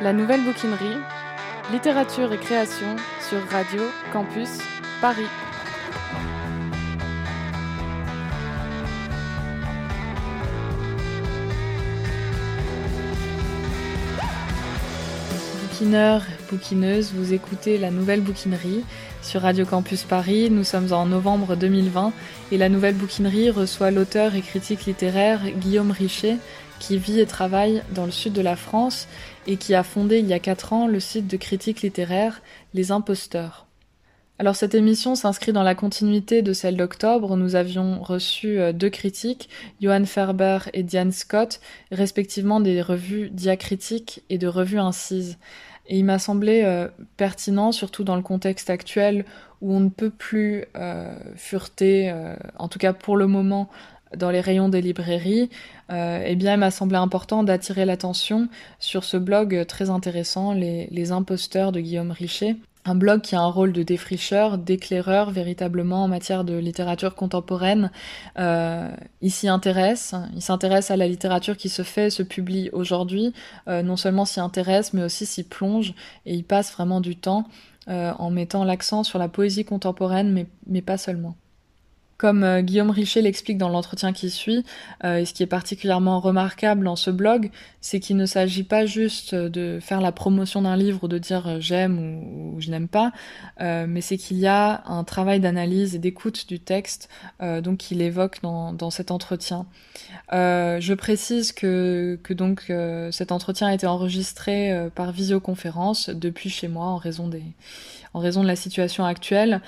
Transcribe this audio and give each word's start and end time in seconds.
La 0.00 0.12
nouvelle 0.12 0.42
bouquinerie, 0.42 0.98
littérature 1.70 2.32
et 2.32 2.38
création 2.38 2.96
sur 3.28 3.38
Radio 3.48 3.80
Campus 4.12 4.58
Paris. 5.00 5.22
Bouquineurs, 15.62 16.22
bouquineuses, 16.50 17.12
vous 17.14 17.32
écoutez 17.32 17.78
la 17.78 17.90
nouvelle 17.90 18.20
bouquinerie 18.20 18.84
sur 19.22 19.42
Radio 19.42 19.64
Campus 19.64 20.02
Paris. 20.02 20.50
Nous 20.50 20.64
sommes 20.64 20.92
en 20.92 21.06
novembre 21.06 21.56
2020 21.56 22.12
et 22.52 22.58
la 22.58 22.68
nouvelle 22.68 22.94
bouquinerie 22.94 23.50
reçoit 23.50 23.90
l'auteur 23.90 24.34
et 24.34 24.42
critique 24.42 24.86
littéraire 24.86 25.40
Guillaume 25.56 25.92
Richer 25.92 26.36
qui 26.78 26.98
vit 26.98 27.20
et 27.20 27.26
travaille 27.26 27.82
dans 27.94 28.04
le 28.04 28.10
sud 28.10 28.32
de 28.32 28.42
la 28.42 28.56
France 28.56 29.08
et 29.46 29.56
qui 29.56 29.74
a 29.74 29.82
fondé 29.82 30.18
il 30.18 30.26
y 30.26 30.32
a 30.32 30.38
quatre 30.38 30.72
ans 30.72 30.86
le 30.86 31.00
site 31.00 31.26
de 31.26 31.36
critique 31.36 31.82
littéraire 31.82 32.42
Les 32.72 32.90
Imposteurs. 32.90 33.64
Alors 34.40 34.56
cette 34.56 34.74
émission 34.74 35.14
s'inscrit 35.14 35.52
dans 35.52 35.62
la 35.62 35.76
continuité 35.76 36.42
de 36.42 36.52
celle 36.52 36.76
d'octobre 36.76 37.30
où 37.30 37.36
nous 37.36 37.54
avions 37.54 38.02
reçu 38.02 38.58
euh, 38.58 38.72
deux 38.72 38.90
critiques, 38.90 39.48
Johan 39.80 40.04
Ferber 40.06 40.58
et 40.72 40.82
Diane 40.82 41.12
Scott, 41.12 41.60
respectivement 41.92 42.58
des 42.58 42.82
revues 42.82 43.30
Diacritique 43.30 44.22
et 44.30 44.38
de 44.38 44.48
revues 44.48 44.80
Incise. 44.80 45.38
Et 45.86 45.98
il 45.98 46.04
m'a 46.04 46.18
semblé 46.18 46.62
euh, 46.64 46.88
pertinent, 47.16 47.70
surtout 47.70 48.02
dans 48.02 48.16
le 48.16 48.22
contexte 48.22 48.70
actuel 48.70 49.24
où 49.60 49.72
on 49.72 49.80
ne 49.80 49.88
peut 49.88 50.10
plus 50.10 50.64
euh, 50.74 51.16
fureter, 51.36 52.12
en 52.58 52.68
tout 52.68 52.78
cas 52.78 52.92
pour 52.92 53.16
le 53.16 53.26
moment, 53.26 53.70
dans 54.16 54.30
les 54.30 54.40
rayons 54.40 54.68
des 54.68 54.80
librairies, 54.80 55.50
euh, 55.90 56.22
eh 56.24 56.36
bien, 56.36 56.54
il 56.54 56.60
m'a 56.60 56.70
semblé 56.70 56.96
important 56.96 57.42
d'attirer 57.42 57.84
l'attention 57.84 58.48
sur 58.78 59.04
ce 59.04 59.16
blog 59.16 59.64
très 59.66 59.90
intéressant, 59.90 60.52
les, 60.52 61.12
imposteurs 61.12 61.72
de 61.72 61.80
Guillaume 61.80 62.10
Richer. 62.10 62.56
Un 62.86 62.94
blog 62.94 63.22
qui 63.22 63.34
a 63.34 63.40
un 63.40 63.50
rôle 63.50 63.72
de 63.72 63.82
défricheur, 63.82 64.58
d'éclaireur 64.58 65.30
véritablement 65.30 66.04
en 66.04 66.08
matière 66.08 66.44
de 66.44 66.54
littérature 66.54 67.14
contemporaine. 67.14 67.90
Euh, 68.38 68.90
il 69.22 69.30
s'y 69.30 69.48
intéresse, 69.48 70.14
il 70.34 70.42
s'intéresse 70.42 70.90
à 70.90 70.96
la 70.96 71.08
littérature 71.08 71.56
qui 71.56 71.70
se 71.70 71.82
fait, 71.82 72.10
se 72.10 72.22
publie 72.22 72.68
aujourd'hui. 72.72 73.32
Euh, 73.68 73.82
non 73.82 73.96
seulement 73.96 74.26
s'y 74.26 74.40
intéresse, 74.40 74.92
mais 74.92 75.02
aussi 75.02 75.24
s'y 75.24 75.44
plonge 75.44 75.94
et 76.26 76.34
il 76.34 76.44
passe 76.44 76.72
vraiment 76.72 77.00
du 77.00 77.16
temps 77.16 77.44
euh, 77.88 78.12
en 78.18 78.30
mettant 78.30 78.64
l'accent 78.64 79.02
sur 79.02 79.18
la 79.18 79.28
poésie 79.28 79.64
contemporaine, 79.64 80.46
mais 80.66 80.82
pas 80.82 80.98
seulement. 80.98 81.36
Comme 82.16 82.44
euh, 82.44 82.62
Guillaume 82.62 82.90
Richer 82.90 83.22
l'explique 83.22 83.58
dans 83.58 83.68
l'entretien 83.68 84.12
qui 84.12 84.30
suit, 84.30 84.64
euh, 85.02 85.16
et 85.16 85.24
ce 85.24 85.34
qui 85.34 85.42
est 85.42 85.48
particulièrement 85.48 86.20
remarquable 86.20 86.84
dans 86.84 86.94
ce 86.96 87.10
blog, 87.10 87.50
c'est 87.80 87.98
qu'il 87.98 88.16
ne 88.16 88.26
s'agit 88.26 88.62
pas 88.62 88.86
juste 88.86 89.34
de 89.34 89.78
faire 89.80 90.00
la 90.00 90.12
promotion 90.12 90.62
d'un 90.62 90.76
livre 90.76 91.00
ou 91.02 91.08
de 91.08 91.18
dire 91.18 91.46
euh, 91.48 91.56
j'aime 91.58 91.98
ou, 91.98 92.60
je 92.60 92.70
n'aime 92.70 92.88
pas, 92.88 93.12
mais 93.60 94.00
c'est 94.00 94.16
qu'il 94.16 94.38
y 94.38 94.46
a 94.46 94.84
un 94.86 95.02
travail 95.04 95.40
d'analyse 95.40 95.94
et 95.94 95.98
d'écoute 95.98 96.46
du 96.48 96.60
texte, 96.60 97.08
donc 97.40 97.78
qu'il 97.78 98.00
évoque 98.00 98.40
dans, 98.42 98.90
cet 98.90 99.10
entretien. 99.10 99.66
je 100.30 100.94
précise 100.94 101.52
que, 101.52 102.18
donc 102.30 102.72
cet 103.10 103.32
entretien 103.32 103.68
a 103.68 103.74
été 103.74 103.86
enregistré 103.86 104.88
par 104.94 105.12
visioconférence 105.12 106.10
depuis 106.10 106.48
chez 106.48 106.68
moi 106.68 106.86
en 106.86 106.96
raison 106.96 107.28
de 107.28 108.46
la 108.46 108.56
situation 108.56 109.04
actuelle 109.04 109.60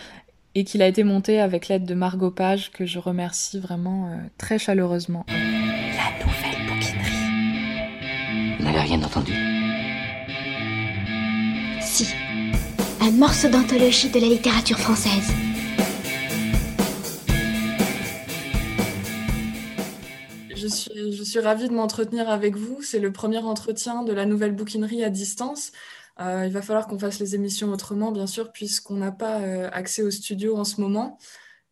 et 0.56 0.64
qu'il 0.64 0.80
a 0.80 0.88
été 0.88 1.04
monté 1.04 1.38
avec 1.38 1.68
l'aide 1.68 1.84
de 1.84 1.92
Margot 1.92 2.30
Page, 2.30 2.72
que 2.72 2.86
je 2.86 2.98
remercie 2.98 3.60
vraiment 3.60 4.08
euh, 4.08 4.16
très 4.38 4.58
chaleureusement. 4.58 5.26
La 5.28 6.24
nouvelle 6.24 6.66
bouquinerie. 6.66 8.56
Vous 8.58 8.64
n'avez 8.64 8.80
rien 8.80 9.02
entendu? 9.02 9.34
Si. 11.82 12.08
Un 13.02 13.10
morceau 13.10 13.50
d'anthologie 13.50 14.08
de 14.08 14.18
la 14.18 14.28
littérature 14.28 14.78
française. 14.78 15.30
Je 20.56 20.68
suis, 20.68 21.12
je 21.12 21.22
suis 21.22 21.40
ravie 21.40 21.68
de 21.68 21.74
m'entretenir 21.74 22.30
avec 22.30 22.56
vous. 22.56 22.80
C'est 22.80 22.98
le 22.98 23.12
premier 23.12 23.40
entretien 23.40 24.04
de 24.04 24.12
la 24.14 24.24
nouvelle 24.24 24.52
bouquinerie 24.52 25.04
à 25.04 25.10
distance. 25.10 25.72
Euh, 26.20 26.44
il 26.46 26.52
va 26.52 26.62
falloir 26.62 26.86
qu'on 26.86 26.98
fasse 26.98 27.18
les 27.18 27.34
émissions 27.34 27.70
autrement, 27.70 28.10
bien 28.12 28.26
sûr, 28.26 28.52
puisqu'on 28.52 28.96
n'a 28.96 29.12
pas 29.12 29.40
euh, 29.40 29.68
accès 29.72 30.02
au 30.02 30.10
studio 30.10 30.56
en 30.56 30.64
ce 30.64 30.80
moment. 30.80 31.18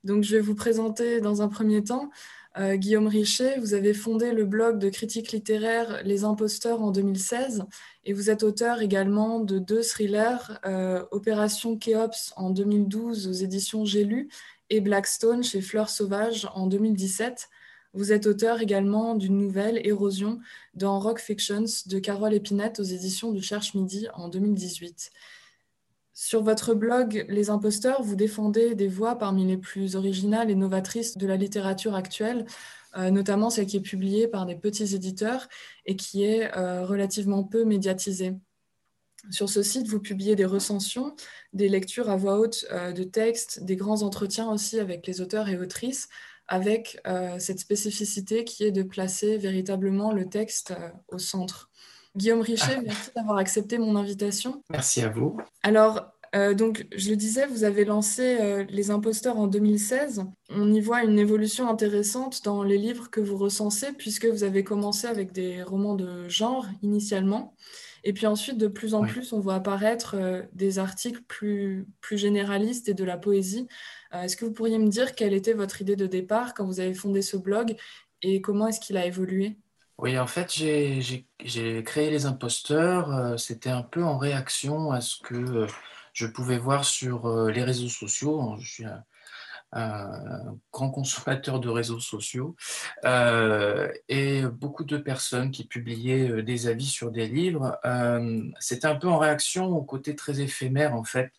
Donc, 0.05 0.23
je 0.23 0.37
vais 0.37 0.43
vous 0.43 0.55
présenter 0.55 1.21
dans 1.21 1.41
un 1.41 1.49
premier 1.49 1.83
temps 1.83 2.11
euh, 2.59 2.77
Guillaume 2.77 3.07
Richer. 3.07 3.59
Vous 3.59 3.73
avez 3.75 3.95
fondé 3.95 4.33
le 4.33 4.45
blog 4.45 4.79
de 4.79 4.91
critique 4.91 5.33
littéraire 5.33 6.03
Les 6.05 6.25
Imposteurs 6.25 6.83
en 6.83 6.91
2016 6.91 7.65
et 8.05 8.13
vous 8.13 8.29
êtes 8.29 8.43
auteur 8.43 8.83
également 8.83 9.41
de 9.41 9.59
deux 9.59 9.83
thrillers, 9.83 10.61
Opération 11.11 11.79
Kéops 11.79 12.35
en 12.37 12.51
2012 12.51 13.29
aux 13.29 13.33
éditions 13.33 13.85
J'ai 13.87 14.05
lu 14.05 14.29
et 14.69 14.81
Blackstone 14.81 15.43
chez 15.43 15.63
Fleurs 15.63 15.89
Sauvages 15.89 16.49
en 16.55 16.67
2017. 16.67 17.49
Vous 17.95 18.13
êtes 18.13 18.27
auteur 18.27 18.61
également 18.61 19.15
d'une 19.15 19.39
nouvelle, 19.39 19.81
Érosion, 19.87 20.41
dans 20.75 20.99
Rock 20.99 21.21
Fictions 21.21 21.65
de 21.87 21.99
Carole 22.01 22.35
Épinette 22.35 22.81
aux 22.81 22.85
éditions 22.85 23.31
du 23.31 23.41
Cherche 23.41 23.75
Midi 23.75 24.09
en 24.15 24.29
2018. 24.29 25.13
Sur 26.13 26.43
votre 26.43 26.75
blog 26.75 27.25
Les 27.29 27.51
Imposteurs, 27.51 28.03
vous 28.03 28.17
défendez 28.17 28.75
des 28.75 28.89
voix 28.89 29.17
parmi 29.17 29.47
les 29.47 29.57
plus 29.57 29.95
originales 29.95 30.51
et 30.51 30.57
novatrices 30.57 31.17
de 31.17 31.27
la 31.29 31.37
littérature 31.37 31.95
actuelle, 31.95 32.47
euh, 32.97 33.11
notamment 33.11 33.49
celle 33.49 33.67
qui 33.67 33.77
est 33.77 33.81
publiée 33.81 34.27
par 34.27 34.45
des 34.45 34.57
petits 34.57 34.97
éditeurs 34.97 35.49
et 35.87 35.95
qui 35.95 36.25
est 36.25 36.53
euh, 36.57 36.85
relativement 36.85 37.45
peu 37.45 37.65
médiatisée. 37.65 38.35
Sur 39.31 39.49
ce 39.49 39.63
site, 39.63 39.87
vous 39.87 40.01
publiez 40.01 40.35
des 40.35 40.45
recensions, 40.45 41.15
des 41.53 41.69
lectures 41.69 42.11
à 42.11 42.17
voix 42.17 42.41
haute 42.41 42.67
euh, 42.73 42.93
de 42.93 43.05
textes, 43.05 43.63
des 43.63 43.77
grands 43.77 44.03
entretiens 44.03 44.51
aussi 44.51 44.81
avec 44.81 45.07
les 45.07 45.21
auteurs 45.21 45.49
et 45.49 45.57
autrices, 45.57 46.09
avec 46.49 47.01
euh, 47.07 47.39
cette 47.39 47.59
spécificité 47.59 48.45
qui 48.45 48.65
est 48.65 48.73
de 48.73 48.83
placer 48.83 49.39
véritablement 49.39 50.13
le 50.13 50.29
texte 50.29 50.73
euh, 50.73 50.89
au 51.09 51.19
centre. 51.19 51.71
Guillaume 52.17 52.43
Richer, 52.43 52.81
merci 52.85 53.11
d'avoir 53.17 53.39
accepté 53.39 53.79
mon 53.79 53.97
invitation. 53.97 54.63
Merci 54.71 55.03
à 55.03 55.09
vous. 55.09 55.37
Alors, 55.63 56.13
euh, 56.37 56.55
donc, 56.55 56.87
je 56.95 57.11
le 57.11 57.17
disais, 57.17 57.47
vous 57.47 57.65
avez 57.65 57.85
lancé 57.85 58.65
Les 58.69 58.91
Imposteurs 58.91 59.39
en 59.39 59.47
2016. 59.47 60.25
On 60.51 60.73
y 60.73 60.81
voit 60.81 61.03
une 61.03 61.19
évolution 61.19 61.69
intéressante 61.69 62.45
dans 62.45 62.63
les 62.63 62.79
livres 62.79 63.11
que 63.11 63.21
vous 63.21 63.37
recensez, 63.37 63.93
puisque 63.93 64.27
vous 64.27 64.45
avez 64.45 64.63
commencé 64.63 65.07
avec 65.07 65.33
des 65.33 65.63
romans 65.63 65.95
de 65.95 66.29
genre 66.29 66.67
initialement. 66.83 67.55
Et 68.05 68.13
puis 68.13 68.27
ensuite, 68.27 68.59
de 68.59 68.69
plus 68.69 68.95
en 68.95 69.03
plus, 69.03 69.33
on 69.33 69.41
voit 69.41 69.55
apparaître 69.55 70.15
des 70.53 70.79
articles 70.79 71.23
plus, 71.27 71.87
plus 72.01 72.19
généralistes 72.19 72.89
et 72.89 72.95
de 72.95 73.05
la 73.05 73.17
poésie. 73.17 73.67
Euh, 74.15 74.23
est-ce 74.23 74.37
que 74.37 74.45
vous 74.45 74.53
pourriez 74.53 74.79
me 74.79 74.89
dire 74.89 75.15
quelle 75.15 75.35
était 75.35 75.53
votre 75.53 75.81
idée 75.81 75.97
de 75.97 76.07
départ 76.07 76.55
quand 76.55 76.65
vous 76.65 76.81
avez 76.81 76.95
fondé 76.95 77.23
ce 77.23 77.37
blog 77.37 77.77
et 78.23 78.41
comment 78.41 78.69
est-ce 78.69 78.81
qu'il 78.81 78.97
a 78.97 79.07
évolué? 79.07 79.57
Oui, 79.99 80.19
en 80.19 80.27
fait, 80.27 80.53
j'ai 80.53 81.85
créé 81.85 82.11
Les 82.11 82.27
Imposteurs. 82.27 83.15
Euh, 83.15 83.37
c'était 83.37 83.71
un 83.71 83.83
peu 83.83 84.03
en 84.03 84.19
réaction 84.19 84.91
à 84.91 85.01
ce 85.01 85.17
que 85.23 85.35
euh, 85.35 85.67
je 86.13 86.27
pouvais 86.27 86.59
voir 86.59 86.85
sur 86.85 87.49
les 87.49 87.63
réseaux 87.63 87.89
sociaux. 87.89 88.57
Je 88.61 88.73
suis 88.73 88.85
un, 88.85 89.05
grand 90.73 90.91
consommateur 90.93 91.59
de 91.59 91.69
réseaux 91.69 91.99
sociaux 91.99 92.55
et 93.03 94.43
beaucoup 94.43 94.85
de 94.85 94.97
personnes 94.97 95.51
qui 95.51 95.67
publiaient 95.67 96.45
des 96.45 96.69
avis 96.69 96.87
sur 96.87 97.11
des 97.11 97.27
livres. 97.27 97.77
C'était 98.61 98.87
un 98.87 98.95
peu 98.95 99.09
en 99.09 99.19
réaction 99.19 99.67
au 99.67 99.83
côté 99.83 100.15
très 100.15 100.41
éphémère, 100.41 100.95
en 100.95 101.03
fait, 101.03 101.33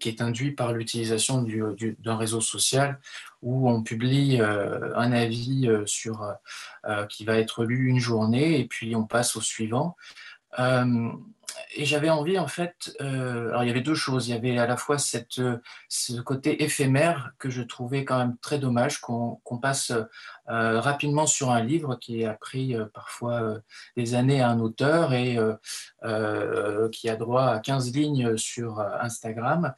qui 0.00 0.08
est 0.08 0.20
induit 0.20 0.52
par 0.52 0.72
l'utilisation 0.72 1.42
d'un 1.42 2.16
réseau 2.16 2.40
social 2.40 2.98
où 3.42 3.68
on 3.68 3.82
publie 3.82 4.40
euh, 4.40 4.96
un 4.96 5.12
avis 5.12 5.68
euh, 5.68 5.84
sur, 5.86 6.34
euh, 6.86 7.06
qui 7.06 7.24
va 7.24 7.38
être 7.38 7.64
lu 7.64 7.88
une 7.88 8.00
journée 8.00 8.58
et 8.58 8.66
puis 8.66 8.96
on 8.96 9.04
passe 9.04 9.36
au 9.36 9.40
suivant 9.40 9.96
et 11.76 11.84
j'avais 11.84 12.10
envie, 12.10 12.38
en 12.38 12.46
fait, 12.46 12.94
euh, 13.00 13.48
alors 13.48 13.64
il 13.64 13.68
y 13.68 13.70
avait 13.70 13.80
deux 13.80 13.94
choses. 13.94 14.28
Il 14.28 14.32
y 14.32 14.34
avait 14.34 14.58
à 14.58 14.66
la 14.66 14.76
fois 14.76 14.98
cette, 14.98 15.40
ce 15.88 16.20
côté 16.20 16.62
éphémère 16.62 17.32
que 17.38 17.50
je 17.50 17.62
trouvais 17.62 18.04
quand 18.04 18.18
même 18.18 18.36
très 18.38 18.58
dommage 18.58 19.00
qu'on 19.00 19.58
passe 19.60 19.92
euh, 20.50 20.80
rapidement 20.80 21.26
sur 21.26 21.50
un 21.50 21.62
livre 21.62 21.96
qui 21.96 22.24
a 22.24 22.34
pris 22.34 22.76
euh, 22.76 22.86
parfois 22.92 23.58
des 23.96 24.14
années 24.14 24.40
à 24.40 24.50
un 24.50 24.60
auteur 24.60 25.12
et 25.12 25.38
qui 26.92 27.08
a 27.08 27.16
droit 27.16 27.46
à 27.46 27.58
15 27.58 27.92
lignes 27.94 28.36
sur 28.36 28.80
Instagram. 28.80 29.74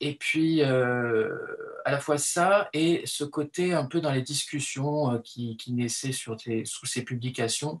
et 0.00 0.14
puis, 0.14 0.62
à 0.62 1.90
la 1.90 1.98
fois 1.98 2.18
ça 2.18 2.68
et 2.72 3.02
ce 3.06 3.24
côté 3.24 3.74
un 3.74 3.84
peu 3.84 4.00
dans 4.00 4.12
les 4.12 4.22
discussions 4.22 5.20
qui, 5.24 5.56
naissaient 5.68 6.12
sur 6.12 6.36
sous 6.64 6.86
ces 6.86 7.02
publications 7.02 7.80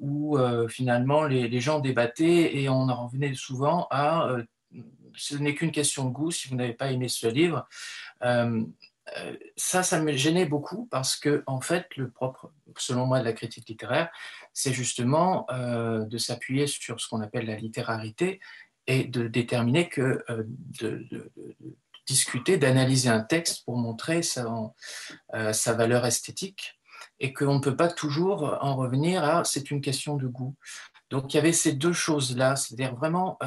où 0.00 0.38
finalement 0.68 0.99
les, 1.28 1.60
gens 1.60 1.80
débattaient 1.80 2.56
et 2.56 2.68
on 2.68 2.88
en 2.88 3.06
revenait 3.06 3.34
souvent 3.34 3.86
à 3.90 4.28
euh, 4.28 4.44
ce 5.14 5.34
n'est 5.36 5.54
qu'une 5.54 5.72
question 5.72 6.04
de 6.04 6.10
goût 6.10 6.30
si 6.30 6.48
vous 6.48 6.56
n'avez 6.56 6.72
pas 6.72 6.90
aimé 6.90 7.08
ce 7.08 7.26
livre. 7.26 7.68
Euh, 8.22 8.64
ça, 9.56 9.82
ça 9.82 10.00
me 10.00 10.12
gênait 10.12 10.46
beaucoup 10.46 10.86
parce 10.86 11.16
que, 11.16 11.42
en 11.46 11.60
fait, 11.60 11.88
le 11.96 12.10
propre, 12.10 12.52
selon 12.76 13.06
moi, 13.06 13.18
de 13.18 13.24
la 13.24 13.32
critique 13.32 13.68
littéraire, 13.68 14.08
c'est 14.52 14.72
justement 14.72 15.48
de 15.50 16.16
s'appuyer 16.16 16.68
sur 16.68 17.00
ce 17.00 17.08
qu'on 17.08 17.20
appelle 17.20 17.46
la 17.46 17.56
littérarité 17.56 18.38
et 18.86 19.02
de 19.02 19.26
déterminer 19.26 19.88
que 19.88 20.24
de, 20.80 21.32
discuter, 22.06 22.56
d'analyser 22.56 23.08
un 23.08 23.18
texte 23.18 23.64
pour 23.64 23.76
montrer 23.76 24.22
sa, 24.22 24.46
sa 25.52 25.72
valeur 25.72 26.06
esthétique 26.06 26.80
et 27.18 27.32
qu'on 27.32 27.54
ne 27.54 27.60
peut 27.60 27.76
pas 27.76 27.88
toujours 27.88 28.58
en 28.60 28.76
revenir 28.76 29.24
à 29.24 29.44
c'est 29.44 29.70
une 29.70 29.80
question 29.80 30.16
de 30.16 30.26
goût. 30.26 30.54
Donc 31.10 31.32
il 31.32 31.36
y 31.36 31.40
avait 31.40 31.52
ces 31.52 31.72
deux 31.72 31.92
choses-là, 31.92 32.56
c'est-à-dire 32.56 32.94
vraiment 32.94 33.38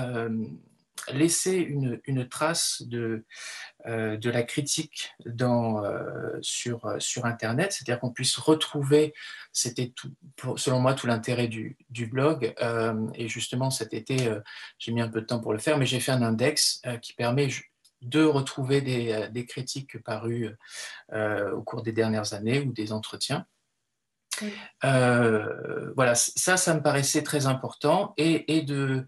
laisser 1.12 1.58
une, 1.58 2.28
trace 2.30 2.84
de, 2.86 3.26
euh, 3.86 4.18
la 4.24 4.44
critique 4.44 5.14
euh, 5.28 6.40
sur, 6.42 7.26
Internet, 7.26 7.74
c'est-à-dire 7.74 8.00
qu'on 8.00 8.12
puisse 8.12 8.38
retrouver, 8.38 9.14
c'était 9.52 9.94
selon 10.58 10.80
moi 10.80 10.94
tout 10.94 11.08
l'intérêt 11.08 11.48
du, 11.48 11.78
blog, 12.08 12.54
euh, 12.62 13.08
et 13.16 13.28
justement 13.28 13.70
cet 13.70 13.94
été, 13.94 14.18
j'ai 14.78 14.92
mis 14.92 15.02
un 15.02 15.10
peu 15.10 15.22
de 15.22 15.26
temps 15.26 15.40
pour 15.40 15.54
le 15.54 15.60
faire, 15.60 15.78
mais 15.78 15.86
j'ai 15.86 16.00
fait 16.00 16.12
un 16.12 16.22
index 16.22 16.82
qui 17.02 17.14
permet 17.14 17.50
de 18.02 18.24
retrouver 18.24 18.82
des 18.82 19.46
critiques 19.46 20.02
parues 20.04 20.50
au 21.12 21.62
cours 21.64 21.84
des 21.84 21.94
dernières 21.94 22.34
années 22.34 22.60
ou 22.62 22.72
des 22.72 22.92
entretiens. 22.92 23.46
Voilà, 24.82 26.16
ça, 26.16 26.74
me 26.74 26.82
paraissait 26.82 27.24
très 27.24 27.48
important 27.48 28.14
et, 28.18 28.62
de 28.62 29.06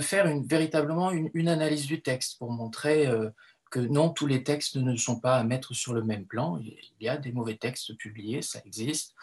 faire 0.00 0.26
véritablement 0.44 1.10
une, 1.10 1.48
analyse 1.48 1.86
du 1.86 2.02
texte 2.02 2.38
pour 2.38 2.50
montrer 2.50 3.06
euh, 3.06 3.30
que 3.70 3.80
non, 3.80 4.10
tous 4.10 4.26
les 4.26 4.44
textes 4.44 4.76
ne 4.76 4.96
sont 4.96 5.18
pas 5.18 5.36
à 5.36 5.44
mettre 5.44 5.74
sur 5.74 5.94
le 5.94 6.02
même 6.02 6.26
plan. 6.26 6.58
Il 6.58 6.76
y 7.00 7.08
a 7.08 7.16
des 7.16 7.32
mauvais 7.32 7.56
textes 7.56 7.96
publiés, 7.96 8.42
ça 8.42 8.60
existe. 8.64 9.14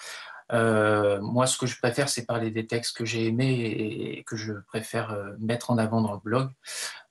Euh, 0.51 1.21
moi, 1.21 1.45
ce 1.45 1.59
que 1.59 1.67
je 1.67 1.77
préfère, 1.77 2.09
c'est 2.09 2.25
parler 2.25 2.49
des 2.49 2.65
textes 2.65 2.97
que 2.97 3.05
j'ai 3.05 3.27
aimés 3.27 3.53
et, 3.53 4.23
que 4.23 4.35
je 4.35 4.53
préfère 4.67 5.11
euh, 5.11 5.33
mettre 5.37 5.69
en 5.69 5.77
avant 5.77 6.01
dans 6.01 6.13
le 6.13 6.19
blog. 6.19 6.49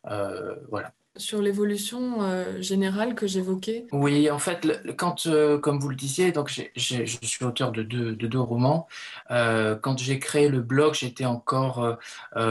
voilà 0.04 0.92
sur 1.18 1.42
l'évolution 1.42 2.22
euh, 2.22 2.60
générale 2.60 3.14
que 3.14 3.26
j'évoquais 3.26 3.86
Oui, 3.92 4.30
en 4.30 4.38
fait, 4.38 4.66
quand, 4.96 5.26
euh, 5.26 5.58
comme 5.58 5.78
vous 5.78 5.88
le 5.88 5.96
disiez, 5.96 6.32
donc 6.32 6.48
je 6.48 7.04
suis 7.22 7.44
auteur 7.44 7.72
de 7.72 7.82
deux, 7.82 8.14
de 8.14 8.26
deux 8.26 8.40
romans. 8.40 8.88
Euh, 9.30 9.76
quand 9.76 9.98
j'ai 9.98 10.18
créé 10.18 10.48
le 10.48 10.60
blog, 10.60 10.94
j'étais 10.94 11.26
encore 11.26 11.98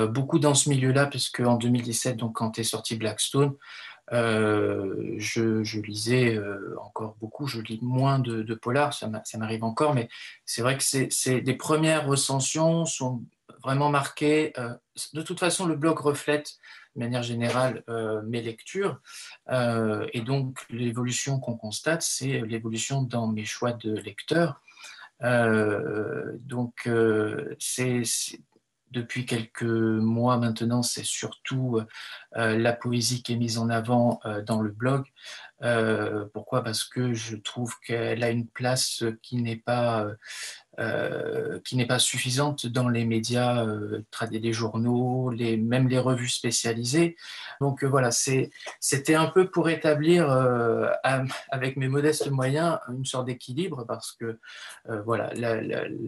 beaucoup 0.09 0.39
dans 0.39 0.53
ce 0.53 0.69
milieu-là, 0.69 1.05
puisque 1.07 1.39
en 1.39 1.55
2017, 1.55 2.17
donc 2.17 2.35
quand 2.35 2.59
est 2.59 2.63
sorti 2.63 2.95
Blackstone, 2.95 3.53
je, 4.11 5.63
je, 5.63 5.79
lisais 5.81 6.39
encore 6.81 7.15
beaucoup. 7.19 7.47
Je 7.47 7.61
lis 7.61 7.79
moins 7.81 8.19
de, 8.19 8.41
de 8.41 8.55
polar, 8.55 8.93
ça 8.93 9.09
m'arrive 9.37 9.63
encore, 9.63 9.93
mais 9.93 10.09
c'est 10.45 10.61
vrai 10.61 10.77
que 10.77 10.83
c'est 10.83 11.41
des 11.41 11.53
premières 11.53 12.07
recensions 12.07 12.85
sont 12.85 13.23
vraiment 13.63 13.89
marquées. 13.89 14.53
de 15.13 15.21
toute 15.21 15.39
façon, 15.39 15.65
le 15.65 15.75
blog 15.75 15.99
reflète 15.99 16.57
de 16.97 17.03
manière 17.03 17.23
générale 17.23 17.83
euh, 17.89 18.21
mes 18.23 18.41
lectures. 18.41 18.99
Euh, 19.49 20.07
et 20.13 20.21
donc, 20.21 20.65
l'évolution 20.69 21.39
qu'on 21.39 21.55
constate, 21.55 22.01
c'est 22.01 22.41
l'évolution 22.41 23.03
dans 23.03 23.27
mes 23.27 23.45
choix 23.45 23.73
de 23.73 23.93
lecteur. 23.93 24.61
Euh, 25.23 26.33
donc, 26.39 26.89
c'est 27.59 28.01
depuis 28.91 29.25
quelques 29.25 29.63
mois 29.63 30.37
maintenant, 30.37 30.83
c'est 30.83 31.05
surtout 31.05 31.79
la 32.33 32.73
poésie 32.73 33.23
qui 33.23 33.33
est 33.33 33.37
mise 33.37 33.57
en 33.57 33.69
avant 33.69 34.19
dans 34.45 34.61
le 34.61 34.71
blog. 34.71 35.05
pourquoi? 36.33 36.63
Parce 36.63 36.83
que 36.83 37.13
je 37.13 37.35
trouve 37.35 37.73
qu'elle 37.85 38.23
a 38.23 38.29
une 38.29 38.47
place 38.47 39.03
qui 39.21 39.37
n'est 39.37 39.57
pas 39.57 40.07
euh, 40.79 41.59
qui 41.65 41.75
n'est 41.75 41.87
pas 41.87 41.97
suffisante 41.97 42.67
dans 42.67 42.87
les 42.87 43.03
médias, 43.05 43.65
euh, 43.65 44.03
les 44.31 44.53
journaux, 44.53 45.31
même 45.31 45.87
les 45.87 45.97
revues 45.97 46.29
spécialisées. 46.29 47.15
Donc 47.61 47.83
euh, 47.83 47.87
voilà, 47.87 48.11
c'était 48.11 49.15
un 49.15 49.27
peu 49.27 49.49
pour 49.49 49.69
établir 49.69 50.29
euh, 50.29 50.87
avec 51.49 51.77
mes 51.77 51.87
modestes 51.87 52.29
moyens 52.29 52.79
une 52.89 53.05
sorte 53.05 53.25
d'équilibre 53.25 53.85
parce 53.87 54.11
que 54.11 54.39
voilà, 55.05 55.31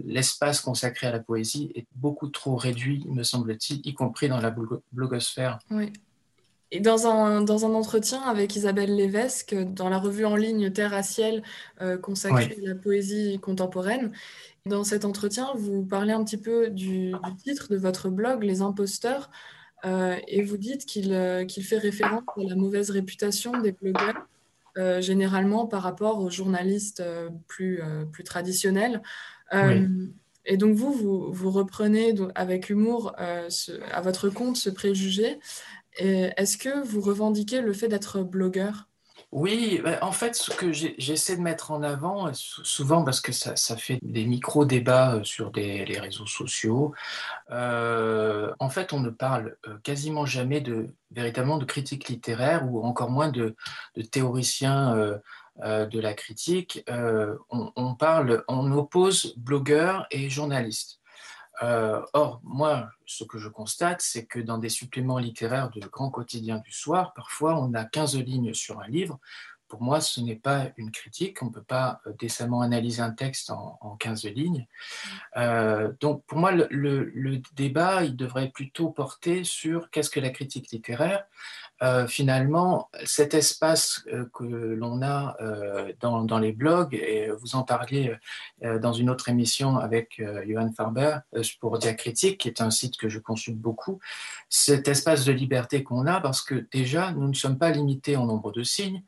l'espace 0.05 0.61
consacré 0.61 1.07
à 1.07 1.11
la 1.11 1.19
poésie 1.19 1.71
est 1.75 1.87
beaucoup 1.95 2.27
trop 2.27 2.55
réduit, 2.55 3.05
me 3.09 3.23
semble-t-il, 3.23 3.81
y 3.85 3.93
compris 3.93 4.29
dans 4.29 4.39
la 4.39 4.53
blogosphère. 4.91 5.59
Oui. 5.71 5.91
Et 6.71 6.79
dans 6.79 7.07
un, 7.07 7.41
dans 7.41 7.65
un 7.65 7.73
entretien 7.73 8.21
avec 8.21 8.55
Isabelle 8.55 8.95
Lévesque, 8.95 9.55
dans 9.55 9.89
la 9.89 9.97
revue 9.97 10.25
en 10.25 10.35
ligne 10.35 10.71
Terre 10.71 10.93
à 10.93 11.01
ciel 11.01 11.41
consacrée 12.01 12.57
à 12.63 12.69
la 12.69 12.75
poésie 12.75 13.39
contemporaine, 13.39 14.11
dans 14.65 14.83
cet 14.83 15.03
entretien, 15.03 15.51
vous 15.55 15.83
parlez 15.83 16.13
un 16.13 16.23
petit 16.23 16.37
peu 16.37 16.69
du, 16.69 17.13
titre 17.43 17.69
de 17.69 17.77
votre 17.77 18.09
blog, 18.09 18.43
Les 18.43 18.61
imposteurs, 18.61 19.29
euh, 19.85 20.15
et 20.27 20.43
vous 20.43 20.57
dites 20.57 20.85
euh, 21.07 21.45
qu'il 21.45 21.63
fait 21.63 21.77
référence 21.77 22.23
à 22.37 22.43
la 22.43 22.55
mauvaise 22.55 22.89
réputation 22.89 23.59
des 23.61 23.71
blogueurs, 23.71 24.27
euh, 24.77 25.01
généralement 25.01 25.65
par 25.65 25.81
rapport 25.81 26.19
aux 26.21 26.29
journalistes 26.29 27.03
plus, 27.47 27.81
plus 28.11 28.23
traditionnels. 28.23 29.01
Et 30.45 30.57
donc 30.57 30.75
vous, 30.75 31.31
vous, 31.31 31.51
reprenez 31.51 32.15
avec 32.33 32.69
humour 32.69 33.13
à 33.17 34.01
votre 34.01 34.29
compte 34.29 34.57
ce 34.57 34.69
préjugé. 34.69 35.37
Est-ce 35.99 36.57
que 36.57 36.83
vous 36.83 37.01
revendiquez 37.01 37.61
le 37.61 37.73
fait 37.73 37.87
d'être 37.87 38.21
blogueur? 38.23 38.89
Oui, 39.31 39.79
bah, 39.83 39.99
en 40.01 40.11
fait, 40.11 40.35
ce 40.35 40.49
que 40.51 40.71
j'essaie 40.71 41.35
de 41.37 41.41
mettre 41.41 41.69
en 41.71 41.83
avant, 41.83 42.31
souvent 42.33 43.03
parce 43.03 43.21
que 43.21 43.31
ça, 43.31 43.55
fait 43.77 43.99
des 44.01 44.25
micro-débats 44.25 45.15
euh, 45.17 45.23
sur 45.23 45.51
les 45.53 45.99
réseaux 45.99 46.25
sociaux, 46.25 46.93
euh, 47.51 48.51
en 48.59 48.69
fait, 48.69 48.91
on 48.91 48.99
ne 48.99 49.09
parle 49.11 49.55
euh, 49.67 49.77
quasiment 49.83 50.25
jamais 50.25 50.61
de 50.61 50.89
véritablement 51.11 51.57
de 51.59 51.65
critique 51.65 52.09
littéraire 52.09 52.65
ou 52.71 52.83
encore 52.83 53.11
moins 53.11 53.29
de, 53.29 53.55
de 53.95 54.01
théoriciens 54.01 55.19
de 55.57 55.99
la 55.99 56.13
critique. 56.13 56.83
On, 56.87 57.71
on, 57.75 57.95
parle, 57.95 58.43
on 58.47 58.71
oppose 58.71 59.33
blogueurs 59.37 60.07
et 60.11 60.29
journalistes. 60.29 60.98
Euh, 61.61 62.01
or, 62.13 62.39
moi, 62.43 62.89
ce 63.05 63.23
que 63.23 63.37
je 63.37 63.49
constate, 63.49 64.01
c'est 64.01 64.25
que 64.25 64.39
dans 64.39 64.57
des 64.57 64.69
suppléments 64.69 65.17
littéraires 65.17 65.69
de 65.69 65.81
grands 65.87 66.09
quotidiens 66.09 66.59
du 66.59 66.71
soir, 66.71 67.13
parfois 67.13 67.59
on 67.59 67.73
a 67.73 67.85
15 67.85 68.17
lignes 68.17 68.53
sur 68.53 68.79
un 68.79 68.87
livre. 68.87 69.19
Pour 69.67 69.83
moi, 69.83 70.01
ce 70.01 70.19
n'est 70.19 70.35
pas 70.35 70.69
une 70.77 70.91
critique. 70.91 71.43
On 71.43 71.45
ne 71.45 71.51
peut 71.51 71.61
pas 71.61 72.01
euh, 72.07 72.13
décemment 72.17 72.61
analyser 72.61 73.01
un 73.01 73.11
texte 73.11 73.51
en, 73.51 73.97
15 73.99 74.25
lignes. 74.25 74.65
Euh, 75.37 75.93
donc, 75.99 76.25
pour 76.25 76.39
moi, 76.39 76.51
le, 76.51 76.67
le, 76.69 77.41
débat, 77.53 78.03
il 78.03 78.15
devrait 78.15 78.49
plutôt 78.49 78.89
porter 78.89 79.43
sur 79.43 79.91
qu'est-ce 79.91 80.09
que 80.09 80.19
la 80.19 80.31
critique 80.31 80.71
littéraire, 80.71 81.25
euh, 81.81 82.07
finalement, 82.07 82.89
cet 83.05 83.33
espace 83.33 84.03
euh, 84.11 84.25
que 84.33 84.43
l'on 84.43 85.01
a 85.01 85.37
euh, 85.39 85.93
dans, 86.01 86.39
les 86.39 86.51
blogs, 86.51 86.93
et 86.93 87.29
vous 87.29 87.55
en 87.55 87.63
parliez 87.63 88.15
dans 88.61 88.93
une 88.93 89.09
autre 89.09 89.29
émission 89.29 89.77
avec 89.77 90.21
Johan 90.47 90.71
Farber 90.71 91.19
pour 91.59 91.77
Diacritique, 91.77 92.39
qui 92.39 92.47
est 92.47 92.61
un 92.61 92.71
site 92.71 92.97
que 92.97 93.09
je 93.09 93.19
consulte 93.19 93.57
beaucoup, 93.57 93.99
cet 94.49 94.87
espace 94.87 95.25
de 95.25 95.31
liberté 95.31 95.83
qu'on 95.83 96.05
a, 96.07 96.21
parce 96.21 96.41
que 96.41 96.67
déjà, 96.71 97.11
nous 97.11 97.27
ne 97.27 97.33
sommes 97.33 97.57
pas 97.57 97.71
limités 97.71 98.15
en 98.15 98.25
nombre 98.25 98.51
de 98.51 98.63
signes. 98.63 99.03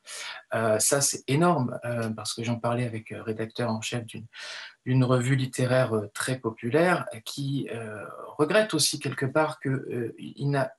ça, 0.51 1.01
c'est 1.01 1.23
énorme, 1.27 1.79
parce 2.15 2.33
que 2.33 2.43
j'en 2.43 2.59
parlais 2.59 2.85
avec 2.85 3.11
un 3.11 3.23
rédacteur 3.23 3.69
en 3.69 3.81
chef 3.81 4.03
d'une 4.85 5.03
revue 5.03 5.35
littéraire 5.35 5.93
très 6.13 6.39
populaire 6.39 7.05
qui 7.25 7.69
regrette 8.37 8.73
aussi 8.73 8.99
quelque 8.99 9.25
part 9.25 9.59
qu'il 9.59 10.49
n'a 10.49 10.71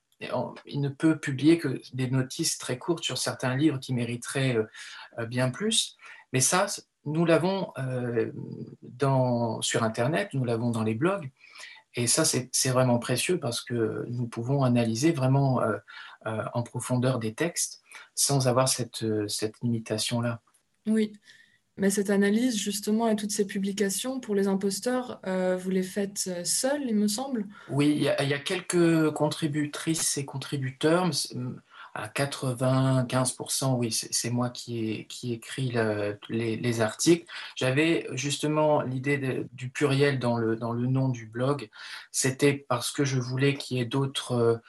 il 0.66 0.80
ne 0.80 0.88
peut 0.88 1.18
publier 1.18 1.58
que 1.58 1.80
des 1.92 2.10
notices 2.10 2.58
très 2.58 2.78
courtes 2.78 3.04
sur 3.04 3.18
certains 3.18 3.56
livres 3.56 3.78
qui 3.78 3.94
mériteraient 3.94 4.56
euh, 4.56 4.64
euh, 5.18 5.26
bien 5.26 5.50
plus. 5.50 5.96
Mais 6.32 6.40
ça, 6.40 6.66
nous 7.04 7.24
l'avons 7.24 7.72
euh, 7.78 8.30
sur 9.60 9.82
Internet, 9.82 10.30
nous 10.34 10.44
l'avons 10.44 10.70
dans 10.70 10.82
les 10.82 10.94
blogs. 10.94 11.30
Et 11.94 12.06
ça, 12.06 12.24
c'est 12.24 12.70
vraiment 12.70 12.98
précieux 12.98 13.38
parce 13.38 13.60
que 13.60 14.06
nous 14.08 14.26
pouvons 14.26 14.64
analyser 14.64 15.12
vraiment 15.12 15.60
en 16.24 16.62
profondeur 16.62 17.18
des 17.18 17.34
textes 17.34 17.82
sans 18.14 18.48
avoir 18.48 18.66
cette, 18.66 19.04
cette 19.28 19.60
limitation-là. 19.60 20.40
Oui, 20.86 21.12
mais 21.76 21.90
cette 21.90 22.10
analyse, 22.10 22.58
justement, 22.58 23.08
et 23.08 23.16
toutes 23.16 23.30
ces 23.30 23.46
publications, 23.46 24.20
pour 24.20 24.34
les 24.34 24.46
imposteurs, 24.46 25.20
euh, 25.26 25.56
vous 25.56 25.70
les 25.70 25.82
faites 25.82 26.24
euh, 26.28 26.44
seuls, 26.44 26.82
il 26.86 26.94
me 26.94 27.08
semble? 27.08 27.46
Oui, 27.70 27.92
il 27.96 28.02
y, 28.02 28.08
a, 28.08 28.38
quelques 28.38 29.10
contributrices 29.12 30.18
et 30.18 30.24
contributeurs. 30.24 31.10
À 31.94 32.08
95%, 32.08 33.76
oui, 33.76 33.92
c'est 33.92 34.30
moi 34.30 34.48
qui, 34.48 35.06
écrit 35.24 35.74
les, 36.30 36.80
articles. 36.80 37.26
J'avais 37.54 38.06
justement 38.12 38.80
l'idée 38.80 39.46
du 39.52 39.68
pluriel 39.68 40.18
dans 40.18 40.38
le, 40.38 40.56
dans 40.56 40.72
le 40.72 40.86
nom 40.86 41.10
du 41.10 41.26
blog. 41.26 41.68
C'était 42.10 42.54
parce 42.54 42.92
que 42.92 43.04
je 43.04 43.18
voulais 43.18 43.54
qu'il 43.54 43.76
y 43.76 43.80
ait 43.80 43.84
d'autres 43.84 44.62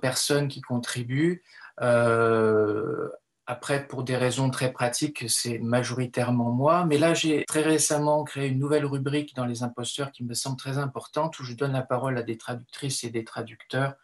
personnes 0.00 0.46
qui 0.46 0.60
contribuent. 0.60 1.42
Euh, 1.80 3.08
après, 3.46 3.86
pour 3.86 4.04
des 4.04 4.16
raisons 4.16 4.50
très 4.50 4.72
pratiques, 4.72 5.24
c'est 5.28 5.58
majoritairement 5.58 6.50
moi. 6.50 6.86
Mais 6.86 6.96
là, 6.96 7.12
j'ai 7.12 7.44
très 7.44 7.62
récemment 7.62 8.24
créé 8.24 8.48
une 8.48 8.58
nouvelle 8.58 8.86
rubrique 8.86 9.34
dans 9.34 9.44
les 9.44 9.62
imposteurs 9.62 10.12
qui 10.12 10.24
me 10.24 10.34
semble 10.34 10.56
très 10.56 10.78
importante, 10.78 11.38
où 11.38 11.44
je 11.44 11.52
donne 11.52 11.72
la 11.72 11.82
parole 11.82 12.16
à 12.16 12.22
des 12.22 12.38
traductrices 12.38 13.04
et 13.04 13.10
des 13.10 13.24
traducteurs, 13.24 13.94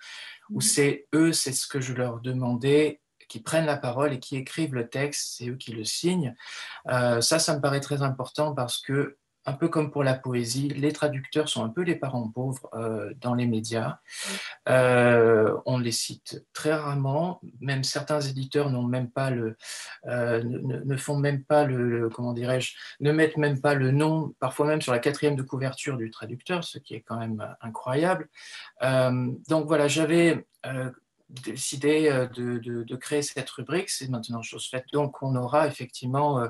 où 0.50 0.56
mhm. 0.56 0.60
c'est 0.60 1.06
eux, 1.14 1.32
c'est 1.32 1.52
ce 1.52 1.66
que 1.66 1.80
je 1.80 1.94
leur 1.94 2.20
demandais, 2.20 3.00
qui 3.28 3.40
prennent 3.40 3.66
la 3.66 3.76
parole 3.76 4.12
et 4.12 4.18
qui 4.18 4.36
écrivent 4.36 4.74
le 4.74 4.88
texte, 4.88 5.36
c'est 5.38 5.48
eux 5.48 5.56
qui 5.56 5.72
le 5.72 5.84
signent. 5.84 6.34
Euh, 6.88 7.20
ça, 7.20 7.38
ça 7.38 7.54
me 7.54 7.60
paraît 7.60 7.80
très 7.80 8.02
important 8.02 8.54
parce 8.54 8.78
que 8.78 9.16
un 9.46 9.52
peu 9.54 9.68
comme 9.68 9.90
pour 9.90 10.04
la 10.04 10.14
poésie, 10.14 10.68
les 10.68 10.92
traducteurs 10.92 11.48
sont 11.48 11.64
un 11.64 11.68
peu 11.68 11.82
les 11.82 11.96
parents 11.96 12.28
pauvres 12.28 12.68
euh, 12.74 13.12
dans 13.20 13.34
les 13.34 13.46
médias. 13.46 13.98
Euh, 14.68 15.56
on 15.66 15.78
les 15.78 15.92
cite 15.92 16.44
très 16.52 16.74
rarement. 16.74 17.40
Même 17.60 17.82
certains 17.82 18.20
éditeurs 18.20 18.70
n'ont 18.70 18.82
même 18.82 19.10
pas 19.10 19.30
le, 19.30 19.56
euh, 20.06 20.42
ne, 20.44 20.96
font 20.96 21.16
même 21.16 21.42
pas 21.44 21.64
le, 21.64 22.10
comment 22.10 22.32
dirais-je, 22.32 22.74
ne 23.00 23.12
mettent 23.12 23.38
même 23.38 23.60
pas 23.60 23.74
le 23.74 23.90
nom, 23.90 24.34
parfois 24.40 24.66
même 24.66 24.82
sur 24.82 24.92
la 24.92 24.98
quatrième 24.98 25.36
de 25.36 25.42
couverture 25.42 25.96
du 25.96 26.10
traducteur, 26.10 26.64
ce 26.64 26.78
qui 26.78 26.94
est 26.94 27.00
quand 27.00 27.18
même 27.18 27.44
incroyable. 27.60 28.28
donc 28.82 29.66
voilà, 29.66 29.88
j'avais 29.88 30.46
décidé 31.44 32.10
de, 32.34 32.58
de, 32.58 32.96
créer 32.96 33.22
cette 33.22 33.48
rubrique, 33.50 33.90
c'est 33.90 34.08
maintenant 34.08 34.42
chose 34.42 34.66
faite. 34.66 34.86
Donc 34.92 35.22
on 35.22 35.34
aura 35.36 35.66
effectivement 35.66 36.42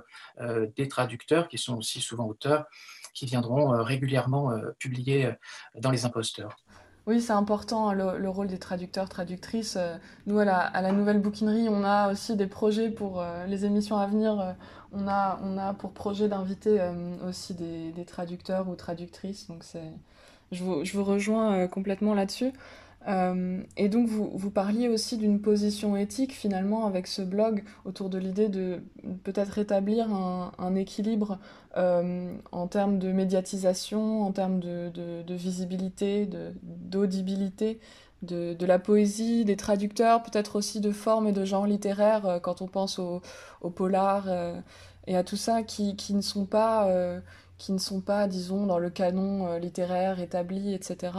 des 0.76 0.88
traducteurs 0.88 1.48
qui 1.48 1.58
sont 1.58 1.76
aussi 1.76 2.00
souvent 2.00 2.26
auteurs, 2.26 2.66
qui 3.14 3.26
viendront 3.26 3.82
régulièrement 3.82 4.52
publier 4.78 5.32
dans 5.76 5.90
les 5.90 6.04
imposteurs. 6.04 6.56
Oui, 7.06 7.20
c'est 7.20 7.32
important 7.32 7.88
hein, 7.88 7.94
le, 7.94 8.28
rôle 8.28 8.46
des 8.46 8.58
traducteurs, 8.58 9.08
traductrices. 9.08 9.78
Nous, 10.26 10.38
à 10.38 10.44
la, 10.44 10.58
à 10.58 10.82
la, 10.82 10.92
nouvelle 10.92 11.20
bouquinerie, 11.20 11.68
on 11.68 11.82
a 11.82 12.12
aussi 12.12 12.36
des 12.36 12.46
projets 12.46 12.90
pour 12.90 13.24
les 13.48 13.64
émissions 13.64 13.96
à 13.96 14.06
venir. 14.06 14.54
On 14.92 15.08
a, 15.08 15.40
on 15.42 15.58
a 15.58 15.72
pour 15.74 15.92
projet 15.92 16.28
d'inviter 16.28 16.80
aussi 17.26 17.54
des, 17.54 17.92
des, 17.92 18.04
traducteurs 18.04 18.68
ou 18.68 18.74
traductrices. 18.76 19.48
Donc, 19.48 19.64
je 20.52 20.62
vous, 20.62 20.84
je 20.84 20.96
vous 20.96 21.04
rejoins 21.04 21.66
complètement 21.68 22.14
là-dessus. 22.14 22.52
Euh, 23.08 23.62
et 23.78 23.88
donc 23.88 24.08
vous, 24.08 24.30
vous 24.34 24.50
parliez 24.50 24.88
aussi 24.88 25.16
d'une 25.16 25.40
position 25.40 25.96
éthique 25.96 26.34
finalement 26.34 26.84
avec 26.86 27.06
ce 27.06 27.22
blog 27.22 27.64
autour 27.86 28.10
de 28.10 28.18
l'idée 28.18 28.48
de 28.48 28.82
peut-être 29.24 29.48
rétablir 29.50 30.12
un, 30.12 30.74
équilibre 30.74 31.38
euh, 31.76 32.34
en 32.52 32.66
termes 32.66 32.98
de 32.98 33.10
médiatisation, 33.10 34.22
en 34.22 34.32
termes 34.32 34.60
de, 34.60 34.90
de, 34.90 35.22
de 35.22 35.34
visibilité, 35.34 36.28
d'audibilité 36.62 37.80
de, 38.22 38.66
la 38.66 38.78
poésie, 38.78 39.46
des 39.46 39.56
traducteurs, 39.56 40.22
peut-être 40.22 40.56
aussi 40.56 40.80
de 40.80 40.92
forme 40.92 41.26
et 41.26 41.32
de 41.32 41.46
genre 41.46 41.66
littéraire 41.66 42.26
euh, 42.26 42.38
quand 42.38 42.60
on 42.60 42.66
pense 42.66 42.98
au, 42.98 43.22
au 43.62 43.70
polar 43.70 44.28
et 45.06 45.16
à 45.16 45.24
tout 45.24 45.36
ça 45.36 45.62
qui, 45.62 45.96
qui 45.96 46.12
ne 46.12 46.20
sont 46.20 46.44
pas, 46.44 46.86
qui 47.56 47.72
ne 47.72 47.78
sont 47.78 48.00
pas, 48.00 48.28
disons, 48.28 48.66
dans 48.66 48.78
le 48.78 48.90
canon 48.90 49.56
littéraire 49.56 50.20
établi, 50.20 50.74
etc. 50.74 51.12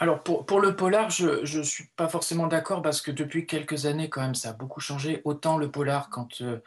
Alors 0.00 0.22
pour, 0.22 0.46
pour, 0.46 0.60
le 0.60 0.76
polar, 0.76 1.10
je 1.10 1.58
ne 1.58 1.62
suis 1.64 1.88
pas 1.96 2.08
forcément 2.08 2.46
d'accord 2.46 2.82
parce 2.82 3.00
que 3.00 3.10
depuis 3.10 3.46
quelques 3.46 3.86
années, 3.86 4.08
quand 4.08 4.20
même, 4.20 4.36
ça 4.36 4.50
a 4.50 4.52
beaucoup 4.52 4.80
changé. 4.80 5.20
Autant 5.24 5.58
le 5.58 5.70
polar, 5.72 6.08
quand, 6.08 6.40
euh, 6.40 6.60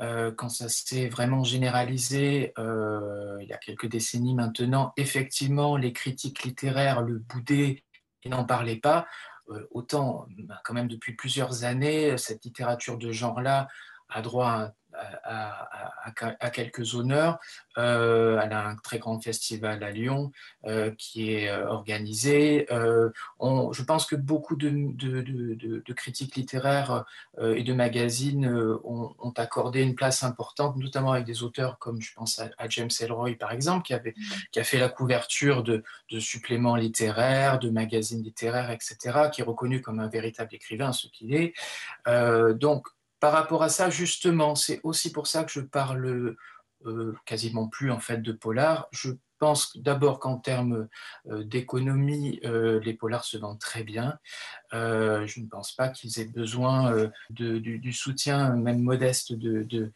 euh 0.00 0.32
quand 0.32 0.48
ça 0.48 0.70
s'est 0.70 1.08
vraiment 1.08 1.44
généralisé, 1.44 2.54
euh, 2.58 3.36
il 3.42 3.48
y 3.48 3.52
a 3.52 3.58
quelques 3.58 3.88
décennies 3.88 4.34
maintenant, 4.34 4.94
effectivement, 4.96 5.76
les 5.76 5.92
critiques 5.92 6.44
littéraires 6.44 7.02
le 7.02 7.18
boudaient 7.18 7.84
et 8.22 8.28
n'en 8.30 8.44
parlaient 8.44 8.76
pas. 8.76 9.06
Autant, 9.70 10.26
bah, 10.40 10.60
quand 10.64 10.74
même, 10.74 10.88
depuis 10.88 11.14
plusieurs 11.14 11.64
années, 11.64 12.16
cette 12.18 12.44
littérature 12.44 12.98
de 12.98 13.12
genre-là 13.12 13.68
a 14.08 14.22
droit 14.22 14.48
à 14.48 14.64
un 14.64 14.72
à, 14.94 16.50
quelques 16.50 16.94
honneurs. 16.94 17.38
Euh, 17.76 18.40
elle 18.42 18.52
a 18.52 18.66
un 18.66 18.76
très 18.76 18.98
grand 18.98 19.20
festival 19.20 19.82
à 19.84 19.90
Lyon 19.90 20.32
euh, 20.66 20.90
qui 20.96 21.32
est 21.32 21.48
euh, 21.48 21.68
organisé. 21.68 22.66
je 22.70 23.82
pense 23.82 24.06
que 24.06 24.16
beaucoup 24.16 24.56
de, 24.56 24.70
de, 24.70 25.92
critiques 25.92 26.36
littéraires 26.36 27.04
et 27.40 27.62
de 27.62 27.72
magazines 27.72 28.46
ont, 28.84 29.32
accordé 29.36 29.82
une 29.82 29.94
place 29.94 30.22
importante, 30.22 30.76
notamment 30.76 31.12
avec 31.12 31.24
des 31.24 31.42
auteurs 31.42 31.78
comme 31.78 32.00
je 32.00 32.12
pense 32.14 32.38
à, 32.38 32.68
James 32.68 32.90
Elroy 33.00 33.34
par 33.34 33.52
exemple, 33.52 33.84
qui, 33.84 33.94
avait, 33.94 34.14
qui 34.52 34.60
a 34.60 34.64
fait 34.64 34.78
la 34.78 34.88
couverture 34.88 35.62
de, 35.62 35.82
suppléments 36.18 36.76
littéraires, 36.76 37.58
de 37.58 37.70
magazines 37.70 38.22
littéraires, 38.22 38.70
etc., 38.70 39.28
qui 39.32 39.42
est 39.42 39.44
reconnu 39.44 39.80
comme 39.80 40.00
un 40.00 40.08
véritable 40.08 40.54
écrivain, 40.54 40.92
ce 40.92 41.06
qu'il 41.08 41.34
est. 41.34 41.54
donc, 42.54 42.88
par 43.20 43.32
rapport 43.32 43.62
à 43.62 43.68
ça, 43.68 43.90
justement, 43.90 44.54
c'est 44.54 44.80
aussi 44.84 45.12
pour 45.12 45.26
ça 45.26 45.44
que 45.44 45.52
je 45.52 45.60
parle 45.60 46.36
euh, 46.86 47.16
quasiment 47.24 47.68
plus 47.68 47.90
en 47.90 47.98
fait 47.98 48.18
de 48.18 48.32
polar. 48.32 48.88
Pense 49.38 49.76
d'abord 49.76 50.18
qu'en 50.18 50.36
termes 50.36 50.88
euh, 51.28 51.44
d'économie, 51.44 52.40
euh, 52.44 52.80
les 52.80 52.94
polars 52.94 53.24
se 53.24 53.38
vendent 53.38 53.58
très 53.58 53.84
bien. 53.84 54.18
Euh, 54.74 55.26
je 55.26 55.40
ne 55.40 55.46
pense 55.46 55.72
pas 55.72 55.88
qu'ils 55.88 56.18
aient 56.20 56.26
besoin 56.26 57.08
du, 57.30 57.92
soutien, 57.92 58.54
même 58.56 58.82
modeste, 58.82 59.32
de, 59.32 59.92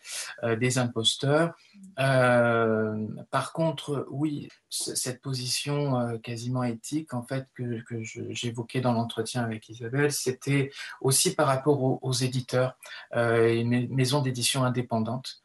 des 0.57 0.79
imposteurs. 0.79 1.55
par 1.97 3.53
contre, 3.53 4.07
oui, 4.11 4.49
cette 4.71 5.21
position 5.21 6.19
quasiment 6.21 6.65
éthique, 6.65 7.13
en 7.13 7.23
fait, 7.23 7.47
que, 7.55 7.83
j'évoquais 8.31 8.81
dans 8.81 8.93
l'entretien 8.93 9.43
avec 9.43 9.69
Isabelle, 9.69 10.13
c'était 10.13 10.71
aussi 11.01 11.35
par 11.35 11.47
rapport 11.47 11.83
aux, 12.03 12.13
éditeurs 12.13 12.77
et 13.15 13.65
maisons 13.65 14.23
d'édition 14.23 14.65
indépendantes 14.65 15.43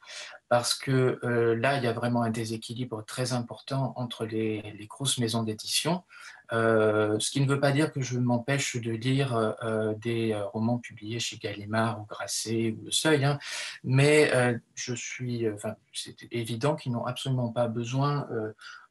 parce 0.49 0.73
que 0.75 1.19
euh, 1.23 1.55
là, 1.55 1.77
il 1.77 1.83
y 1.83 1.87
a 1.87 1.93
vraiment 1.93 2.23
un 2.23 2.29
déséquilibre 2.29 3.03
très 3.05 3.33
important 3.33 3.93
entre 3.97 4.25
les, 4.25 4.87
grosses 4.89 5.17
maisons 5.17 5.43
d'édition, 5.43 6.03
euh, 6.53 7.19
ce 7.19 7.31
qui 7.31 7.41
ne 7.41 7.47
veut 7.47 7.59
pas 7.59 7.71
dire 7.71 7.91
que 7.91 8.01
je 8.01 8.17
m'empêche 8.17 8.77
de 8.77 8.91
lire 8.91 9.35
euh, 9.35 9.93
des 9.95 10.33
romans 10.53 10.77
publiés 10.77 11.19
chez 11.19 11.37
Gallimard 11.37 11.99
ou 11.99 12.05
Grasset 12.05 12.75
ou 12.79 12.85
Le 12.85 12.91
Seuil, 12.91 13.25
hein, 13.25 13.37
mais 13.83 14.31
je 14.75 14.93
suis, 14.93 15.45
c'est 15.93 16.27
évident 16.31 16.75
qu'ils 16.75 16.93
n'ont 16.93 17.05
absolument 17.05 17.51
pas 17.51 17.67
besoin 17.67 18.27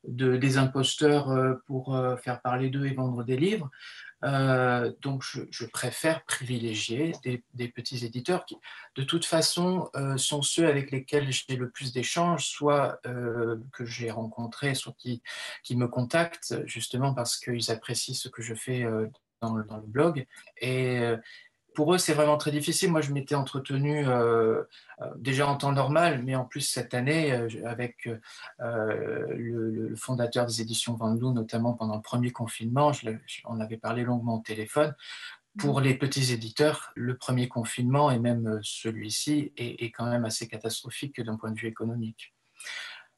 de, 0.07 0.37
des 0.37 0.59
imposteurs 0.59 1.59
pour 1.67 1.99
faire 2.23 2.41
parler 2.43 2.69
d'eux 2.69 2.87
et 2.87 2.95
vendre 2.95 3.25
des 3.25 3.37
livres. 3.37 3.71
Euh, 4.25 4.93
donc, 5.03 5.23
je, 5.23 5.67
préfère 5.67 6.25
privilégier 6.25 7.13
des, 7.23 7.69
petits 7.69 8.05
éditeurs 8.05 8.45
qui, 8.47 8.57
de 8.97 9.03
toute 9.03 9.25
façon, 9.25 9.91
euh, 9.95 10.17
sont 10.17 10.43
ceux 10.43 10.67
avec 10.67 10.91
lesquels 10.91 11.31
j'ai 11.31 11.57
le 11.57 11.71
plus 11.71 11.93
d'échanges, 11.93 12.47
soit 12.47 12.99
euh, 13.07 13.57
que 13.73 13.85
j'ai 13.85 14.11
rencontrés, 14.11 14.75
soit 14.75 14.95
qui, 14.99 15.23
me 15.71 15.87
contactent, 15.87 16.57
justement 16.67 17.13
parce 17.15 17.39
qu'ils 17.39 17.71
apprécient 17.71 18.15
ce 18.15 18.29
que 18.29 18.43
je 18.43 18.55
fais 18.55 18.85
dans 19.43 19.51
dans, 19.51 19.77
le, 19.77 19.87
blog. 19.87 20.27
Et, 20.61 21.01
pour 21.77 21.95
eux, 21.95 21.99
c'est 21.99 22.15
vraiment 22.15 22.39
très 22.39 22.51
difficile. 22.51 22.91
Moi, 22.91 23.03
je 23.03 23.13
m'étais 23.13 23.35
entretenu 23.35 24.09
euh, 24.09 24.63
euh, 25.03 25.11
déjà 25.17 25.47
en 25.47 25.57
temps 25.57 25.73
normal, 25.73 26.23
mais 26.25 26.35
en 26.35 26.47
plus 26.47 26.63
cette 26.63 26.95
année 26.95 27.33
euh, 27.33 27.49
avec 27.67 28.09
le, 28.59 29.95
fondateur 29.95 30.47
des 30.47 30.63
éditions 30.63 30.95
Vendelou, 30.95 31.33
notamment 31.33 31.75
pendant 31.75 31.97
le 31.97 32.03
premier 32.03 32.33
confinement. 32.33 32.93
on 33.45 33.61
avait 33.61 33.77
parlé 33.77 34.03
longuement 34.03 34.39
au 34.39 34.43
téléphone. 34.43 34.95
Pour 35.59 35.81
les 35.81 35.95
petits 35.95 36.33
éditeurs, 36.33 36.93
le 36.97 37.17
premier 37.17 37.49
confinement 37.49 38.11
et 38.11 38.19
même 38.19 38.61
celui-ci 38.63 39.53
est 39.57 39.91
quand 39.91 40.07
même 40.07 40.25
assez 40.25 40.49
catastrophique 40.49 41.21
d'un 41.21 41.37
point 41.37 41.51
de 41.51 41.59
vue 41.59 41.69
économique. 41.69 42.35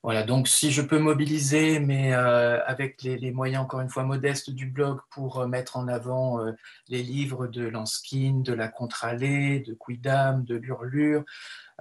Voilà, 0.04 0.22
donc 0.22 0.46
si 0.46 0.70
je 0.70 0.80
peux 0.80 1.00
mobiliser, 1.00 1.80
mais 1.80 2.14
euh, 2.14 2.64
avec 2.66 3.02
les, 3.02 3.32
moyens 3.32 3.64
encore 3.64 3.80
une 3.80 3.88
fois 3.88 4.04
modestes 4.04 4.48
du 4.48 4.66
blog 4.66 5.00
pour 5.10 5.40
euh, 5.40 5.48
mettre 5.48 5.76
en 5.76 5.88
avant 5.88 6.40
euh, 6.40 6.52
les 6.88 7.02
livres 7.02 7.48
de 7.48 7.66
Lanskin, 7.66 8.42
de 8.44 8.52
la 8.52 8.68
Contralée, 8.68 9.58
de 9.58 9.74
Quidam, 9.74 10.44
de 10.44 10.54
l'Urlure, 10.54 11.24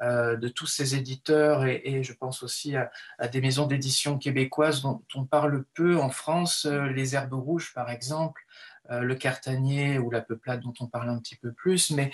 de 0.01 0.47
tous 0.47 0.67
ces 0.67 0.95
éditeurs 0.95 1.65
et, 1.65 2.03
je 2.03 2.13
pense 2.13 2.43
aussi 2.43 2.75
à, 2.75 3.27
des 3.29 3.41
maisons 3.41 3.65
d'édition 3.65 4.19
québécoises 4.19 4.83
dont 4.83 5.01
on 5.15 5.25
parle 5.25 5.65
peu 5.73 5.97
en 5.97 6.11
France, 6.11 6.67
les 6.67 7.15
Herbes 7.15 7.33
Rouges 7.33 7.73
par 7.73 7.89
exemple, 7.89 8.43
le 8.91 9.15
Cartanier 9.15 9.97
ou 9.97 10.11
la 10.11 10.21
Peuplade 10.21 10.61
dont 10.61 10.73
on 10.81 10.85
parle 10.85 11.09
un 11.09 11.17
petit 11.17 11.35
peu 11.35 11.51
plus, 11.51 11.89
mais 11.89 12.11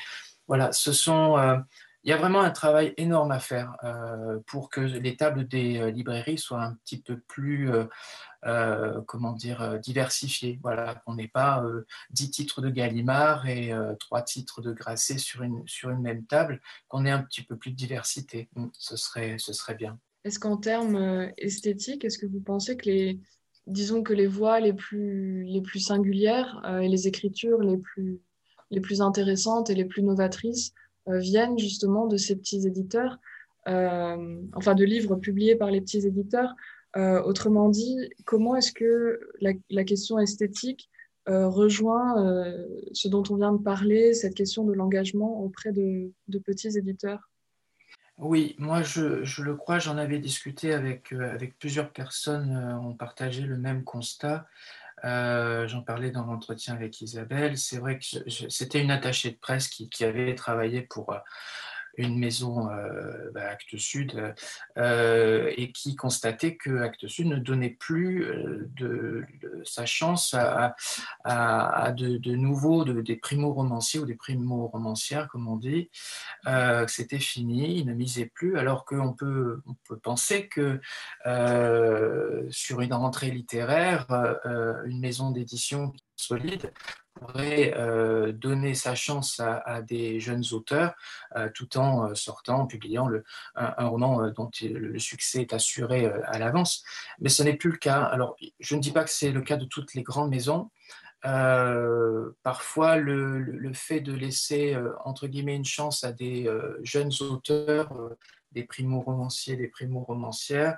voilà, 0.47 0.71
ce 0.71 0.93
sont 0.93 1.35
il 2.03 2.09
y 2.09 2.13
a 2.13 2.17
vraiment 2.17 2.41
un 2.41 2.51
travail 2.51 2.93
énorme 2.97 3.31
à 3.31 3.39
faire 3.39 3.77
euh, 3.83 4.39
pour 4.47 4.69
que 4.69 4.81
les 4.81 5.15
tables 5.15 5.47
des 5.47 5.77
euh, 5.77 5.89
librairies 5.89 6.37
soient 6.37 6.61
un 6.61 6.73
petit 6.73 7.01
peu 7.01 7.17
plus, 7.17 7.69
euh, 8.45 9.01
comment 9.07 9.31
dire, 9.31 9.79
diversifiées. 9.79 10.59
Voilà, 10.61 10.95
qu'on 11.05 11.15
n'ait 11.15 11.29
pas 11.29 11.63
dix 12.09 12.29
titres 12.29 12.61
de 12.61 12.69
Gallimard 12.69 13.47
et 13.47 13.71
trois 13.99 14.21
titres 14.21 14.61
de 14.61 14.73
Grasset 14.73 15.17
sur 15.17 15.43
une, 15.43 15.65
sur 15.65 15.91
une 15.91 16.01
même 16.01 16.25
table, 16.25 16.59
qu'on 16.89 17.05
ait 17.05 17.11
un 17.11 17.23
petit 17.23 17.43
peu 17.43 17.55
plus 17.55 17.71
de 17.71 17.77
diversité. 17.77 18.49
Hum, 18.55 18.69
ce 18.77 18.97
serait, 18.97 19.37
ce 19.37 19.53
serait 19.53 19.75
bien. 19.75 19.97
Est-ce 20.25 20.39
qu'en 20.39 20.57
termes 20.57 21.31
esthétiques, 21.37 22.03
est-ce 22.03 22.17
que 22.17 22.25
vous 22.25 22.41
pensez 22.41 22.75
que 22.75 22.85
les, 22.85 23.19
disons 23.67 24.03
que 24.03 24.13
les 24.13 24.27
voix 24.27 24.59
les 24.59 24.73
plus, 24.73 25.43
les 25.45 25.61
plus 25.61 25.79
singulières 25.79 26.61
et 26.81 26.89
les 26.89 27.07
écritures 27.07 27.59
les 27.59 27.77
plus, 27.77 28.19
les 28.71 28.81
plus 28.81 29.01
intéressantes 29.01 29.69
et 29.69 29.75
les 29.75 29.85
plus 29.85 30.03
novatrices 30.03 30.73
viennent 31.07 31.57
justement 31.57 32.07
de 32.07 32.17
ces 32.17 32.35
petits 32.35 32.65
éditeurs, 32.67 33.19
enfin 33.65 34.75
de 34.75 34.83
livres 34.83 35.15
publiés 35.15 35.55
par 35.55 35.71
les 35.71 35.81
petits 35.81 36.05
éditeurs. 36.05 36.53
autrement 36.95 37.69
dit, 37.69 37.97
comment 38.25 38.55
est-ce 38.55 38.71
que 38.71 39.19
la, 39.41 39.83
question 39.83 40.19
esthétique 40.19 40.89
rejoint 41.27 42.15
ce 42.93 43.07
dont 43.07 43.23
on 43.29 43.35
vient 43.35 43.53
de 43.53 43.61
parler, 43.61 44.13
cette 44.13 44.35
question 44.35 44.63
de 44.63 44.73
l'engagement 44.73 45.41
auprès 45.41 45.71
de, 45.71 46.11
petits 46.45 46.77
éditeurs? 46.77 47.29
Oui, 48.19 48.55
moi 48.59 48.83
je, 48.83 49.41
le 49.41 49.55
crois, 49.55 49.79
j'en 49.79 49.97
avais 49.97 50.19
discuté 50.19 50.73
avec, 50.73 51.11
avec 51.13 51.57
plusieurs 51.57 51.91
personnes, 51.91 52.79
on 52.83 52.93
partageait 52.93 53.41
le 53.41 53.57
même 53.57 53.83
constat. 53.83 54.45
Euh, 55.05 55.67
j'en 55.67 55.81
parlais 55.81 56.11
dans 56.11 56.25
l'entretien 56.25 56.73
avec 56.73 57.01
Isabelle. 57.01 57.57
C'est 57.57 57.77
vrai 57.77 57.99
que 57.99 58.05
c'était 58.49 58.81
une 58.81 58.91
attachée 58.91 59.31
de 59.31 59.37
presse 59.37 59.67
qui, 59.67 60.03
avait 60.03 60.35
travaillé 60.35 60.81
pour 60.81 61.11
euh, 61.13 61.17
une 61.97 62.17
maison 62.17 62.69
euh, 62.69 63.31
bah, 63.33 63.57
Sud 63.75 64.33
euh, 64.77 65.51
et 65.55 65.71
qui 65.71 65.95
constatait 65.95 66.55
que 66.55 66.81
Actes 66.81 67.07
Sud 67.07 67.27
ne 67.27 67.37
donnait 67.37 67.71
plus 67.71 68.23
euh, 68.23 68.69
de, 68.75 69.25
sa 69.63 69.85
chance 69.85 70.35
à, 70.35 70.75
de, 71.91 72.35
nouveaux, 72.35 72.83
des 72.83 73.15
primo-romanciers 73.15 73.99
ou 73.99 74.05
des 74.05 74.15
primo-romancières, 74.15 75.27
comme 75.29 75.47
on 75.47 75.57
dit. 75.57 75.89
C'était 76.87 77.19
fini, 77.19 77.79
ils 77.79 77.85
ne 77.85 77.93
misaient 77.93 78.31
plus, 78.33 78.57
alors 78.57 78.85
qu'on 78.85 79.13
peut, 79.13 79.61
on 79.65 79.75
peut 79.87 79.97
penser 79.97 80.47
que 80.47 80.79
sur 82.49 82.81
une 82.81 82.93
rentrée 82.93 83.31
littéraire, 83.31 84.05
une 84.85 84.99
maison 84.99 85.31
d'édition 85.31 85.93
solide 86.15 86.71
pourrait 87.13 87.73
euh, 87.77 88.31
donner 88.31 88.73
sa 88.73 88.95
chance 88.95 89.39
à, 89.39 89.81
des 89.81 90.19
jeunes 90.19 90.43
auteurs 90.51 90.93
euh, 91.35 91.49
tout 91.53 91.77
en 91.77 92.09
euh, 92.09 92.15
sortant, 92.15 92.61
en 92.61 92.67
publiant 92.67 93.07
le, 93.07 93.23
un, 93.55 93.87
roman 93.87 94.29
dont 94.29 94.49
le 94.61 94.99
succès 94.99 95.41
est 95.41 95.53
assuré 95.53 96.05
à 96.05 96.39
l'avance. 96.39 96.83
Mais 97.19 97.29
ce 97.29 97.43
n'est 97.43 97.55
plus 97.55 97.71
le 97.71 97.77
cas. 97.77 98.03
Alors, 98.03 98.35
je 98.59 98.75
ne 98.75 98.81
dis 98.81 98.91
pas 98.91 99.03
que 99.03 99.09
c'est 99.09 99.31
le 99.31 99.41
cas 99.41 99.57
de 99.57 99.65
toutes 99.65 99.93
les 99.93 100.03
grandes 100.03 100.29
maisons. 100.29 100.71
parfois, 101.21 102.97
le, 102.97 103.39
le, 103.39 103.73
fait 103.73 103.99
de 103.99 104.13
laisser, 104.13 104.77
entre 105.05 105.27
guillemets, 105.27 105.55
une 105.55 105.65
chance 105.65 106.03
à 106.03 106.11
des 106.11 106.49
jeunes 106.83 107.11
auteurs, 107.21 107.93
des 108.51 108.63
primo-romanciers, 108.63 109.55
des 109.55 109.67
primo-romancières, 109.67 110.77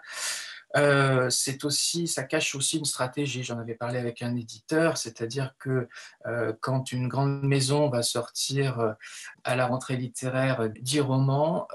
euh, 0.77 1.29
c'est 1.29 1.63
aussi, 1.63 2.07
ça 2.07 2.23
cache 2.23 2.55
aussi 2.55 2.77
une 2.77 2.85
stratégie. 2.85 3.43
J'en 3.43 3.59
avais 3.59 3.75
parlé 3.75 3.97
avec 3.97 4.21
un 4.21 4.35
éditeur, 4.35 4.97
c'est-à-dire 4.97 5.55
que 5.57 5.87
euh, 6.25 6.53
quand 6.59 6.91
une 6.91 7.07
grande 7.07 7.43
maison 7.43 7.89
va 7.89 8.03
sortir 8.03 8.79
euh, 8.79 8.93
à 9.43 9.55
la 9.55 9.67
rentrée 9.67 9.95
littéraire 9.95 10.69
10 10.69 11.01
romans, 11.01 11.67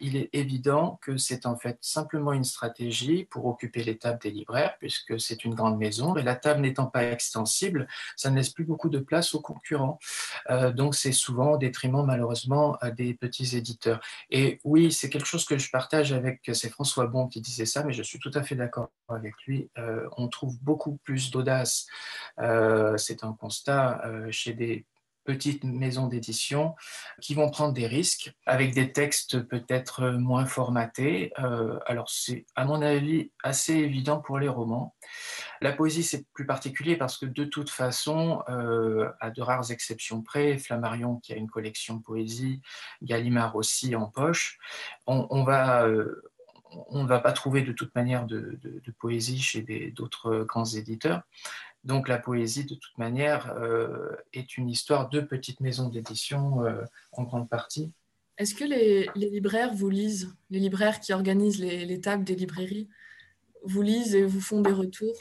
il 0.00 0.16
est 0.16 0.30
évident 0.32 0.98
que 1.02 1.16
c'est 1.16 1.46
en 1.46 1.56
fait 1.56 1.78
simplement 1.80 2.32
une 2.32 2.44
stratégie 2.44 3.24
pour 3.24 3.46
occuper 3.46 3.82
les 3.82 3.96
tables 3.96 4.20
des 4.20 4.30
libraires, 4.30 4.76
puisque 4.78 5.18
c'est 5.20 5.44
une 5.44 5.54
grande 5.54 5.78
maison. 5.78 6.16
Et 6.16 6.22
la 6.22 6.36
table 6.36 6.60
n'étant 6.60 6.86
pas 6.86 7.04
extensible, 7.04 7.88
ça 8.16 8.30
ne 8.30 8.36
laisse 8.36 8.50
plus 8.50 8.64
beaucoup 8.64 8.90
de 8.90 8.98
place 8.98 9.34
aux 9.34 9.40
concurrents. 9.40 9.98
donc 10.74 10.94
c'est 10.94 11.12
souvent 11.12 11.52
au 11.52 11.58
détriment 11.58 12.04
malheureusement 12.04 12.78
des 12.96 13.14
petits 13.14 13.56
éditeurs. 13.56 14.00
Et 14.30 14.60
oui, 14.64 14.92
c'est 14.92 15.08
quelque 15.08 15.26
chose 15.26 15.44
que 15.44 15.58
je 15.58 15.70
partage 15.70 16.12
avec, 16.12 16.50
c'est 16.52 16.70
François 16.70 17.06
Bon 17.06 17.26
qui 17.26 17.40
disait 17.40 17.66
ça, 17.66 17.82
mais 17.82 17.92
je 17.92 18.02
suis 18.02 18.19
tout 18.20 18.30
à 18.34 18.42
fait 18.42 18.54
d'accord 18.54 18.90
avec 19.08 19.34
lui. 19.46 19.70
Euh, 19.78 20.08
on 20.16 20.28
trouve 20.28 20.56
beaucoup 20.62 20.98
plus 20.98 21.30
d'audace, 21.30 21.86
euh, 22.38 22.96
c'est 22.96 23.24
un 23.24 23.32
constat, 23.32 24.00
euh, 24.04 24.30
chez 24.30 24.52
des 24.54 24.86
petites 25.24 25.64
maisons 25.64 26.06
d'édition 26.06 26.74
qui 27.20 27.34
vont 27.34 27.50
prendre 27.50 27.74
des 27.74 27.86
risques 27.86 28.32
avec 28.46 28.74
des 28.74 28.90
textes 28.90 29.40
peut-être 29.40 30.08
moins 30.12 30.46
formatés. 30.46 31.30
alors 31.86 32.08
c'est 32.08 32.46
à 32.56 32.64
mon 32.64 32.80
avis 32.80 33.30
assez 33.44 33.74
évident 33.74 34.18
pour 34.18 34.38
les 34.38 34.48
romans. 34.48 34.96
La 35.60 35.72
poésie 35.72 36.02
c'est 36.02 36.26
plus 36.32 36.46
particulier 36.46 36.96
parce 36.96 37.18
que 37.18 37.26
de 37.26 37.44
toute 37.44 37.68
façon, 37.68 38.42
à 39.20 39.30
de 39.30 39.42
rares 39.42 39.70
exceptions 39.70 40.22
près, 40.22 40.56
Flammarion 40.56 41.18
qui 41.18 41.34
a 41.34 41.36
une 41.36 41.50
collection 41.50 42.00
poésie, 42.00 42.62
Gallimard 43.02 43.54
aussi 43.56 43.94
en 43.94 44.06
poche, 44.06 44.58
on, 45.06 45.26
on 45.30 45.44
va 45.44 45.86
on 46.88 47.02
ne 47.02 47.08
va 47.08 47.20
pas 47.20 47.32
trouver 47.32 47.62
de 47.62 47.72
toute 47.72 47.94
manière 47.94 48.26
de, 48.26 48.58
poésie 48.98 49.40
chez 49.40 49.92
d'autres 49.94 50.44
grands 50.44 50.64
éditeurs. 50.64 51.22
Donc 51.84 52.08
la 52.08 52.18
poésie, 52.18 52.64
de 52.64 52.74
toute 52.74 52.98
manière, 52.98 53.52
euh, 53.56 54.14
est 54.32 54.58
une 54.58 54.68
histoire 54.68 55.08
de 55.08 55.20
petites 55.20 55.60
maisons 55.60 55.88
d'édition 55.88 56.64
euh, 56.64 56.82
en 57.12 57.22
grande 57.22 57.48
partie. 57.48 57.90
Est-ce 58.36 58.54
que 58.54 58.64
les, 58.64 59.08
libraires 59.14 59.72
vous 59.72 59.88
lisent, 59.88 60.34
les 60.50 60.58
libraires 60.58 61.00
qui 61.00 61.12
organisent 61.12 61.58
les, 61.58 61.86
les, 61.86 62.00
tables 62.00 62.24
des 62.24 62.34
librairies, 62.34 62.88
vous 63.64 63.82
lisent 63.82 64.14
et 64.14 64.24
vous 64.24 64.40
font 64.40 64.60
des 64.60 64.72
retours? 64.72 65.16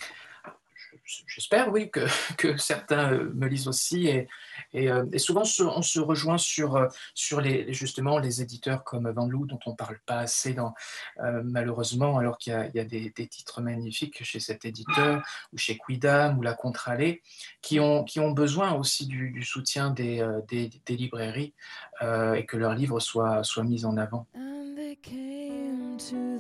J'espère, 1.27 1.71
oui, 1.71 1.89
que, 1.89 2.01
que, 2.38 2.57
certains 2.57 3.13
euh, 3.13 3.31
me 3.33 3.47
lisent 3.47 3.67
aussi. 3.67 4.07
Et, 4.07 4.27
et, 4.73 4.89
euh, 4.89 5.05
souvent, 5.17 5.41
on 5.41 5.82
se 5.82 5.99
rejoint 5.99 6.38
sur, 6.38 6.75
euh, 6.75 6.88
sur 7.13 7.41
les, 7.41 7.73
justement 7.73 8.19
les 8.19 8.41
éditeurs 8.41 8.84
comme 8.84 9.10
Van 9.12 9.27
dont 9.27 9.60
on 9.65 9.71
ne 9.71 9.75
parle 9.75 9.99
pas 10.05 10.19
assez, 10.19 10.53
dans, 10.53 10.73
malheureusement, 11.43 12.17
alors 12.17 12.38
qu'il 12.38 12.53
y 12.73 12.79
a, 12.79 12.84
des, 12.84 13.12
titres 13.12 13.62
magnifiques 13.62 14.23
chez 14.23 14.39
cet 14.39 14.65
éditeur, 14.65 15.21
ou 15.53 15.58
chez 15.58 15.77
Quidam, 15.77 16.38
ou 16.38 16.41
La 16.41 16.53
Contralée, 16.53 17.21
qui 17.62 17.79
ont, 17.79 18.03
qui 18.03 18.19
ont 18.19 18.32
besoin 18.32 18.73
aussi 18.73 19.05
du, 19.05 19.43
soutien 19.43 19.91
des, 19.91 20.25
des, 20.47 20.95
librairies 20.95 21.53
et 22.01 22.45
que 22.45 22.58
leurs 22.58 22.75
livres 22.75 22.99
soient, 22.99 23.43
soient 23.43 23.63
mis 23.63 23.86
en 23.86 23.97
avant. 23.97 24.27
too 25.99 26.39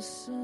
So. 0.00 0.39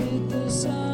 see 0.00 0.18
the 0.28 0.50
sun. 0.50 0.89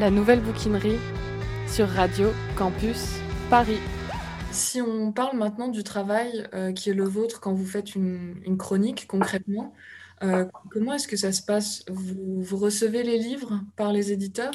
La 0.00 0.10
nouvelle 0.10 0.40
bouquinerie 0.40 0.98
sur 1.68 1.86
Radio 1.86 2.30
Campus 2.56 3.18
Paris. 3.50 3.80
Si 4.50 4.80
on 4.80 5.12
parle 5.12 5.36
maintenant 5.36 5.68
du 5.68 5.84
travail 5.84 6.48
euh, 6.54 6.72
qui 6.72 6.88
est 6.88 6.94
le 6.94 7.04
vôtre 7.04 7.38
quand 7.38 7.52
vous 7.52 7.66
faites 7.66 7.94
une, 7.94 8.56
chronique 8.58 9.06
concrètement, 9.06 9.74
euh, 10.22 10.46
comment 10.70 10.94
est-ce 10.94 11.06
que 11.06 11.18
ça 11.18 11.32
se 11.32 11.42
passe? 11.42 11.84
Vous, 11.90 12.56
recevez 12.56 13.02
les 13.02 13.18
livres 13.18 13.60
par 13.76 13.92
les 13.92 14.10
éditeurs? 14.10 14.54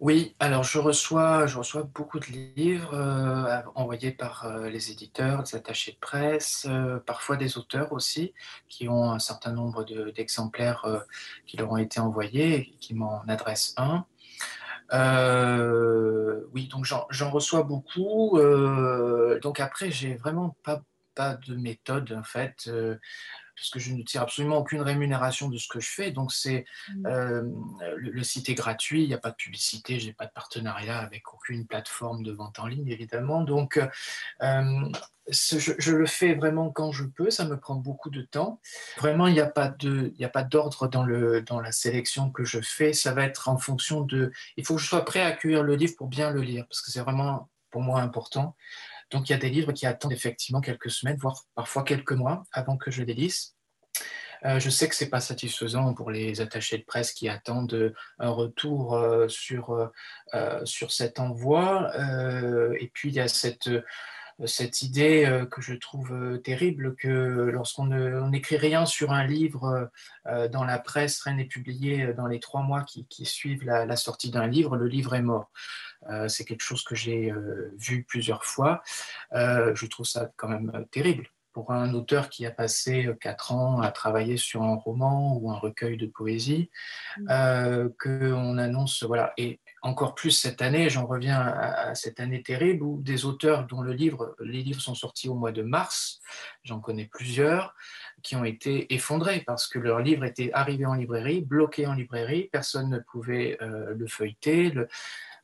Oui, 0.00 0.34
alors 0.40 0.64
je 0.64 0.78
reçois, 0.78 1.46
je 1.46 1.58
reçois 1.58 1.82
beaucoup 1.82 2.18
de 2.18 2.26
livres 2.56 2.94
euh, 2.94 3.60
envoyés 3.74 4.10
par 4.10 4.50
les 4.70 4.90
éditeurs, 4.90 5.42
des 5.42 5.54
attachés 5.54 5.92
de 5.92 5.98
presse, 5.98 6.66
parfois 7.04 7.36
des 7.36 7.58
auteurs 7.58 7.92
aussi, 7.92 8.32
qui 8.70 8.88
ont 8.88 9.10
un 9.10 9.18
certain 9.18 9.52
nombre 9.52 9.84
d'exemplaires 10.12 10.86
qui 11.46 11.58
leur 11.58 11.70
ont 11.72 11.76
été 11.76 12.00
envoyés 12.00 12.54
et 12.54 12.76
qui 12.80 12.94
m'en 12.94 13.20
adressent 13.28 13.74
un. 13.76 14.06
Euh, 14.92 16.42
oui, 16.52 16.68
donc 16.68 16.84
j'en 16.84 17.30
reçois 17.30 17.62
beaucoup. 17.62 18.38
Euh, 18.38 19.40
donc 19.40 19.60
après, 19.60 19.90
j'ai 19.90 20.14
vraiment 20.14 20.56
pas, 20.62 20.82
pas 21.14 21.34
de 21.36 21.54
méthode 21.56 22.12
en 22.12 22.22
fait. 22.22 22.70
Euh, 23.56 23.60
parce 23.66 23.70
que 23.70 23.78
je 23.78 23.92
ne 23.92 24.02
tire 24.02 24.22
absolument 24.22 24.58
aucune 24.58 24.82
rémunération 24.82 25.48
de 25.48 25.58
ce 25.58 25.68
que 25.68 25.80
je 25.80 25.88
fais. 25.88 26.10
Donc, 26.10 26.32
c'est 26.32 26.64
mmh. 26.94 27.08
le, 27.96 28.22
site 28.22 28.48
est 28.48 28.54
gratuit, 28.54 29.02
il 29.02 29.08
n'y 29.08 29.14
a 29.14 29.18
pas 29.18 29.30
de 29.30 29.36
publicité, 29.36 29.98
je 29.98 30.06
n'ai 30.06 30.12
pas 30.12 30.26
de 30.26 30.32
partenariat 30.32 30.98
avec 30.98 31.32
aucune 31.32 31.66
plateforme 31.66 32.22
de 32.22 32.32
vente 32.32 32.58
en 32.58 32.66
ligne, 32.66 32.88
évidemment. 32.88 33.42
Donc, 33.42 33.80
je, 35.28 35.92
le 35.92 36.06
fais 36.06 36.34
vraiment 36.34 36.70
quand 36.70 36.92
je 36.92 37.04
peux, 37.04 37.30
ça 37.30 37.44
me 37.44 37.58
prend 37.58 37.76
beaucoup 37.76 38.10
de 38.10 38.22
temps. 38.22 38.60
Vraiment, 38.98 39.26
il 39.26 39.34
n'y 39.34 39.40
a 39.40 39.46
pas 39.46 39.68
d'ordre 40.44 40.88
dans, 40.88 41.06
dans 41.42 41.60
la 41.60 41.72
sélection 41.72 42.30
que 42.30 42.44
je 42.44 42.60
fais. 42.60 42.92
Ça 42.92 43.12
va 43.12 43.24
être 43.24 43.48
en 43.48 43.58
fonction 43.58 44.02
de. 44.02 44.32
Il 44.56 44.64
faut 44.64 44.76
que 44.76 44.82
je 44.82 44.86
sois 44.86 45.04
prêt 45.04 45.20
à 45.20 45.26
accueillir 45.26 45.62
le 45.62 45.74
livre 45.74 45.94
pour 45.96 46.08
bien 46.08 46.30
le 46.30 46.42
lire, 46.42 46.66
parce 46.68 46.80
que 46.80 46.90
c'est 46.90 47.00
vraiment 47.00 47.48
pour 47.70 47.82
moi 47.82 48.00
important. 48.00 48.56
Donc, 49.10 49.28
il 49.28 49.32
y 49.32 49.34
a 49.34 49.38
des 49.38 49.50
livres 49.50 49.72
qui 49.72 49.86
attendent 49.86 50.12
effectivement 50.12 50.60
quelques 50.60 50.90
semaines, 50.90 51.16
voire 51.16 51.44
parfois 51.54 51.84
quelques 51.84 52.12
mois 52.12 52.42
avant 52.52 52.76
que 52.76 52.90
je 52.90 53.02
les 53.02 53.14
lise. 53.14 53.54
Euh, 54.44 54.60
je 54.60 54.68
sais 54.68 54.88
que 54.88 54.94
ce 54.94 55.04
n'est 55.04 55.10
pas 55.10 55.20
satisfaisant 55.20 55.94
pour 55.94 56.10
les 56.10 56.40
attachés 56.40 56.78
de 56.78 56.84
presse 56.84 57.12
qui 57.12 57.28
attendent 57.28 57.94
un 58.18 58.30
retour 58.30 58.94
euh, 58.94 59.28
sur, 59.28 59.90
euh, 60.34 60.64
sur 60.64 60.92
cet 60.92 61.18
envoi. 61.20 61.90
et 62.78 62.90
puis, 62.92 63.10
il 63.10 63.14
y 63.14 63.20
a 63.20 63.28
cette 63.28 63.70
cette 64.44 64.82
idée 64.82 65.24
euh, 65.24 65.46
que 65.46 65.62
je 65.62 65.74
trouve 65.74 66.12
euh, 66.12 66.36
terrible 66.36 66.94
que 66.96 67.08
lorsqu'on 67.08 67.86
n'écrit 68.28 68.58
rien 68.58 68.84
sur 68.84 69.12
un 69.12 69.24
livre 69.24 69.90
euh, 70.26 70.48
dans 70.48 70.64
la 70.64 70.78
presse, 70.78 71.20
rien 71.22 71.36
n'est 71.36 71.46
publié 71.46 72.12
dans 72.12 72.26
les 72.26 72.40
trois 72.40 72.62
mois 72.62 72.82
qui, 72.82 73.06
suivent 73.24 73.64
la, 73.64 73.96
sortie 73.96 74.30
d'un 74.30 74.46
livre, 74.46 74.76
le 74.76 74.86
livre 74.86 75.14
est 75.14 75.22
mort. 75.22 75.50
c'est 76.28 76.44
quelque 76.44 76.62
chose 76.62 76.84
que 76.84 76.94
j'ai 76.94 77.32
vu 77.78 78.04
plusieurs 78.04 78.44
fois. 78.44 78.82
je 79.32 79.86
trouve 79.86 80.06
ça 80.06 80.30
quand 80.36 80.48
même 80.48 80.86
terrible 80.90 81.28
pour 81.52 81.72
un 81.72 81.94
auteur 81.94 82.28
qui 82.28 82.44
a 82.44 82.50
passé 82.50 83.08
quatre 83.20 83.52
ans 83.52 83.80
à 83.80 83.90
travailler 83.90 84.36
sur 84.36 84.62
un 84.62 84.74
roman 84.74 85.36
ou 85.38 85.50
un 85.50 85.58
recueil 85.58 85.96
de 85.96 86.06
poésie, 86.06 86.70
mmh. 87.18 87.88
qu'on 87.98 88.58
annonce, 88.58 89.02
voilà, 89.04 89.32
et 89.38 89.60
encore 89.86 90.14
plus 90.14 90.32
cette 90.32 90.62
année, 90.62 90.90
j'en 90.90 91.06
reviens 91.06 91.40
à, 91.40 91.94
cette 91.94 92.20
année 92.20 92.42
terrible 92.42 92.82
où 92.82 93.00
des 93.02 93.24
auteurs 93.24 93.66
dont 93.66 93.82
les 93.82 93.94
livres 93.94 94.80
sont 94.80 94.94
sortis 94.94 95.28
au 95.28 95.34
mois 95.34 95.52
de 95.52 95.62
mars, 95.62 96.20
j'en 96.64 96.80
connais 96.80 97.06
plusieurs, 97.06 97.74
qui 98.22 98.34
ont 98.36 98.44
été 98.44 98.92
effondrés 98.94 99.42
parce 99.46 99.68
que 99.68 99.78
leur 99.78 100.00
livre 100.00 100.24
était 100.24 100.50
arrivé 100.52 100.84
en 100.86 100.94
librairie, 100.94 101.42
bloqué 101.42 101.86
en 101.86 101.94
librairie, 101.94 102.48
personne 102.50 102.90
ne 102.90 102.98
pouvait 102.98 103.56
euh, 103.62 103.94
le 103.94 104.06
feuilleter. 104.06 104.70
Le... 104.70 104.88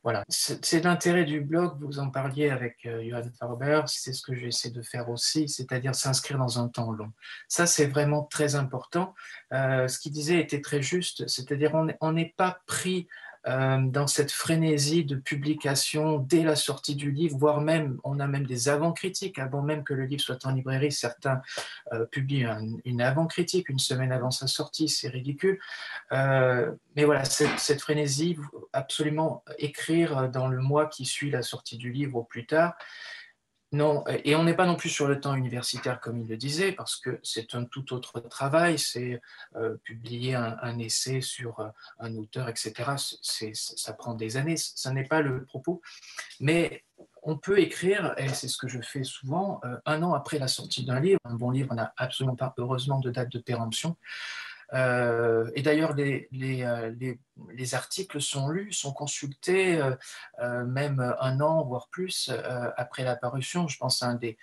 Voilà, 0.03 0.25
c'est 0.27 0.83
l'intérêt 0.83 1.23
du 1.23 1.39
blog, 1.39 1.77
vous 1.79 1.99
en 1.99 2.09
parliez 2.09 2.49
avec 2.49 2.85
euh, 2.85 3.01
Johan 3.07 3.23
Farber, 3.39 3.83
c'est 3.85 4.11
ce 4.11 4.21
que 4.21 4.35
j'essaie 4.35 4.71
de 4.71 4.81
faire 4.81 5.09
aussi, 5.09 5.47
c'est-à-dire 5.47 5.95
s'inscrire 5.95 6.37
dans 6.37 6.59
un 6.59 6.67
temps 6.67 6.91
long. 6.91 7.13
Ça, 7.47 7.65
c'est 7.65 7.85
vraiment 7.85 8.23
très 8.23 8.55
important. 8.55 9.15
Euh, 9.53 9.87
ce 9.87 9.99
qu'il 9.99 10.11
disait 10.11 10.41
était 10.41 10.59
très 10.59 10.81
juste, 10.81 11.25
c'est-à-dire 11.29 11.71
on 12.01 12.11
n'est 12.11 12.33
pas 12.35 12.59
pris 12.65 13.07
dans 13.45 14.07
cette 14.07 14.31
frénésie 14.31 15.03
de 15.03 15.15
publication 15.15 16.17
dès 16.17 16.43
la 16.43 16.55
sortie 16.55 16.95
du 16.95 17.11
livre, 17.11 17.37
voire 17.37 17.59
même, 17.59 17.99
on 18.03 18.19
a 18.19 18.27
même 18.27 18.45
des 18.45 18.69
avant-critiques, 18.69 19.37
avant 19.37 19.61
même 19.61 19.83
que 19.83 19.93
le 19.93 20.05
livre 20.05 20.21
soit 20.21 20.45
en 20.45 20.51
librairie, 20.51 20.91
certains 20.91 21.41
euh, 21.91 22.05
publient 22.05 22.45
une 22.85 23.01
avant-critique 23.01 23.69
une 23.69 23.79
semaine 23.79 24.11
avant 24.11 24.31
sa 24.31 24.47
sortie, 24.47 24.87
c'est 24.87 25.09
ridicule. 25.09 25.59
Euh, 26.11 26.71
mais 26.95 27.03
voilà, 27.03 27.25
cette, 27.25 27.59
cette, 27.59 27.81
frénésie, 27.81 28.37
absolument 28.71 29.43
écrire 29.57 30.29
dans 30.29 30.47
le 30.47 30.59
mois 30.59 30.87
qui 30.87 31.05
suit 31.05 31.31
la 31.31 31.41
sortie 31.41 31.77
du 31.77 31.91
livre 31.91 32.17
au 32.17 32.23
plus 32.23 32.45
tard, 32.45 32.75
non, 33.73 34.03
et 34.07 34.35
on 34.35 34.43
n'est 34.43 34.53
pas 34.53 34.67
non 34.67 34.75
plus 34.75 34.89
sur 34.89 35.07
le 35.07 35.19
temps 35.19 35.33
universitaire 35.33 35.99
comme 35.99 36.19
il 36.19 36.27
le 36.27 36.37
disait, 36.37 36.73
parce 36.73 36.95
que 36.95 37.19
c'est 37.23 37.55
un 37.55 37.65
tout 37.65 37.91
autre 37.91 38.19
travail, 38.19 38.77
c'est 38.77 39.19
euh, 39.55 39.77
publier 39.83 40.35
un, 40.35 40.77
essai 40.77 41.21
sur 41.21 41.59
euh, 41.59 41.69
un 41.97 42.15
auteur, 42.15 42.49
etc. 42.49 42.91
ça 42.97 43.93
prend 43.93 44.13
des 44.13 44.37
années, 44.37 44.57
ça 44.57 44.91
n'est 44.91 45.05
pas 45.07 45.21
le 45.21 45.43
propos. 45.43 45.81
Mais 46.39 46.83
on 47.23 47.35
peut 47.35 47.57
écrire, 47.57 48.13
et 48.17 48.29
c'est 48.29 48.47
ce 48.47 48.57
que 48.57 48.67
je 48.67 48.79
fais 48.79 49.03
souvent, 49.03 49.59
euh, 49.65 49.77
un 49.87 50.03
an 50.03 50.13
après 50.13 50.37
la 50.37 50.47
sortie 50.47 50.85
d'un 50.85 50.99
livre. 50.99 51.19
Un 51.25 51.33
bon 51.33 51.49
livre 51.49 51.73
n'a 51.73 51.93
absolument 51.97 52.35
pas, 52.35 52.53
heureusement, 52.57 52.99
de 52.99 53.09
date 53.09 53.29
de 53.29 53.39
péremption. 53.39 53.97
Euh, 54.73 55.49
et 55.55 55.61
d'ailleurs, 55.61 55.93
les, 55.93 56.27
euh, 56.33 56.91
les, 56.99 57.19
les, 57.53 57.75
articles 57.75 58.21
sont 58.21 58.49
lus, 58.49 58.73
sont 58.73 58.93
consultés 58.93 59.81
euh, 60.39 60.65
même 60.65 61.15
un 61.19 61.39
an, 61.41 61.63
voire 61.63 61.87
plus, 61.89 62.31
après 62.77 63.03
la 63.03 63.15
parution. 63.15 63.67
Je 63.67 63.77
pense 63.77 64.01
à 64.03 64.07
un 64.07 64.15
des, 64.15 64.37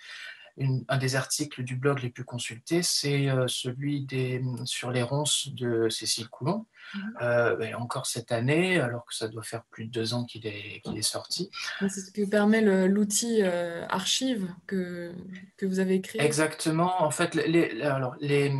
un 0.87 0.97
des 0.97 1.15
articles 1.15 1.63
du 1.63 1.75
blog 1.75 2.01
les 2.01 2.09
plus 2.09 2.25
consultés, 2.25 2.83
c'est 2.83 3.27
celui 3.47 4.01
des, 4.05 4.43
sur 4.65 4.91
les 4.91 5.01
ronces 5.01 5.49
de 5.53 5.89
Cécile 5.89 6.29
Coulon. 6.29 6.65
Mhm. 6.93 7.75
encore 7.77 8.05
cette 8.05 8.33
année, 8.33 8.77
alors 8.77 9.05
que 9.05 9.15
ça 9.15 9.29
doit 9.29 9.43
faire 9.43 9.63
plus 9.71 9.85
de 9.85 9.91
deux 9.91 10.13
ans 10.13 10.25
qu'il 10.25 10.45
est, 10.45 11.01
sorti. 11.01 11.49
C'est 11.79 11.89
ce 11.89 12.11
que 12.11 12.27
permet 12.29 12.61
l'outil 12.87 13.43
archive 13.43 14.49
que, 14.67 15.13
que 15.55 15.65
vous 15.65 15.79
avez 15.79 16.01
créé. 16.01 16.21
Exactement. 16.21 17.01
En 17.01 17.11
fait, 17.11 17.33
les, 17.35 17.81
alors, 17.81 18.15
les, 18.19 18.51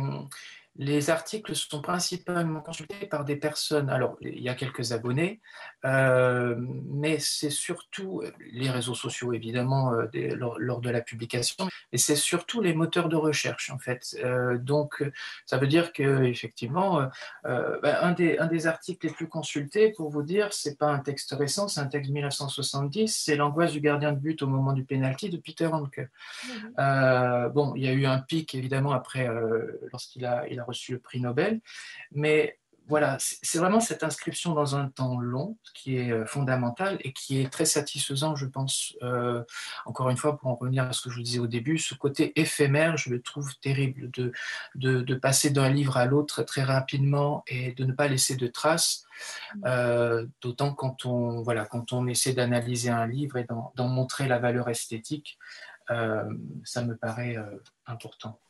les 0.76 1.10
articles 1.10 1.54
sont 1.54 1.82
principalement 1.82 2.60
consultés 2.60 3.06
par 3.06 3.24
des 3.24 3.36
personnes. 3.36 3.90
Alors, 3.90 4.16
il 4.22 4.40
y 4.40 4.48
a 4.48 4.54
quelques 4.54 4.92
abonnés, 4.92 5.40
euh, 5.84 6.56
mais 6.58 7.18
c'est 7.18 7.50
surtout 7.50 8.22
les 8.52 8.70
réseaux 8.70 8.94
sociaux, 8.94 9.34
évidemment, 9.34 9.92
euh, 9.92 10.56
lors, 10.58 10.80
de 10.80 10.90
la 10.90 11.02
publication, 11.02 11.68
et 11.92 11.98
c'est 11.98 12.16
surtout 12.16 12.62
les 12.62 12.72
moteurs 12.72 13.10
de 13.10 13.16
recherche, 13.16 13.70
en 13.70 13.78
fait. 13.78 14.16
Euh, 14.24 14.56
donc, 14.56 15.04
ça 15.44 15.58
veut 15.58 15.66
dire 15.66 15.92
que 15.92 16.22
effectivement, 16.22 17.06
ben, 17.44 17.96
un, 18.00 18.12
des, 18.12 18.38
un 18.38 18.46
des 18.46 18.66
articles 18.66 19.06
les 19.06 19.12
plus 19.12 19.28
consultés, 19.28 19.92
pour 19.92 20.08
vous 20.08 20.22
dire, 20.22 20.52
c'est 20.52 20.78
pas 20.78 20.90
un 20.90 21.00
texte 21.00 21.34
récent, 21.38 21.68
c'est 21.68 21.80
un 21.80 21.86
texte 21.86 22.08
de 22.08 22.14
1970, 22.14 23.08
c'est 23.08 23.36
L'angoisse 23.36 23.72
du 23.72 23.80
gardien 23.80 24.12
de 24.12 24.18
but 24.18 24.42
au 24.42 24.46
moment 24.46 24.72
du 24.72 24.84
penalty 24.84 25.28
de 25.28 25.36
Peter 25.36 25.66
Hanke. 25.66 26.08
Mmh. 26.48 27.48
bon, 27.52 27.74
il 27.76 27.84
y 27.84 27.88
a 27.88 27.92
eu 27.92 28.06
un 28.06 28.18
pic, 28.18 28.54
évidemment, 28.54 28.92
après, 28.92 29.28
lorsqu'il 29.90 30.24
a, 30.24 30.46
il 30.48 30.60
a 30.60 30.61
reçu 30.62 30.92
le 30.92 30.98
prix 30.98 31.20
Nobel. 31.20 31.60
Mais 32.12 32.58
voilà, 32.88 33.16
c'est 33.18 33.58
vraiment 33.58 33.80
cette 33.80 34.02
inscription 34.02 34.54
dans 34.54 34.74
un 34.76 34.88
temps 34.88 35.18
long 35.18 35.56
qui 35.74 35.96
est 35.96 36.10
euh, 36.10 36.26
fondamentale 36.26 36.98
et 37.00 37.12
qui 37.12 37.40
est 37.40 37.48
très 37.48 37.64
satisfaisant, 37.64 38.34
je 38.34 38.46
pense. 38.46 38.96
Euh, 39.02 39.44
encore 39.86 40.10
une 40.10 40.16
fois, 40.16 40.36
pour 40.36 40.48
en 40.50 40.56
revenir 40.56 40.84
à 40.84 40.92
ce 40.92 41.02
que 41.02 41.10
je 41.10 41.16
vous 41.16 41.22
disais 41.22 41.38
au 41.38 41.46
début, 41.46 41.78
ce 41.78 41.94
côté 41.94 42.38
éphémère, 42.40 42.96
je 42.96 43.10
le 43.10 43.22
trouve 43.22 43.56
terrible 43.60 44.10
de, 44.10 44.32
de, 44.74 45.14
passer 45.14 45.50
d'un 45.50 45.68
livre 45.68 45.96
à 45.96 46.06
l'autre 46.06 46.42
très 46.42 46.62
rapidement 46.62 47.44
et 47.46 47.72
de 47.72 47.84
ne 47.84 47.92
pas 47.92 48.08
laisser 48.08 48.36
de 48.36 48.46
traces. 48.48 49.04
Euh, 49.64 50.26
d'autant 50.40 50.74
quand 50.74 51.06
on, 51.06 51.42
voilà, 51.42 51.66
quand 51.66 51.92
on 51.92 52.06
essaie 52.08 52.32
d'analyser 52.32 52.90
un 52.90 53.06
livre 53.06 53.36
et 53.36 53.44
d'en 53.44 53.88
montrer 53.88 54.26
la 54.26 54.38
valeur 54.38 54.68
esthétique, 54.68 55.38
ça 56.64 56.82
me 56.82 56.96
paraît 56.96 57.36
important. 57.86 58.40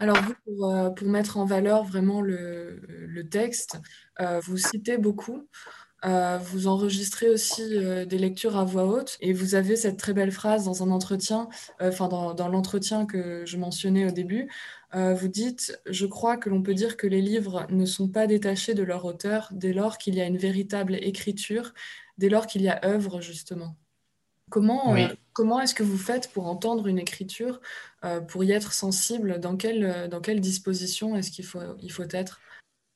Alors 0.00 0.16
vous, 0.22 0.64
euh, 0.64 0.88
pour, 0.88 1.08
mettre 1.08 1.36
en 1.36 1.44
valeur 1.44 1.84
vraiment 1.84 2.22
le, 2.22 2.80
texte, 3.30 3.78
euh, 4.20 4.40
vous 4.40 4.56
citez 4.56 4.96
beaucoup, 4.96 5.46
euh, 6.06 6.38
vous 6.38 6.68
enregistrez 6.68 7.28
aussi 7.28 7.62
des 7.68 8.18
lectures 8.18 8.56
à 8.56 8.64
voix 8.64 8.86
haute 8.86 9.18
et 9.20 9.34
vous 9.34 9.54
avez 9.54 9.76
cette 9.76 9.98
très 9.98 10.14
belle 10.14 10.32
phrase 10.32 10.64
dans 10.64 10.82
un 10.82 10.90
entretien, 10.90 11.48
enfin 11.80 12.08
dans, 12.08 12.48
l'entretien 12.48 13.04
que 13.04 13.44
je 13.44 13.58
mentionnais 13.58 14.06
au 14.06 14.10
début, 14.10 14.50
vous 14.94 15.28
dites, 15.28 15.78
je 15.86 16.06
crois 16.06 16.38
que 16.38 16.48
l'on 16.48 16.62
peut 16.62 16.74
dire 16.74 16.96
que 16.96 17.06
les 17.06 17.20
livres 17.20 17.66
ne 17.68 17.84
sont 17.84 18.08
pas 18.08 18.26
détachés 18.26 18.72
de 18.72 18.82
leur 18.82 19.04
auteur 19.04 19.50
dès 19.52 19.74
lors 19.74 19.98
qu'il 19.98 20.14
y 20.14 20.22
a 20.22 20.26
une 20.26 20.38
véritable 20.38 20.94
écriture, 20.94 21.74
dès 22.16 22.30
lors 22.30 22.46
qu'il 22.46 22.62
y 22.62 22.70
a 22.70 22.80
œuvre 22.86 23.20
justement. 23.20 23.76
Comment, 24.50 24.94
euh, 24.94 25.08
comment 25.32 25.60
est-ce 25.60 25.74
que 25.74 25.82
vous 25.82 25.96
faites 25.96 26.32
pour 26.32 26.46
entendre 26.46 26.86
une 26.86 26.98
écriture, 26.98 27.60
euh, 28.04 28.20
pour 28.20 28.44
y 28.44 28.52
être 28.52 28.72
sensible? 28.72 29.40
Dans 29.40 29.56
quelle, 29.56 29.84
euh, 29.84 30.08
dans 30.08 30.20
quelle 30.20 30.40
disposition 30.40 31.16
est-ce 31.16 31.30
qu'il 31.30 31.44
faut, 31.44 31.60
il 31.80 31.90
faut 31.90 32.04
être? 32.10 32.40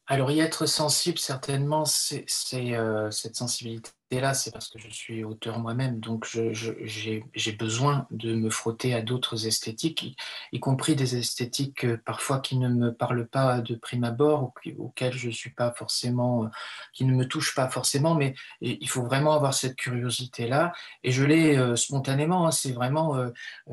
Alors, 0.07 0.31
y 0.31 0.41
être 0.41 0.67
sensible, 0.67 1.19
certainement, 1.19 1.87
c'est 1.87 2.27
cette 2.29 3.37
sensibilité 3.37 3.91
là, 4.21 4.35
c'est 4.35 4.51
parce 4.51 4.69
que 4.69 4.79
je 4.79 4.89
suis 4.89 5.25
auteur 5.25 5.59
moi-même, 5.59 6.01
donc 6.01 6.27
j'ai 6.27 7.53
besoin 7.59 8.07
de 8.11 8.35
me 8.35 8.51
frotter 8.51 8.95
à 8.95 9.03
d'autres 9.03 9.47
esthétiques, 9.47 10.17
y, 10.53 10.61
compris 10.61 10.97
des 10.97 11.17
esthétiques 11.17 11.85
euh, 11.85 12.01
parfois 12.05 12.41
qui 12.41 12.57
ne 12.59 12.69
me 12.69 12.93
parlent 12.93 13.27
pas 13.27 13.61
de 13.61 13.75
prime 13.75 14.05
abord, 14.05 14.53
ou 14.77 14.85
auxquelles 14.87 15.15
je 15.15 15.31
suis 15.31 15.51
pas 15.51 15.73
forcément, 15.73 16.45
euh, 16.45 16.49
qui 16.93 17.05
ne 17.05 17.15
me 17.15 17.27
touchent 17.27 17.55
pas 17.55 17.69
forcément, 17.69 18.15
mais 18.15 18.35
il 18.61 18.89
faut 18.89 19.03
vraiment 19.03 19.35
avoir 19.35 19.55
cette 19.55 19.77
curiosité-là, 19.77 20.73
et 21.03 21.11
je 21.11 21.25
l'ai 21.25 21.57
euh, 21.57 21.77
spontanément, 21.77 22.47
hein. 22.47 22.51
c'est 22.51 22.73
vraiment, 22.73 23.17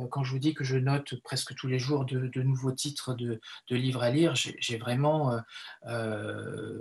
quand 0.10 0.24
je 0.24 0.32
vous 0.32 0.40
dis 0.40 0.54
que 0.54 0.64
je 0.64 0.78
note 0.78 1.16
presque 1.22 1.56
tous 1.56 1.68
les 1.68 1.80
jours 1.80 2.06
de, 2.06 2.42
nouveaux 2.42 2.72
titres 2.72 3.14
de, 3.14 3.40
livres 3.70 4.04
à 4.04 4.10
lire, 4.12 4.34
j'ai 4.36 4.78
vraiment 4.78 5.40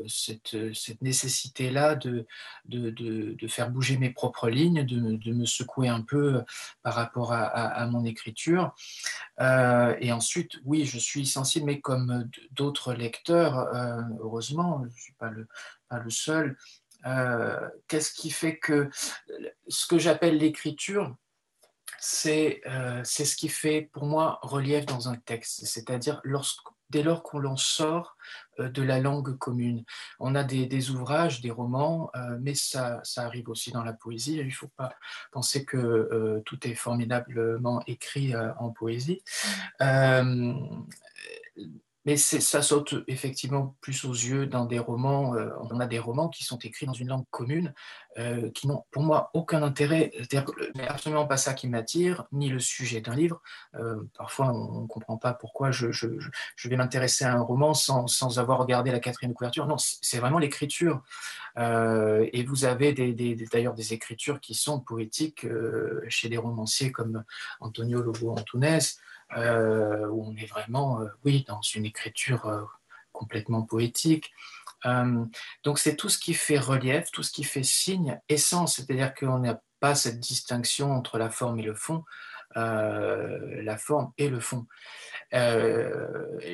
cette, 0.07 0.57
nécessité-là 1.01 1.95
de, 1.95 2.27
de 2.67 3.49
faire 3.51 3.71
bouger 3.71 3.99
mes 3.99 4.11
propres 4.11 4.49
lignes, 4.49 4.85
de, 4.85 5.33
me 5.33 5.45
secouer 5.45 5.89
un 5.89 6.03
peu 6.03 6.37
euh, 6.37 6.43
par 6.83 6.95
rapport 6.95 7.33
à, 7.33 7.87
mon 7.87 8.05
écriture. 8.05 8.75
Euh, 9.41 9.95
et 10.01 10.13
ensuite, 10.13 10.59
oui, 10.65 10.85
je 10.85 10.99
suis 10.99 11.27
sensible, 11.27 11.67
mais 11.67 11.81
comme 11.81 12.29
d'autres 12.53 12.95
lecteurs, 12.95 13.59
euh, 13.75 14.01
heureusement, 14.21 14.81
je 14.85 14.91
ne 14.91 14.97
suis 14.97 15.15
pas 15.15 15.31
le, 15.31 15.47
pas 15.89 15.99
le 15.99 16.11
seul. 16.11 16.57
Qu'est-ce 17.89 18.13
qui 18.13 18.31
fait 18.31 18.59
que 18.59 18.91
ce 19.69 19.87
que 19.87 19.99
j'appelle 19.99 20.37
l'écriture, 20.37 21.17
c'est 21.99 22.61
ce 22.65 23.37
qui 23.37 23.49
fait 23.49 23.89
pour 23.93 24.05
moi 24.05 24.39
relief 24.43 24.85
dans 24.87 25.09
un 25.09 25.17
texte. 25.17 25.65
C'est-à-dire 25.65 26.21
lorsque 26.25 26.67
dès 26.91 27.03
lors 27.03 27.23
qu'on 27.23 27.39
l'en 27.39 27.57
sort 27.57 28.17
euh, 28.59 28.69
de 28.69 28.83
la 28.83 28.99
langue 29.01 29.37
commune. 29.39 29.85
On 30.19 30.35
a 30.35 30.45
des, 30.45 30.91
ouvrages, 30.91 31.41
des 31.41 31.51
romans, 31.51 32.11
euh, 32.17 32.39
mais 32.41 32.55
ça, 32.55 33.03
arrive 33.17 33.49
aussi 33.49 33.71
dans 33.73 33.85
la 33.85 33.93
poésie. 33.93 34.37
Il 34.37 34.47
ne 34.47 34.51
faut 34.51 34.71
pas 34.77 34.95
penser 35.33 35.65
que 35.65 35.77
euh, 35.77 36.41
tout 36.45 36.67
est 36.67 36.75
formidablement 36.75 37.83
écrit 37.87 38.35
en 38.59 38.71
poésie. 38.71 39.23
Mais 42.07 42.17
ça 42.17 42.63
saute 42.63 42.95
effectivement 43.09 43.77
plus 43.83 44.07
aux 44.07 44.13
yeux 44.13 44.47
dans 44.47 44.65
des 44.65 44.79
romans. 44.79 45.35
Euh, 45.35 45.51
on 45.71 45.81
a 45.81 45.87
des 45.87 45.99
romans 45.99 46.29
qui 46.29 46.45
sont 46.45 46.59
écrits 46.59 46.87
dans 46.87 46.95
une 46.95 47.09
langue 47.09 47.27
commune, 47.31 47.75
euh, 48.19 48.51
qui 48.53 48.69
n'ont 48.69 48.85
pour 48.91 49.03
moi 49.03 49.31
aucun 49.35 49.63
intérêt. 49.63 50.11
C'est-à-dire 50.15 50.47
absolument 50.89 51.27
pas 51.27 51.37
ça 51.37 51.53
qui 51.53 51.69
m'attire, 51.69 52.25
ni 52.33 52.49
le 52.49 52.59
sujet 52.59 53.03
d'un 53.03 53.15
livre. 53.15 53.43
Euh, 53.75 54.03
parfois, 54.17 54.47
on 54.47 54.83
ne 54.83 54.87
comprend 54.87 55.19
pas 55.19 55.35
pourquoi 55.35 55.73
je, 55.73 55.89
vais 56.65 56.77
m'intéresser 56.77 57.27
à 57.27 57.35
un 57.35 57.43
roman 57.43 57.75
sans, 57.75 58.39
avoir 58.39 58.59
regardé 58.59 58.91
la 58.91 59.01
quatrième 59.01 59.35
couverture. 59.35 59.67
Non, 59.67 59.77
c'est 59.79 60.19
vraiment 60.19 60.39
l'écriture. 60.39 61.03
et 61.59 62.45
vous 62.45 62.65
avez 62.65 62.93
d'ailleurs 63.53 63.75
des, 63.75 63.93
écritures 63.93 64.41
qui 64.41 64.55
sont 64.55 64.81
poétiques 64.81 65.47
chez 66.09 66.29
des 66.31 66.39
romanciers 66.39 66.93
comme 66.93 67.25
Antonio 67.61 68.01
Lobo 68.01 68.31
Antunes. 68.31 68.81
Euh, 69.37 70.09
où 70.09 70.25
on 70.27 70.37
est 70.37 70.47
vraiment, 70.47 71.01
euh, 71.01 71.07
oui, 71.25 71.45
dans 71.47 71.63
une 71.63 71.85
écriture 71.85 72.47
euh, 72.47 72.65
complètement 73.13 73.63
poétique. 73.63 74.33
donc 75.63 75.79
c'est 75.79 75.95
tout 75.95 76.09
ce 76.09 76.19
qui 76.19 76.35
fait 76.35 76.59
relief, 76.59 77.11
tout 77.13 77.23
ce 77.23 77.31
qui 77.31 77.45
fait 77.45 77.63
signe, 77.63 78.19
essence, 78.29 78.77
c'est-à-dire 78.77 79.15
qu'on 79.15 79.39
n'a 79.41 79.61
pas 79.79 79.95
cette 79.95 80.19
distinction 80.21 80.93
entre 80.93 81.19
la 81.19 81.31
forme 81.31 81.61
et 81.61 81.63
le 81.63 81.75
fond, 81.75 82.03
la 82.55 83.77
forme 83.77 84.13
et 84.17 84.29
le 84.29 84.41
fond. 84.41 84.67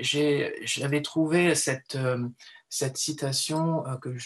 J'avais 0.03 1.03
trouvé 1.03 1.55
cette, 1.55 1.97
cette 2.69 2.97
citation 2.97 3.87
euh, 3.87 3.97
que 3.97 4.17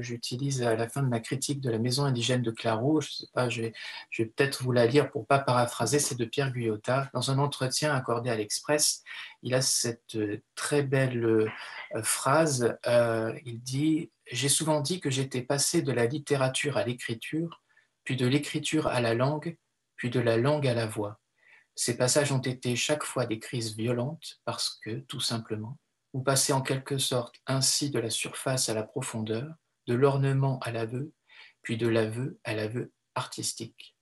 j'utilise 0.00 0.62
à 0.62 0.74
la 0.74 0.88
fin 0.88 1.02
de 1.02 1.08
ma 1.08 1.20
critique 1.20 1.60
de 1.60 1.70
la 1.70 1.78
maison 1.78 2.04
indigène 2.04 2.42
de 2.42 2.50
Claro, 2.50 3.00
je 3.00 3.10
sais 3.10 3.26
pas, 3.32 3.48
je 3.48 3.62
vais, 3.62 3.72
peut-être 4.16 4.62
vous 4.62 4.72
la 4.72 4.86
lire 4.86 5.10
pour 5.10 5.26
pas 5.26 5.38
paraphraser, 5.38 5.98
c'est 5.98 6.14
de 6.14 6.24
Pierre 6.24 6.52
Guyota. 6.52 7.10
Dans 7.14 7.30
un 7.30 7.38
entretien 7.38 7.94
accordé 7.94 8.30
à 8.30 8.36
l'Express, 8.36 9.02
il 9.42 9.54
a 9.54 9.60
cette 9.60 10.16
euh, 10.16 10.42
très 10.54 10.82
belle 10.82 11.24
euh, 11.24 11.48
phrase, 12.02 12.76
il 13.44 13.60
dit 13.60 14.10
«J'ai 14.30 14.48
souvent 14.48 14.80
dit 14.80 15.00
que 15.00 15.10
j'étais 15.10 15.42
passé 15.42 15.82
de 15.82 15.92
la 15.92 16.06
littérature 16.06 16.76
à 16.76 16.84
l'écriture, 16.84 17.62
puis 18.04 18.16
de 18.16 18.26
l'écriture 18.26 18.86
à 18.86 19.00
la 19.00 19.14
langue, 19.14 19.56
puis 19.96 20.10
de 20.10 20.20
la 20.20 20.36
langue 20.36 20.66
à 20.66 20.74
la 20.74 20.86
voix. 20.86 21.20
Ces 21.74 21.96
passages 21.96 22.32
ont 22.32 22.40
été 22.40 22.76
chaque 22.76 23.04
fois 23.04 23.26
des 23.26 23.38
crises 23.38 23.76
violentes 23.76 24.40
parce 24.44 24.78
que, 24.84 25.00
tout 25.00 25.20
simplement, 25.20 25.78
vous 26.12 26.22
passez 26.22 26.52
en 26.52 26.62
quelque 26.62 26.98
sorte 26.98 27.36
ainsi 27.46 27.90
de 27.90 27.98
la 27.98 28.10
surface 28.10 28.68
à 28.68 28.74
la 28.74 28.82
profondeur, 28.82 29.54
de 29.86 29.94
l'ornement 29.94 30.58
à 30.60 30.72
l'aveu, 30.72 31.12
puis 31.62 31.76
de 31.76 31.88
l'aveu 31.88 32.38
à 32.44 32.54
l'aveu 32.54 32.92
artistique. 33.14 33.96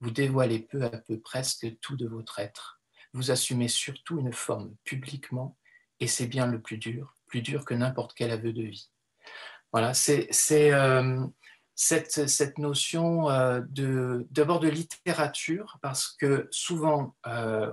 Vous 0.00 0.10
dévoilez 0.10 0.60
peu 0.60 0.82
à 0.82 0.90
peu 0.90 1.20
presque 1.20 1.78
tout 1.80 1.96
de 1.96 2.08
votre 2.08 2.38
être. 2.38 2.80
Vous 3.12 3.30
assumez 3.30 3.68
surtout 3.68 4.18
une 4.18 4.32
forme 4.32 4.74
publiquement, 4.84 5.56
et 6.00 6.06
c'est 6.06 6.26
bien 6.26 6.46
le 6.46 6.60
plus 6.60 6.78
dur, 6.78 7.14
plus 7.26 7.42
dur 7.42 7.64
que 7.64 7.74
n'importe 7.74 8.14
quel 8.14 8.30
aveu 8.30 8.52
de 8.52 8.62
vie. 8.62 8.90
Voilà, 9.72 9.94
c'est 9.94 10.28
euh, 10.72 11.26
cette, 11.74 12.58
notion 12.58 13.30
euh, 13.30 13.60
d'abord 14.30 14.60
de 14.60 14.68
littérature, 14.68 15.78
parce 15.80 16.08
que 16.08 16.48
souvent, 16.50 17.16
euh, 17.26 17.72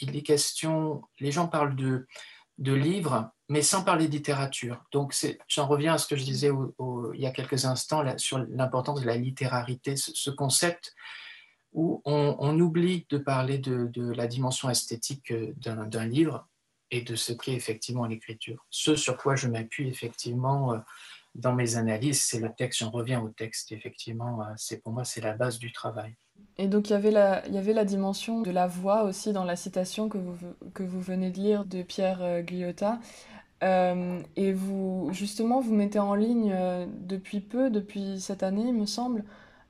il 0.00 0.16
est 0.16 0.22
question, 0.22 1.02
les 1.18 1.32
gens 1.32 1.48
parlent 1.48 1.76
de 1.76 2.06
de 2.58 2.72
livres, 2.72 3.30
mais 3.48 3.62
sans 3.62 3.82
parler 3.82 4.08
de 4.08 4.12
littérature. 4.12 4.84
Donc, 4.92 5.14
j'en 5.46 5.66
reviens 5.66 5.94
à 5.94 5.98
ce 5.98 6.06
que 6.06 6.16
je 6.16 6.24
disais 6.24 6.50
il 7.14 7.20
y 7.20 7.26
a 7.26 7.30
quelques 7.30 7.64
instants 7.64 8.04
sur 8.18 8.38
l'importance 8.50 9.00
de 9.00 9.06
la 9.06 9.16
littérarité, 9.16 9.96
ce, 9.96 10.30
concept 10.30 10.94
où 11.72 12.02
on, 12.04 12.60
oublie 12.60 13.06
de 13.10 13.18
parler 13.18 13.58
de, 13.58 14.12
la 14.12 14.26
dimension 14.26 14.68
esthétique 14.68 15.30
euh, 15.30 15.54
d'un 15.56 16.06
livre 16.06 16.48
et 16.90 17.02
de 17.02 17.14
ce 17.14 17.32
qu'est 17.32 17.52
effectivement 17.52 18.06
l'écriture. 18.06 18.66
Ce 18.70 18.96
sur 18.96 19.16
quoi 19.16 19.36
je 19.36 19.46
m'appuie 19.46 19.88
effectivement 19.88 20.72
euh, 20.72 20.78
dans 21.34 21.54
mes 21.54 21.76
analyses, 21.76 22.24
c'est 22.24 22.40
le 22.40 22.52
texte, 22.54 22.80
j'en 22.80 22.90
reviens 22.90 23.20
au 23.20 23.28
texte, 23.28 23.70
effectivement, 23.72 24.42
euh, 24.42 24.52
c'est 24.56 24.82
pour 24.82 24.92
moi, 24.92 25.04
c'est 25.04 25.20
la 25.20 25.34
base 25.34 25.58
du 25.58 25.70
travail. 25.70 26.16
Et 26.58 26.66
donc 26.66 26.90
il 26.90 26.92
y, 26.92 26.96
avait 26.96 27.10
la, 27.10 27.84
dimension 27.84 28.40
de 28.40 28.50
la 28.50 28.66
voix 28.66 29.04
aussi 29.04 29.32
dans 29.32 29.44
la 29.44 29.54
citation 29.54 30.08
que 30.08 30.18
vous, 30.18 30.34
que 30.74 30.82
vous 30.82 31.00
venez 31.00 31.30
de 31.30 31.36
lire 31.36 31.64
de 31.64 31.82
Pierre 31.82 32.18
euh, 32.20 32.42
Guyotat. 32.42 32.98
et 33.62 34.52
vous, 34.52 35.08
justement, 35.12 35.60
vous 35.60 35.74
mettez 35.74 35.98
en 36.00 36.14
ligne 36.14 36.54
depuis 37.06 37.40
peu, 37.40 37.70
depuis 37.70 38.20
cette 38.20 38.42
année, 38.42 38.66
il 38.68 38.74
me 38.74 38.86
semble, 38.86 39.24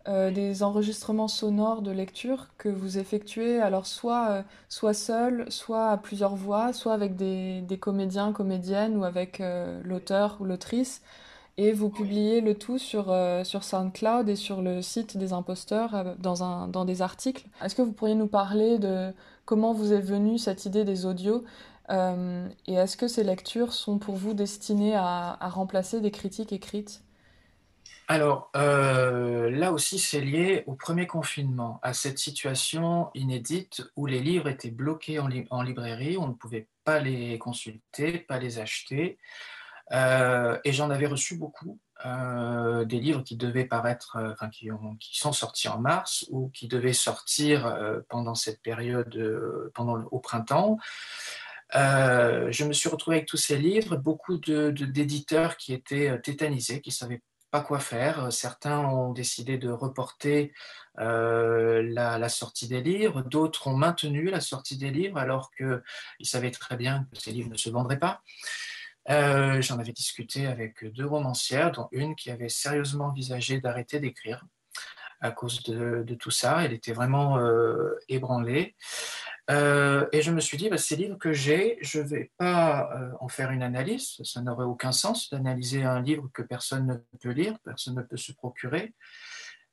des 0.07 0.62
enregistrements 0.62 1.28
sonores 1.28 1.83
de 1.83 1.90
lecture 1.90 2.48
que 2.57 2.70
vous 2.70 2.96
effectuez, 2.96 3.61
alors 3.61 3.87
soit, 3.87 4.44
soit 4.70 4.94
seul, 4.94 5.44
soit 5.50 5.90
à 5.90 5.96
plusieurs 5.98 6.35
voix, 6.35 6.72
soit 6.72 6.94
avec 6.94 7.16
des, 7.16 7.61
des 7.61 7.78
comédiens, 7.78 8.33
comédiennes 8.33 8.96
ou 8.96 9.04
avec 9.04 9.42
l'auteur 9.85 10.38
ou 10.40 10.44
l'autrice 10.46 11.02
et 11.59 11.73
vous 11.73 11.90
publiez 11.90 12.40
le 12.40 12.55
tout 12.55 12.79
sur, 12.79 13.11
euh, 13.11 13.42
sur 13.42 13.64
SoundCloud 13.64 14.29
et 14.29 14.37
sur 14.37 14.62
le 14.62 14.81
site 14.81 15.16
des 15.18 15.33
imposteurs 15.33 15.94
euh, 15.94 16.14
dans, 16.18 16.44
un, 16.44 16.68
dans 16.68 16.85
des 16.85 17.03
articles. 17.03 17.47
Est-ce 17.62 17.75
que 17.75 17.83
vous 17.83 17.92
pourriez 17.92 18.14
nous 18.14 18.29
parler 18.29 18.79
de 18.79 19.12
comment 19.44 19.75
vous 19.75 19.92
est 19.92 20.01
venue 20.01 20.38
cette 20.38 20.64
idée 20.64 20.85
des 20.85 21.05
audios 21.05 21.44
euh, 21.90 22.49
et 22.66 22.75
est-ce 22.75 22.97
que 22.97 23.09
ces 23.09 23.25
lectures 23.25 23.73
sont 23.73 23.99
pour 23.99 24.14
vous 24.14 24.35
destinées 24.35 24.94
à, 24.94 25.37
remplacer 25.40 26.01
des 26.01 26.11
critiques 26.11 26.53
écrites? 26.53 27.03
Alors, 28.09 28.51
là 28.55 29.73
aussi, 29.73 29.99
c'est 29.99 30.21
lié 30.21 30.64
au 30.66 30.75
premier 30.75 31.07
confinement, 31.07 31.79
à 31.83 31.92
cette 31.92 32.18
situation 32.18 33.09
inédite 33.14 33.83
où 33.97 34.07
les 34.07 34.21
livres 34.21 34.49
étaient 34.49 34.71
bloqués 34.71 35.18
en 35.18 35.62
librairie, 35.62 36.16
on 36.18 36.29
ne 36.29 36.33
pouvait 36.35 36.68
pas 36.85 37.01
les 37.01 37.38
consulter, 37.38 38.18
pas 38.18 38.38
les 38.38 38.59
acheter. 38.59 39.18
Euh, 39.92 40.59
et 40.64 40.72
j'en 40.72 40.90
avais 40.90 41.07
reçu 41.07 41.37
beaucoup, 41.37 41.79
euh, 42.05 42.85
des 42.85 43.01
livres 43.01 43.22
qui 43.22 43.37
devaient 43.37 43.64
paraître, 43.64 44.16
euh, 44.16 44.48
qui, 45.01 45.18
sont 45.18 45.33
sortis 45.33 45.68
en 45.68 45.79
mars 45.79 46.27
ou 46.31 46.51
qui 46.51 46.68
devaient 46.68 46.92
sortir 46.92 47.77
pendant 48.09 48.35
cette 48.35 48.62
période, 48.62 49.70
pendant 49.74 50.03
au 50.11 50.20
printemps. 50.20 50.79
je 51.72 52.64
me 52.64 52.72
suis 52.72 52.88
retrouvé 52.88 53.18
avec 53.18 53.29
tous 53.29 53.37
ces 53.37 53.59
livres, 53.59 53.96
beaucoup 53.96 54.38
d'éditeurs 54.38 55.57
qui 55.57 55.72
étaient 55.72 56.20
tétanisés, 56.20 56.81
qui 56.81 56.90
ne 56.90 56.94
savaient 56.94 57.22
pas 57.51 57.62
quoi 57.62 57.79
faire. 57.79 58.31
Certains 58.31 58.81
ont 58.81 59.12
décidé 59.12 59.57
de 59.57 59.70
reporter 59.70 60.53
la, 60.96 62.29
sortie 62.29 62.68
des 62.68 62.83
livres, 62.83 63.22
d'autres 63.22 63.68
ont 63.68 63.77
maintenu 63.77 64.24
la 64.31 64.40
sortie 64.40 64.77
des 64.77 64.90
livres 64.90 65.18
alors 65.18 65.51
qu'ils 65.57 65.83
savaient 66.22 66.51
très 66.51 66.77
bien 66.77 67.07
que 67.11 67.18
ces 67.18 67.33
livres 67.33 67.51
ne 67.51 67.57
se 67.57 67.70
vendraient 67.70 67.98
pas. 67.98 68.22
Euh, 69.11 69.62
j'en 69.62 69.79
avais 69.79 69.92
discuté 69.92 70.47
avec 70.47 70.85
deux 70.85 71.07
romancières, 71.07 71.73
dont 71.73 71.88
une 71.92 72.14
qui 72.14 72.31
avait 72.31 72.51
sérieusement 72.51 73.07
envisagé 73.07 73.61
d'arrêter 73.61 74.01
d'écrire 74.01 74.44
à 75.21 75.31
cause 75.31 75.62
de, 75.62 76.14
tout 76.14 76.31
ça. 76.31 76.64
Elle 76.64 76.73
était 76.73 76.92
vraiment 76.92 77.38
euh, 77.38 77.94
ébranlée. 78.09 78.77
Euh, 79.51 80.07
et 80.12 80.21
je 80.21 80.31
me 80.31 80.40
suis 80.40 80.59
dit, 80.59 80.68
bah, 80.68 80.77
ces 80.77 80.94
livres 80.94 81.16
que 81.16 81.33
j'ai, 81.33 81.79
je 81.81 82.01
ne 82.01 82.07
vais 82.07 82.31
pas 82.37 82.90
en 83.18 83.29
faire 83.29 83.51
une 83.51 83.62
analyse. 83.62 84.21
Ça 84.23 84.42
n'aurait 84.42 84.66
aucun 84.66 84.92
sens 84.92 85.31
d'analyser 85.31 85.85
un 85.85 86.01
livre 86.03 86.29
que 86.35 86.42
personne 86.42 86.87
ne 86.87 87.18
peut 87.18 87.31
lire, 87.31 87.59
personne 87.64 87.94
ne 87.94 88.03
peut 88.03 88.18
se 88.18 88.33
procurer. 88.33 88.94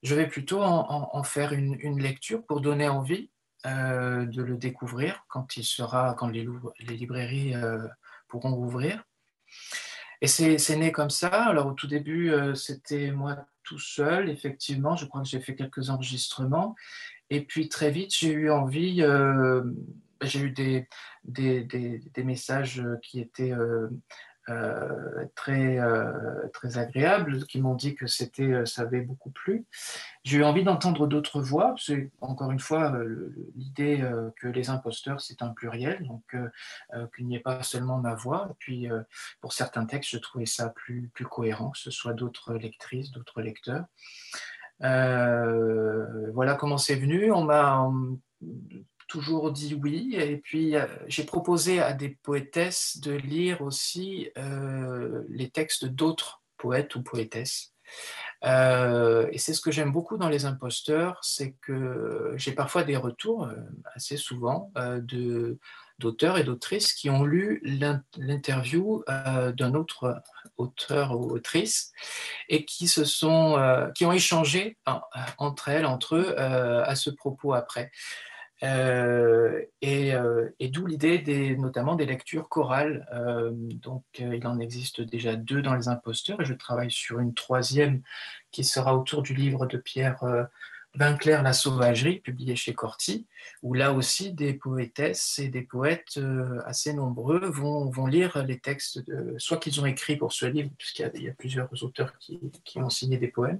Je 0.01 0.15
vais 0.15 0.27
plutôt 0.27 0.61
en, 0.61 1.23
faire 1.23 1.51
une, 1.51 1.99
lecture 1.99 2.45
pour 2.45 2.61
donner 2.61 2.87
envie 2.87 3.31
de 3.65 4.41
le 4.41 4.57
découvrir 4.57 5.25
quand 5.27 5.57
il 5.57 5.65
sera, 5.65 6.13
quand 6.13 6.27
les, 6.27 6.47
les 6.79 6.95
librairies 6.95 7.53
pourront 8.27 8.53
ouvrir. 8.53 9.03
Et 10.21 10.27
c'est 10.27 10.75
né 10.77 10.91
comme 10.91 11.09
ça. 11.09 11.29
Alors 11.29 11.67
au 11.67 11.73
tout 11.73 11.87
début, 11.87 12.31
euh, 12.31 12.55
c'était 12.55 13.11
moi 13.11 13.45
tout 13.63 13.79
seul, 13.79 14.29
effectivement. 14.29 14.95
Je 14.95 15.05
crois 15.05 15.21
que 15.21 15.27
j'ai 15.27 15.41
fait 15.41 15.55
quelques 15.55 15.89
enregistrements. 15.89 16.75
Et 17.29 17.41
puis 17.41 17.69
très 17.69 17.91
vite, 17.91 18.15
j'ai 18.15 18.31
eu 18.31 18.51
envie, 18.51 19.01
euh, 19.01 19.63
j'ai 20.21 20.39
eu 20.39 20.51
des, 20.51 20.87
messages 22.23 22.83
qui 23.01 23.19
étaient 23.19 23.51
euh, 23.51 23.89
euh, 24.47 25.25
très, 25.33 25.79
euh, 25.79 26.47
très 26.53 26.77
agréables 26.77 27.47
qui 27.47 27.59
m'ont 27.59 27.73
dit 27.73 27.95
que 27.95 28.05
euh, 28.41 28.65
ça 28.65 28.81
avait 28.83 29.01
beaucoup 29.01 29.31
plu. 29.31 29.65
J'ai 30.23 30.37
eu 30.37 30.43
envie 30.43 30.63
d'entendre 30.63 31.07
d'autres 31.07 31.41
voix. 31.41 31.73
C'est 31.79 32.11
encore 32.21 32.51
une 32.51 32.59
fois 32.59 32.95
l'idée 33.55 34.03
que 34.37 34.47
les 34.47 34.69
imposteurs, 34.69 35.19
c'est 35.21 35.41
un 35.41 35.49
pluriel, 35.49 36.05
donc 36.07 36.35
qu'il 37.15 37.27
n'y 37.27 37.35
ait 37.35 37.39
pas 37.39 37.63
seulement 37.63 37.97
ma 37.97 38.15
voix. 38.15 38.47
Et 38.51 38.55
puis, 38.57 38.89
pour 39.39 39.53
certains 39.53 39.85
textes, 39.85 40.11
je 40.11 40.17
trouvais 40.17 40.47
ça 40.47 40.69
plus, 40.69 41.09
plus 41.13 41.25
cohérent, 41.25 41.69
que 41.69 41.77
ce 41.77 41.91
soit 41.91 42.13
d'autres 42.13 42.55
lectrices, 42.55 43.11
d'autres 43.11 43.41
lecteurs. 43.41 43.85
voilà 44.79 46.55
comment 46.55 46.79
c'est 46.79 46.95
venu. 46.95 47.31
On 47.31 47.43
m'a 47.43 47.87
toujours 49.07 49.51
dit 49.51 49.79
oui. 49.81 50.15
Et 50.17 50.37
puis, 50.37 50.75
euh, 50.75 50.85
j'ai 51.07 51.23
proposé 51.23 51.79
à 51.81 51.93
des 51.93 52.09
poétesses 52.09 52.99
de 52.99 53.11
lire 53.11 53.61
aussi 53.61 54.29
euh, 54.37 55.23
les 55.29 55.49
textes 55.49 55.85
d'autres 55.85 56.41
poètes 56.57 56.95
ou 56.95 57.03
poétesses. 57.03 57.73
Euh, 58.43 59.27
et 59.31 59.37
c'est 59.37 59.53
ce 59.53 59.61
que 59.61 59.71
j'aime 59.71 59.91
beaucoup 59.91 60.17
dans 60.17 60.29
les 60.29 60.45
imposteurs, 60.45 61.19
c'est 61.21 61.55
que 61.61 62.33
j'ai 62.35 62.51
parfois 62.51 62.83
des 62.83 62.97
retours, 62.97 63.47
assez 63.93 64.17
souvent, 64.17 64.71
de, 64.75 65.59
d'auteurs 65.99 66.37
et 66.37 66.43
d'autrices 66.43 66.93
qui 66.93 67.11
ont 67.11 67.23
lu 67.23 67.61
l'interview 67.63 69.03
d'un 69.07 69.75
autre 69.75 70.21
auteur 70.57 71.17
ou 71.17 71.31
autrice 71.31 71.91
et 72.49 72.65
qui 72.65 72.87
se 72.87 73.05
sont, 73.05 73.91
qui 73.93 74.05
ont 74.05 74.11
échangé 74.11 74.77
entre 75.37 75.69
elles, 75.69 75.85
entre 75.85 76.15
eux, 76.15 76.39
à 76.39 76.95
ce 76.95 77.11
propos 77.11 77.53
après. 77.53 77.91
Euh, 78.65 79.61
euh, 79.83 80.49
et, 80.59 80.69
d'où 80.69 80.85
l'idée 80.85 81.55
notamment 81.57 81.95
des 81.95 82.05
lectures 82.05 82.49
chorales. 82.49 83.07
Euh, 83.13 83.51
donc 83.53 84.03
il 84.17 84.45
en 84.47 84.59
existe 84.59 85.01
déjà 85.01 85.35
deux 85.35 85.61
dans 85.61 85.75
Les 85.75 85.87
Imposteurs 85.87 86.41
et 86.41 86.45
je 86.45 86.53
travaille 86.53 86.91
sur 86.91 87.19
une 87.19 87.33
troisième 87.33 88.01
qui 88.51 88.63
sera 88.63 88.97
autour 88.97 89.21
du 89.21 89.33
livre 89.33 89.65
de 89.67 89.77
Pierre 89.77 90.47
Vinclair, 90.95 91.43
La 91.43 91.53
Sauvagerie, 91.53 92.19
publié 92.19 92.55
chez 92.55 92.73
Corti, 92.73 93.25
où 93.63 93.73
là 93.73 93.93
aussi 93.93 94.33
des 94.33 94.53
poétesses 94.53 95.39
et 95.39 95.49
des 95.49 95.61
poètes 95.61 96.19
assez 96.65 96.93
nombreux 96.93 97.39
vont, 97.49 98.07
lire 98.07 98.43
les 98.45 98.59
textes, 98.59 99.05
de, 99.05 99.35
soit 99.37 99.57
qu'ils 99.57 99.79
ont 99.81 99.85
écrit 99.85 100.15
pour 100.15 100.33
ce 100.33 100.45
livre, 100.45 100.69
puisqu'il 100.77 101.23
y, 101.23 101.29
a 101.29 101.33
plusieurs 101.33 101.69
auteurs 101.83 102.17
qui, 102.17 102.39
qui 102.63 102.79
ont 102.79 102.89
signé 102.89 103.17
des 103.17 103.27
poèmes, 103.27 103.59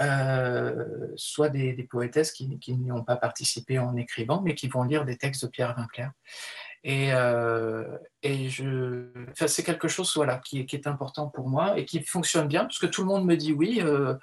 euh, 0.00 1.08
soit 1.16 1.50
des, 1.50 1.74
poétesses 1.90 2.32
qui, 2.32 2.48
n'y 2.68 2.92
ont 2.92 3.04
pas 3.04 3.16
participé 3.16 3.78
en 3.78 3.94
écrivant, 3.96 4.40
mais 4.40 4.54
qui 4.54 4.68
vont 4.68 4.84
lire 4.84 5.04
des 5.04 5.16
textes 5.16 5.44
de 5.44 5.50
Pierre 5.50 5.74
Vinclair. 5.76 6.12
Et, 6.84 7.10
euh, 7.12 7.96
et 8.22 8.48
je, 8.48 9.06
c'est 9.46 9.62
quelque 9.62 9.86
chose 9.86 10.12
voilà, 10.16 10.38
qui, 10.38 10.66
qui, 10.66 10.74
est 10.74 10.88
important 10.88 11.28
pour 11.28 11.48
moi 11.48 11.78
et 11.78 11.84
qui 11.84 12.02
fonctionne 12.02 12.48
bien, 12.48 12.62
parce 12.62 12.80
que 12.80 12.86
tout 12.86 13.02
le 13.02 13.06
monde 13.06 13.24
me 13.24 13.36
dit 13.36 13.52
oui, 13.52 13.80
euh, 13.80 14.14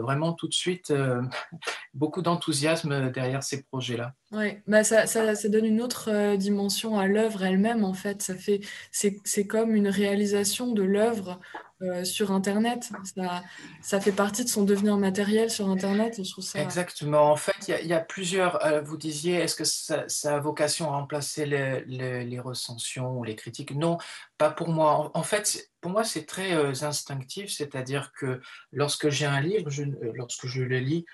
vraiment 0.00 0.34
tout 0.34 0.46
de 0.46 0.54
suite, 0.54 0.92
beaucoup 1.94 2.22
d'enthousiasme 2.22 3.10
derrière 3.10 3.42
ces 3.42 3.64
projets-là. 3.64 4.12
Oui, 4.30 4.58
bah 4.68 4.84
ça, 4.84 5.06
ça, 5.06 5.34
ça, 5.34 5.48
donne 5.48 5.64
une 5.64 5.80
autre 5.80 6.36
dimension 6.36 6.98
à 6.98 7.08
l'œuvre 7.08 7.42
elle-même, 7.42 7.84
en 7.84 7.94
fait. 7.94 8.22
Ça 8.22 8.36
fait, 8.36 8.60
c'est, 8.92 9.46
comme 9.46 9.74
une 9.74 9.88
réalisation 9.88 10.72
de 10.72 10.82
l'œuvre 10.82 11.40
euh, 11.82 12.04
sur 12.04 12.32
Internet. 12.32 12.90
Ça, 13.04 13.42
ça 13.82 14.00
fait 14.00 14.12
partie 14.12 14.44
de 14.44 14.48
son 14.48 14.64
devenir 14.64 14.96
matériel 14.96 15.50
sur 15.50 15.68
Internet. 15.68 16.20
je 16.22 16.30
trouve 16.30 16.44
ça... 16.44 16.60
Exactement. 16.60 17.30
En 17.30 17.36
fait, 17.36 17.54
il 17.68 17.86
y, 17.86 17.92
a 17.92 18.00
plusieurs. 18.00 18.64
Euh, 18.64 18.80
vous 18.80 18.96
disiez, 18.96 19.34
est-ce 19.34 19.54
que 19.54 19.64
ça, 19.64 20.06
a 20.24 20.40
vocation 20.40 20.92
à 20.92 20.96
remplacer 20.96 21.46
les 21.46 22.40
recensions 22.40 23.18
ou 23.18 23.24
les 23.24 23.36
critiques? 23.36 23.74
Non, 23.74 23.98
pas 24.38 24.50
pour 24.50 24.68
moi. 24.68 25.10
En, 25.14 25.22
fait, 25.22 25.70
pour 25.80 25.90
moi, 25.90 26.04
c'est 26.04 26.24
très 26.24 26.54
euh, 26.54 26.72
instinctif. 26.82 27.50
C'est-à-dire 27.50 28.12
que 28.12 28.40
lorsque 28.72 29.08
j'ai 29.10 29.26
un 29.26 29.40
livre, 29.40 29.70
lorsque 30.14 30.46
je 30.46 30.62
le 30.62 30.78
lis, 30.78 31.04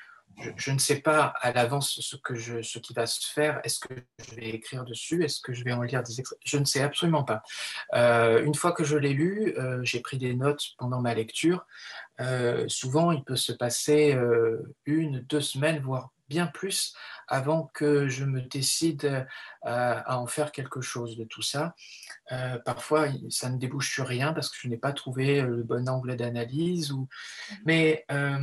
je, 0.57 0.71
ne 0.71 0.79
sais 0.79 1.01
pas 1.01 1.35
à 1.41 1.53
l'avance 1.53 2.01
ce, 2.01 2.17
que 2.17 2.35
je, 2.35 2.63
ce 2.63 2.79
qui 2.79 2.93
va 2.93 3.07
se 3.07 3.31
faire. 3.33 3.61
Est-ce 3.65 3.79
que 3.81 3.95
je 4.19 4.35
vais 4.35 4.51
écrire 4.51 4.85
dessus? 4.85 5.25
Est-ce 5.25 5.41
que 5.41 5.53
je 5.53 5.65
vais 5.65 5.73
en 5.73 5.83
lire 5.83 6.03
des 6.03 6.21
extraits? 6.21 6.39
Je 6.45 6.59
ne 6.59 6.65
sais 6.65 6.83
absolument 6.83 7.25
pas. 7.25 7.43
Euh, 7.95 8.45
une 8.45 8.55
fois 8.55 8.73
que 8.73 8.85
je 8.85 8.97
l'ai 8.97 9.13
lu, 9.13 9.55
euh, 9.59 9.81
j'ai 9.83 10.01
pris 10.01 10.19
des 10.19 10.35
notes 10.35 10.63
pendant 10.79 11.01
ma 11.01 11.15
lecture. 11.15 11.67
Euh, 12.21 12.67
souvent, 12.69 13.13
il 13.13 13.25
peut 13.25 13.37
se 13.37 13.53
passer 13.53 14.17
une, 14.87 15.21
deux 15.21 15.41
semaines, 15.41 15.81
voire 15.81 16.14
bien 16.29 16.47
plus 16.47 16.95
avant 17.29 17.71
que 17.75 18.09
je 18.09 18.25
me 18.25 18.41
décide 18.41 19.05
euh, 19.05 19.25
à, 19.63 20.19
en 20.19 20.27
faire 20.27 20.53
quelque 20.53 20.81
chose 20.81 21.17
de 21.17 21.25
tout 21.25 21.43
ça. 21.43 21.75
Euh, 22.33 22.59
parfois, 22.59 23.09
ça 23.29 23.51
ne 23.51 23.59
débouche 23.59 23.93
sur 23.93 24.07
rien 24.07 24.33
parce 24.33 24.49
que 24.51 24.57
je 24.61 24.69
n'ai 24.69 24.79
pas 24.79 24.93
trouvé 24.93 25.43
le 25.43 25.63
bon 25.63 25.89
angle 25.89 26.17
d'analyse, 26.17 26.93
ou... 26.93 27.09
mais 27.65 28.05
euh, 28.11 28.39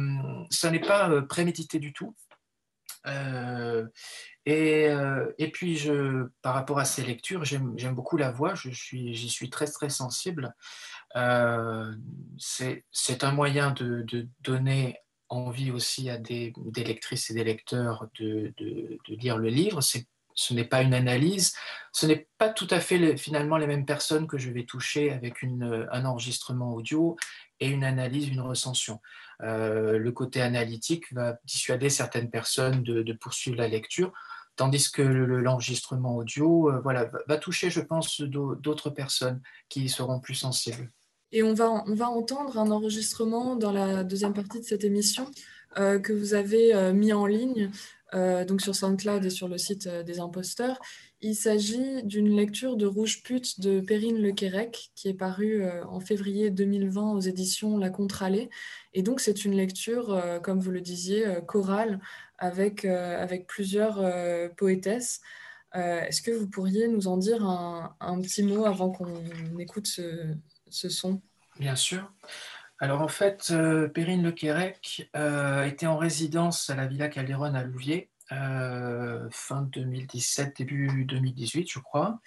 ça 0.50 0.72
n'est 0.72 0.80
pas 0.80 1.22
prémédité 1.24 1.80
du 1.80 1.94
tout. 1.94 2.16
et, 4.46 4.88
et, 5.38 5.52
puis, 5.52 5.76
je, 5.78 6.28
par 6.42 6.54
rapport 6.54 6.80
à 6.80 6.86
ces 6.86 7.04
lectures, 7.04 7.46
j'aime 7.46 7.96
beaucoup 7.96 8.18
la 8.18 8.32
voix, 8.32 8.54
j'y 8.56 8.76
suis, 8.76 9.16
suis 9.30 9.50
très 9.50 9.66
très 9.66 9.90
sensible. 9.90 10.54
C'est 12.38 13.24
un 13.24 13.32
moyen 13.32 13.72
de, 13.72 14.04
de 14.04 14.28
donner 14.42 15.00
envie 15.32 15.72
aussi 15.72 16.10
à 16.10 16.18
des, 16.18 16.54
lectrices 16.76 17.30
et 17.32 17.34
des 17.34 17.44
lecteurs 17.44 18.08
de, 18.20 18.54
lire 19.08 19.38
le 19.38 19.50
livre. 19.50 19.80
Ce 19.82 20.54
n'est 20.54 20.66
pas 20.66 20.82
une 20.82 20.94
analyse, 20.94 21.54
ce 21.92 22.06
n'est 22.06 22.28
pas 22.38 22.50
tout 22.50 22.68
à 22.70 22.80
fait 22.80 23.18
finalement 23.18 23.58
les 23.58 23.68
mêmes 23.68 23.86
personnes 23.86 24.28
que 24.28 24.38
je 24.38 24.50
vais 24.50 24.66
toucher 24.66 25.12
avec 25.12 25.44
un 25.44 26.06
enregistrement 26.06 26.74
audio 26.74 27.18
et 27.60 27.68
une 27.68 27.84
analyse, 27.84 28.28
une 28.28 28.42
recension. 28.42 29.00
Euh, 29.44 29.98
le 29.98 30.12
côté 30.12 30.42
analytique 30.42 31.12
va 31.14 31.38
dissuader 31.46 31.90
certaines 31.90 32.30
personnes 32.30 32.84
de, 32.84 33.14
poursuivre 33.14 33.58
la 33.58 33.68
lecture, 33.68 34.14
tandis 34.56 34.92
que 34.92 35.02
l'enregistrement 35.02 36.16
audio 36.16 36.70
euh, 36.70 36.80
voilà, 36.82 37.10
va 37.28 37.38
toucher, 37.38 37.70
je 37.70 37.82
pense, 37.82 38.22
d'autres 38.22 38.90
personnes 38.90 39.42
qui 39.70 39.90
seront 39.90 40.20
plus 40.20 40.36
sensibles. 40.36 40.90
Et 41.32 41.44
on 41.44 41.54
va, 41.54 41.84
on 41.88 41.94
va 41.94 42.10
entendre 42.10 42.58
un 42.58 42.72
enregistrement 42.72 43.56
dans 43.56 43.72
la 43.72 44.04
deuxième 44.04 44.34
partie 44.34 44.60
de 44.60 44.66
cette 44.66 44.84
émission 44.84 45.26
euh, 45.78 46.00
que 46.00 46.14
vous 46.14 46.34
avez 46.34 46.92
mis 46.94 47.14
en 47.14 47.26
ligne 47.26 47.72
donc 48.14 48.60
sur 48.60 48.76
SoundCloud 48.76 49.24
et 49.24 49.30
sur 49.30 49.48
le 49.48 49.58
site 49.58 49.88
des 49.88 50.20
imposteurs. 50.20 50.78
Il 51.24 51.36
s'agit 51.36 52.02
d'une 52.04 52.36
lecture 52.36 52.78
de 52.78 52.88
Rouge 52.88 53.22
Pute 53.22 53.60
de 53.60 53.80
Perrine 53.80 54.20
Lequérec, 54.20 54.92
qui 54.96 55.08
est 55.08 55.14
parue 55.14 55.62
euh, 55.62 55.86
en 55.86 56.00
février 56.00 56.50
2020 56.50 57.12
aux 57.12 57.20
éditions 57.20 57.78
La 57.78 57.92
Contralée. 57.92 58.50
Et 58.96 59.04
donc, 59.04 59.20
c'est 59.20 59.46
une 59.46 59.56
lecture, 59.56 60.16
euh, 60.16 60.40
comme 60.40 60.60
vous 60.60 60.72
le 60.72 60.82
disiez, 60.82 61.28
euh, 61.28 61.40
chorale, 61.40 62.00
avec, 62.40 62.86
avec 62.86 63.46
plusieurs 63.46 64.04
poétesses. 64.58 65.22
Est-ce 65.76 66.24
que 66.24 66.32
vous 66.32 66.48
pourriez 66.50 66.88
nous 66.88 67.08
en 67.08 67.18
dire 67.18 67.46
un, 67.46 68.20
petit 68.20 68.42
mot 68.42 68.66
avant 68.66 68.90
qu'on 68.90 69.22
écoute 69.60 69.86
ce, 69.86 70.34
ce, 70.72 70.90
son 70.90 71.22
Bien 71.60 71.76
sûr. 71.76 72.12
Alors, 72.80 73.02
en 73.02 73.08
fait, 73.08 73.54
Perrine 73.94 74.24
Lequérec 74.24 75.10
était 75.14 75.86
en 75.86 75.98
résidence 75.98 76.70
à 76.70 76.76
la 76.76 76.88
Villa 76.88 77.10
Calderon 77.10 77.54
à 77.54 77.64
Louviers 77.64 78.12
euh, 78.32 79.28
fin 79.30 79.64
2017, 79.64 80.58
début 80.58 81.06
2018, 81.06 81.70
je 81.70 81.80
crois. 81.80 82.20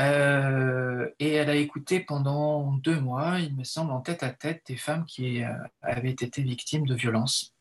Euh, 0.00 1.08
et 1.18 1.34
elle 1.34 1.50
a 1.50 1.54
écouté 1.54 2.00
pendant 2.00 2.72
deux 2.72 3.00
mois, 3.00 3.38
il 3.40 3.54
me 3.54 3.64
semble, 3.64 3.92
en 3.92 4.00
tête 4.00 4.22
à 4.22 4.30
tête, 4.30 4.62
des 4.66 4.76
femmes 4.76 5.04
qui 5.06 5.44
euh, 5.44 5.52
avaient 5.82 6.10
été 6.10 6.42
victimes 6.42 6.86
de 6.86 6.94
violences. 6.94 7.54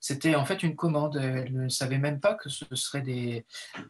C'était 0.00 0.34
en 0.34 0.44
fait 0.44 0.62
une 0.62 0.76
commande. 0.76 1.16
Elle 1.16 1.52
ne 1.52 1.68
savait 1.68 1.98
même 1.98 2.20
pas 2.20 2.34
que 2.34 2.48
ce 2.48 2.64
seraient 2.74 3.02
des, 3.02 3.44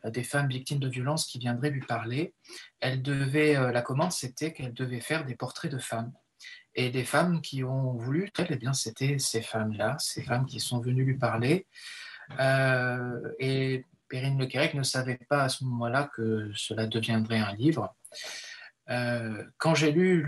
des 0.04 0.22
femmes 0.24 0.48
victimes 0.48 0.78
de 0.78 0.88
violences 0.88 1.26
qui 1.26 1.38
viendraient 1.38 1.70
lui 1.70 1.82
parler. 1.82 2.34
Elle 2.80 3.02
devait, 3.02 3.54
la 3.72 3.82
commande, 3.82 4.12
c'était 4.12 4.52
qu'elle 4.52 4.74
devait 4.74 5.00
faire 5.00 5.24
des 5.24 5.34
portraits 5.34 5.70
de 5.70 5.78
femmes. 5.78 6.12
Et 6.74 6.90
des 6.90 7.04
femmes 7.04 7.40
qui 7.40 7.64
ont 7.64 7.94
voulu, 7.94 8.30
eh 8.38 8.56
bien, 8.56 8.72
c'était 8.72 9.18
ces 9.18 9.42
femmes-là, 9.42 9.96
ces 9.98 10.22
femmes 10.22 10.46
qui 10.46 10.61
sont 10.61 10.80
venues 10.80 11.04
lui 11.04 11.18
parler. 11.18 11.66
Euh, 12.38 13.32
et 13.38 13.84
Perrine 14.09 14.38
Lequerec 14.38 14.74
ne 14.74 14.82
savait 14.82 15.18
pas 15.28 15.42
à 15.42 15.48
ce 15.48 15.64
moment-là 15.64 16.11
que 16.14 16.50
cela 16.54 16.86
deviendrait 16.86 17.38
un 17.38 17.54
livre. 17.54 17.94
Euh, 18.90 19.44
quand 19.59 19.74
j'ai 19.74 19.92
lu 19.92 20.24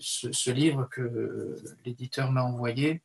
ce, 0.00 0.50
livre 0.50 0.88
que 0.90 1.56
l'éditeur 1.84 2.30
m'a 2.30 2.42
envoyé, 2.42 3.02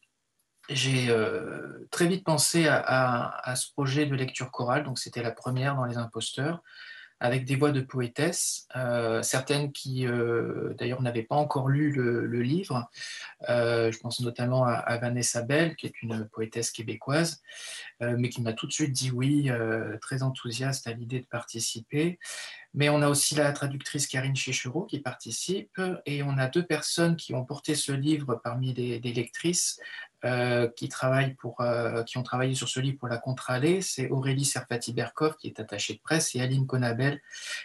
j'ai 0.70 1.09
euh, 1.09 1.88
très 1.91 2.07
vite 2.07 2.24
pensé 2.24 2.67
à, 2.67 3.53
ce 3.55 3.72
projet 3.74 4.05
de 4.05 4.15
lecture 4.15 4.51
chorale. 4.51 4.84
Donc, 4.84 4.99
c'était 4.99 5.24
la 5.24 5.32
première 5.32 5.76
dans 5.76 5.86
Les 5.86 5.97
Imposteurs 5.97 6.61
avec 7.22 7.43
des 7.43 7.57
voix 7.57 7.72
de 7.72 7.82
poétesses, 7.82 8.65
euh, 8.78 9.22
certaines 9.22 9.74
qui 9.74 10.07
euh, 10.07 10.74
d'ailleurs 10.76 11.01
n'avaient 11.01 11.24
pas 11.24 11.36
encore 11.36 11.67
lu 11.67 11.91
le, 11.91 12.41
livre. 12.41 12.89
Je 13.45 13.97
pense 13.99 14.22
notamment 14.22 14.63
à, 14.63 14.97
Vanessa 14.99 15.41
Bell, 15.41 15.76
qui 15.76 15.86
est 15.86 16.01
une 16.01 16.30
poétesse 16.30 16.72
québécoise, 16.72 17.41
mais 17.99 18.30
qui 18.30 18.41
m'a 18.41 18.53
tout 18.53 18.67
de 18.67 18.72
suite 18.72 18.93
dit 18.93 19.11
oui, 19.11 19.51
très 20.01 20.24
enthousiaste 20.24 20.88
à 20.88 20.93
l'idée 20.93 21.20
de 21.20 21.26
participer. 21.26 22.20
Mais 22.74 22.88
on 22.88 23.01
a 23.01 23.09
aussi 23.09 23.36
la 23.36 23.51
traductrice 23.51 24.07
Karine 24.07 24.36
Chichereau 24.36 24.86
qui 24.86 24.99
participe, 24.99 25.82
et 26.05 26.24
on 26.24 26.38
a 26.38 26.47
deux 26.47 26.65
personnes 26.65 27.17
qui 27.17 27.34
ont 27.34 27.43
porté 27.43 27.76
ce 27.76 27.91
livre 27.91 28.39
parmi 28.41 28.74
les, 28.74 28.99
les 28.99 29.11
lectrices, 29.11 29.80
euh, 30.26 30.67
qui, 30.76 30.89
travaillent 30.89 31.36
pour, 31.36 31.61
euh, 31.61 32.03
qui 32.03 32.17
ont 32.17 32.24
travaillé 32.24 32.53
sur 32.53 32.67
ce 32.67 32.82
livre 32.82 32.97
pour 32.97 33.07
la 33.07 33.17
Contralée, 33.17 33.82
c'est 33.82 34.09
Aurélie 34.09 34.43
Serfati-Berkov 34.43 35.38
qui 35.38 35.47
est 35.47 35.61
attachée 35.61 35.93
de 35.93 35.99
presse 35.99 36.36
et 36.36 36.41
Aline 36.41 36.67
Conabel 36.67 37.22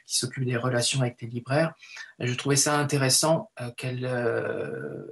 qui 0.07 0.19
s'occupe 0.19 0.45
des 0.45 0.57
relations 0.57 1.01
avec 1.01 1.21
les 1.21 1.27
libraires. 1.27 1.75
je 2.21 2.33
trouvais 2.35 2.55
ça 2.55 2.79
intéressant 2.79 3.51
euh, 3.61 3.73
qu'elle 3.73 4.05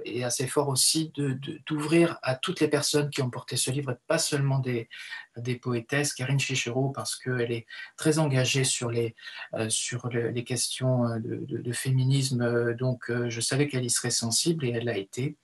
est 0.05 0.23
assez 0.23 0.47
fort 0.47 0.69
aussi 0.69 1.11
d'ouvrir 1.65 2.17
à 2.23 2.35
toutes 2.35 2.61
les 2.61 2.69
personnes 2.69 3.09
qui 3.09 3.21
ont 3.21 3.29
porté 3.29 3.57
ce 3.57 3.71
livre, 3.71 3.97
pas 4.07 4.19
seulement 4.19 4.59
des, 4.59 4.87
poétesses, 5.61 6.13
Karine 6.13 6.39
Chichero, 6.39 6.91
parce 6.91 7.17
qu'elle 7.17 7.51
est 7.51 7.65
très 7.97 8.19
engagée 8.19 8.63
sur 8.63 8.89
les, 8.89 9.15
sur 9.67 10.07
les 10.07 10.43
questions 10.45 11.19
de 11.19 11.73
féminisme, 11.73 12.73
donc 12.75 13.11
je 13.27 13.41
savais 13.41 13.67
qu'elle 13.67 13.83
y 13.83 13.89
serait 13.89 14.11
sensible 14.11 14.65
et 14.65 14.69
elle 14.69 14.85
l'a 14.85 14.97
été. 14.97 15.35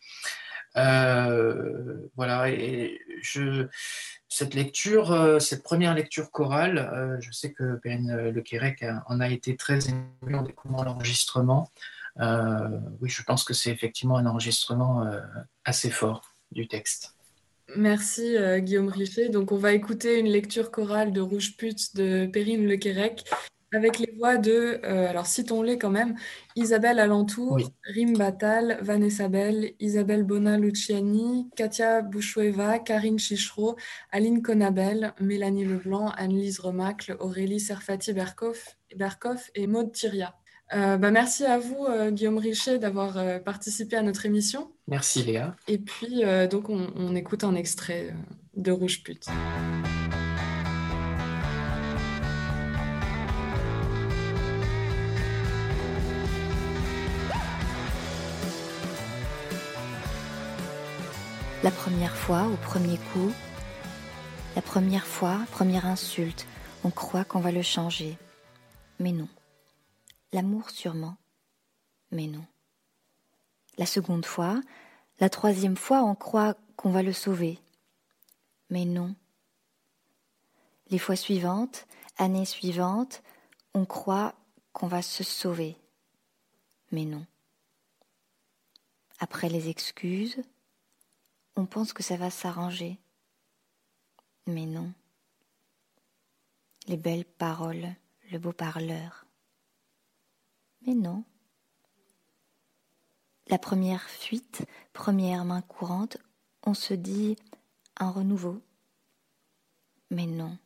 Euh, 0.78 2.07
voilà, 2.15 2.49
et 2.49 2.99
je, 3.22 3.67
cette 4.28 4.53
lecture, 4.53 5.11
euh, 5.11 5.39
cette 5.39 5.63
première 5.63 5.93
lecture 5.93 6.32
chorale, 6.32 6.78
euh, 6.93 7.17
je 7.20 7.32
sais 7.32 7.51
que 7.51 7.80
Ben 7.84 8.32
Le 8.32 8.41
Quérec 8.41 8.86
en 9.07 9.20
a 9.20 9.30
été 9.30 9.55
très 9.55 9.89
ému 9.89 10.36
en 10.36 10.43
découvrant 10.43 10.84
l'enregistrement. 10.84 11.72
oui, 12.17 13.09
je 13.09 13.24
pense 13.24 13.43
que 13.43 13.53
c'est 13.53 13.72
effectivement 13.72 14.17
un 14.17 14.26
enregistrement 14.26 15.09
assez 15.65 15.89
fort 15.89 16.34
du 16.51 16.67
texte. 16.67 17.15
Merci 17.76 18.36
Guillaume 18.59 18.89
Richet. 18.89 19.30
Donc 19.30 19.51
on 19.51 19.57
va 19.57 19.74
écouter 19.74 20.20
une 20.20 20.28
lecture 20.28 20.72
chorale 20.72 21.13
de 21.13 21.22
Rouge 21.22 21.55
Pute 21.55 21.95
de 21.95 22.26
Perrine 22.26 22.67
Le 22.67 22.78
Quérec 22.78 23.26
avec 23.74 23.99
les 23.99 24.13
voix 24.17 24.38
de, 24.38 24.80
euh, 24.84 25.09
alors 25.09 25.26
citons-les 25.26 25.78
quand 25.78 25.89
même, 25.89 26.15
Isabelle 26.55 26.99
Alentour, 26.99 27.57
Rim 27.84 28.13
Batal, 28.13 28.80
Vanessa 28.82 29.28
Bell, 29.28 29.74
Isabelle 29.80 30.24
Bona-Luciani, 30.24 31.49
Katia 31.55 32.01
Bouchoueva, 32.01 32.80
Karine 32.80 33.20
Chichereau, 33.20 33.76
Aline 34.11 34.41
Conabel, 34.41 35.13
Mélanie 35.20 35.65
Leblanc, 35.65 36.09
Anne-Lise 36.17 36.59
Remacle, 36.59 37.15
Aurélie 37.20 37.59
Serfati-Berkoff 37.59 39.51
et 39.55 39.67
Maude 39.67 39.91
Thiria. 39.91 40.36
Euh, 40.74 40.97
bah, 40.97 41.09
merci 41.09 41.45
à 41.45 41.57
vous, 41.57 41.86
euh, 41.86 42.11
Guillaume 42.11 42.38
Richet, 42.38 42.78
d'avoir 42.78 43.41
participé 43.43 43.95
à 43.95 44.01
notre 44.03 44.26
émission. 44.26 44.72
Merci, 44.88 45.24
Léa. 45.24 45.55
Et 45.67 45.80
puis, 45.80 46.24
donc, 46.49 46.70
on, 46.70 46.88
on, 46.95 47.15
écoute 47.15 47.43
un 47.43 47.55
extrait 47.55 48.13
de 48.55 48.72
Rouge 48.72 49.03
Pute. 49.03 49.28
La 61.62 61.72
première 61.72 62.16
fois, 62.16 62.47
au 62.47 62.55
premier 62.55 62.97
coup, 63.12 63.34
la 64.55 64.62
première 64.62 65.05
fois, 65.05 65.39
première 65.51 65.86
insulte, 65.86 66.47
on 66.86 66.89
croit 66.89 67.26
qu'on 67.26 67.41
va 67.41 67.51
le 67.51 67.62
changer. 67.62 68.18
Mais 68.97 69.12
non. 69.12 69.28
L'amour 70.32 70.70
sûrement. 70.70 71.18
Mais 72.12 72.28
non. 72.28 72.45
La 73.78 73.86
seconde 73.86 74.26
fois, 74.26 74.62
la 75.20 75.30
troisième 75.30 75.76
fois, 75.76 76.01
on 76.03 76.16
croit 76.16 76.55
qu'on 76.78 76.91
va 76.91 77.03
le 77.03 77.12
sauver. 77.12 77.60
Mais 78.70 78.86
non. 78.86 79.14
Les 80.91 80.97
fois 80.97 81.18
suivantes, 81.18 81.88
années 82.18 82.45
suivantes, 82.45 83.22
on 83.74 83.86
croit 83.86 84.34
qu'on 84.72 84.88
va 84.88 85.01
se 85.01 85.26
sauver. 85.26 85.76
Mais 86.93 87.03
non. 87.03 87.26
Après 89.20 89.49
les 89.49 89.68
excuses, 89.68 90.41
on 91.56 91.66
pense 91.66 91.93
que 91.93 92.04
ça 92.04 92.18
va 92.18 92.30
s'arranger. 92.30 93.00
Mais 94.47 94.66
non. 94.66 94.91
Les 96.88 96.97
belles 96.97 97.26
paroles, 97.26 97.95
le 98.32 98.39
beau 98.39 98.52
parleur. 98.52 99.26
Mais 100.82 100.95
non. 100.95 101.24
La 103.47 103.60
première 103.60 104.10
fuite, 104.10 104.66
première 104.93 105.45
main 105.45 105.62
courante, 105.62 106.18
on 106.64 106.74
se 106.74 106.93
dit 106.93 107.36
un 107.97 108.10
renouveau. 108.10 108.62
Mais 110.10 110.26
non. 110.26 110.58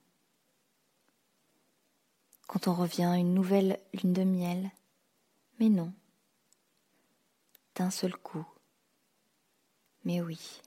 Quand 2.48 2.68
on 2.68 2.74
revient 2.74 3.16
une 3.18 3.34
nouvelle 3.34 3.80
lune 3.94 4.14
de 4.14 4.24
miel. 4.24 4.72
Mais 5.60 5.70
non. 5.70 5.94
D'un 7.76 7.90
seul 7.90 8.16
coup. 8.16 8.46
Mais 10.06 10.22
oui 10.22 10.62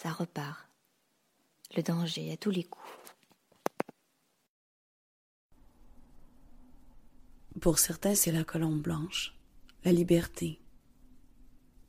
ça 0.00 0.10
repart. 0.10 0.66
Le 1.76 1.82
danger 1.82 2.32
à 2.32 2.36
tous 2.36 2.50
les 2.50 2.64
coups. 2.64 2.88
Pour 7.60 7.78
certains, 7.78 8.14
c'est 8.14 8.32
la 8.32 8.44
colombe 8.44 8.80
blanche, 8.80 9.36
la 9.84 9.92
liberté. 9.92 10.58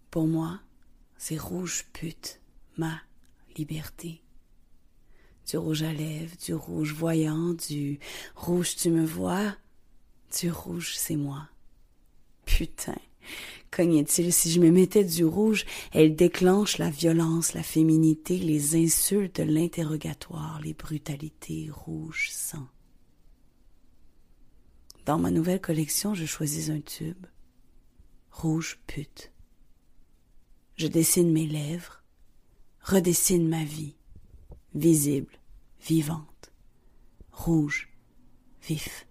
Pour 0.09 0.28
moi, 0.28 0.59
c'est 1.18 1.38
rouge 1.38 1.86
pute, 1.93 2.41
ma 2.78 3.01
liberté. 3.55 4.22
du 5.47 5.57
rouge 5.57 5.84
à 5.84 5.93
lèvres, 5.93 6.36
du 6.38 6.53
rouge 6.53 6.93
voyant, 6.93 7.53
du 7.53 7.99
rouge 8.36 8.76
tu 8.76 8.89
me 8.89 9.05
vois, 9.05 9.55
du 10.38 10.51
rouge 10.51 10.95
c'est 10.95 11.16
moi. 11.16 11.47
Putain, 12.45 12.99
cognait-il, 13.72 14.34
si 14.34 14.51
je 14.51 14.59
me 14.59 14.69
mettais 14.69 15.05
du 15.05 15.26
rouge, 15.26 15.65
elle 15.93 16.15
déclenche 16.15 16.78
la 16.78 16.89
violence, 16.89 17.53
la 17.53 17.63
féminité, 17.63 18.38
les 18.38 18.76
insultes, 18.76 19.39
l'interrogatoire, 19.39 20.59
les 20.61 20.74
brutalités, 20.74 21.69
rouge 21.72 22.30
sang. 22.32 22.67
Dans 25.05 25.17
ma 25.17 25.32
nouvelle 25.32 25.61
collection, 25.61 26.13
je 26.13 26.26
choisis 26.26 26.69
un 26.69 26.82
tube. 26.82 27.26
Rouge 28.32 28.80
pute. 28.86 29.32
Je 30.76 30.88
dessine 30.88 31.32
mes 31.32 31.47
lèvres, 31.47 32.03
redessine 32.82 33.47
ma 33.47 33.63
vie, 33.63 33.95
visible, 34.74 35.39
vivante, 35.82 36.51
rouge, 37.32 37.89
vif. 38.63 39.07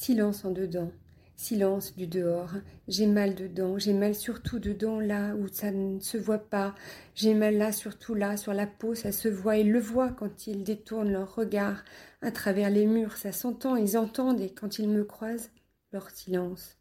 Silence 0.00 0.44
en 0.44 0.52
dedans, 0.52 0.92
silence 1.34 1.96
du 1.96 2.06
dehors. 2.06 2.52
J'ai 2.86 3.08
mal 3.08 3.34
dedans, 3.34 3.78
j'ai 3.78 3.92
mal 3.92 4.14
surtout 4.14 4.60
dedans, 4.60 5.00
là 5.00 5.34
où 5.34 5.48
ça 5.48 5.72
ne 5.72 5.98
se 5.98 6.16
voit 6.16 6.38
pas. 6.38 6.76
J'ai 7.16 7.34
mal 7.34 7.58
là, 7.58 7.72
surtout 7.72 8.14
là, 8.14 8.36
sur 8.36 8.54
la 8.54 8.68
peau, 8.68 8.94
ça 8.94 9.10
se 9.10 9.26
voit. 9.26 9.56
Ils 9.56 9.72
le 9.72 9.80
voient 9.80 10.12
quand 10.12 10.46
ils 10.46 10.62
détournent 10.62 11.10
leur 11.10 11.34
regard. 11.34 11.82
À 12.22 12.30
travers 12.30 12.70
les 12.70 12.86
murs, 12.86 13.16
ça 13.16 13.32
s'entend, 13.32 13.74
ils 13.74 13.98
entendent, 13.98 14.40
et 14.40 14.54
quand 14.54 14.78
ils 14.78 14.88
me 14.88 15.02
croisent, 15.02 15.50
leur 15.90 16.10
silence. 16.10 16.76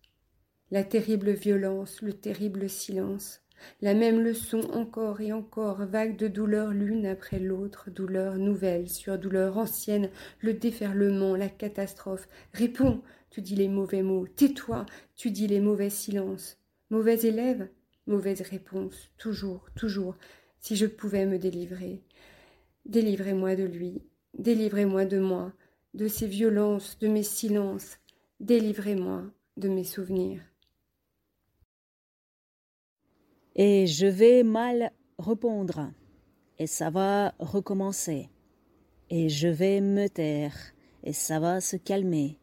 La 0.69 0.83
terrible 0.83 1.31
violence, 1.31 2.03
le 2.03 2.13
terrible 2.13 2.69
silence. 2.69 3.41
La 3.81 3.93
même 3.93 4.21
leçon 4.21 4.61
encore 4.73 5.21
et 5.21 5.31
encore, 5.31 5.85
vague 5.85 6.17
de 6.17 6.27
douleur 6.27 6.71
l'une 6.71 7.05
après 7.05 7.39
l'autre, 7.39 7.89
douleur 7.89 8.37
nouvelle 8.37 8.89
sur 8.89 9.17
douleur 9.17 9.57
ancienne, 9.57 10.09
le 10.39 10.53
déferlement, 10.53 11.35
la 11.35 11.49
catastrophe. 11.49 12.27
Réponds, 12.53 13.01
tu 13.29 13.41
dis 13.41 13.55
les 13.55 13.67
mauvais 13.67 14.03
mots, 14.03 14.27
tais-toi, 14.27 14.85
tu 15.15 15.31
dis 15.31 15.47
les 15.47 15.59
mauvais 15.59 15.89
silences. 15.89 16.57
Mauvais 16.89 17.19
élève, 17.19 17.67
mauvaise 18.07 18.41
réponse, 18.41 19.09
toujours, 19.17 19.69
toujours, 19.75 20.15
si 20.59 20.75
je 20.75 20.85
pouvais 20.85 21.25
me 21.25 21.37
délivrer. 21.37 22.01
Délivrez-moi 22.85 23.55
de 23.55 23.63
lui, 23.63 24.01
délivrez-moi 24.37 25.05
de 25.05 25.19
moi, 25.19 25.53
de 25.93 26.07
ces 26.07 26.27
violences, 26.27 26.97
de 26.99 27.07
mes 27.07 27.23
silences, 27.23 27.97
délivrez-moi 28.39 29.23
de 29.57 29.67
mes 29.67 29.83
souvenirs 29.83 30.41
et 33.57 33.87
je 33.87 34.05
vais 34.05 34.43
mal 34.43 34.91
répondre, 35.17 35.91
et 36.59 36.67
ça 36.67 36.91
va 36.91 37.33
recommencer, 37.39 38.29
et 39.09 39.29
je 39.29 39.47
vais 39.47 39.81
me 39.81 40.07
taire, 40.07 40.55
et 41.03 41.11
ça 41.11 41.39
va 41.39 41.59
se 41.59 41.75
calmer, 41.75 42.37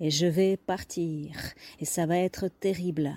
et 0.00 0.10
je 0.10 0.24
vais 0.26 0.56
partir, 0.56 1.36
et 1.80 1.84
ça 1.84 2.06
va 2.06 2.16
être 2.16 2.48
terrible, 2.48 3.12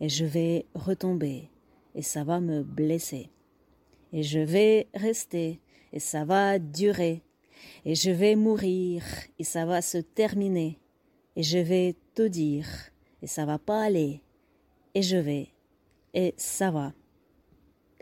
et 0.00 0.08
je 0.08 0.24
vais 0.24 0.66
retomber, 0.76 1.50
et 1.96 2.02
ça 2.02 2.22
va 2.22 2.40
me 2.40 2.62
blesser, 2.62 3.28
et 4.12 4.22
je 4.22 4.38
vais 4.38 4.86
rester, 4.94 5.60
et 5.92 5.98
ça 5.98 6.24
va 6.24 6.60
durer, 6.60 7.22
et 7.84 7.96
je 7.96 8.12
vais 8.12 8.36
mourir, 8.36 9.02
et 9.40 9.44
ça 9.44 9.66
va 9.66 9.82
se 9.82 9.98
terminer, 9.98 10.78
et 11.34 11.42
je 11.42 11.58
vais 11.58 11.96
te 12.14 12.22
dire, 12.22 12.68
et 13.20 13.26
ça 13.26 13.46
va 13.46 13.58
pas 13.58 13.82
aller, 13.82 14.22
et 14.94 15.02
je 15.02 15.16
vais 15.16 15.53
et 16.14 16.34
ça 16.38 16.70
va. 16.70 16.94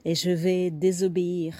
Et 0.05 0.15
je 0.15 0.31
vais 0.31 0.71
désobéir, 0.71 1.57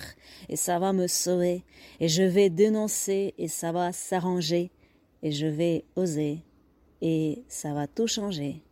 et 0.49 0.57
ça 0.57 0.79
va 0.79 0.93
me 0.93 1.07
sauver, 1.07 1.65
et 2.01 2.09
je 2.09 2.23
vais 2.23 2.51
dénoncer, 2.51 3.35
et 3.39 3.49
ça 3.49 3.73
va 3.73 3.93
s'arranger, 3.93 4.71
et 5.23 5.33
je 5.33 5.47
vais 5.47 5.85
oser, 5.97 6.45
et 7.01 7.45
ça 7.49 7.73
va 7.73 7.87
tout 7.87 8.09
changer, 8.09 8.63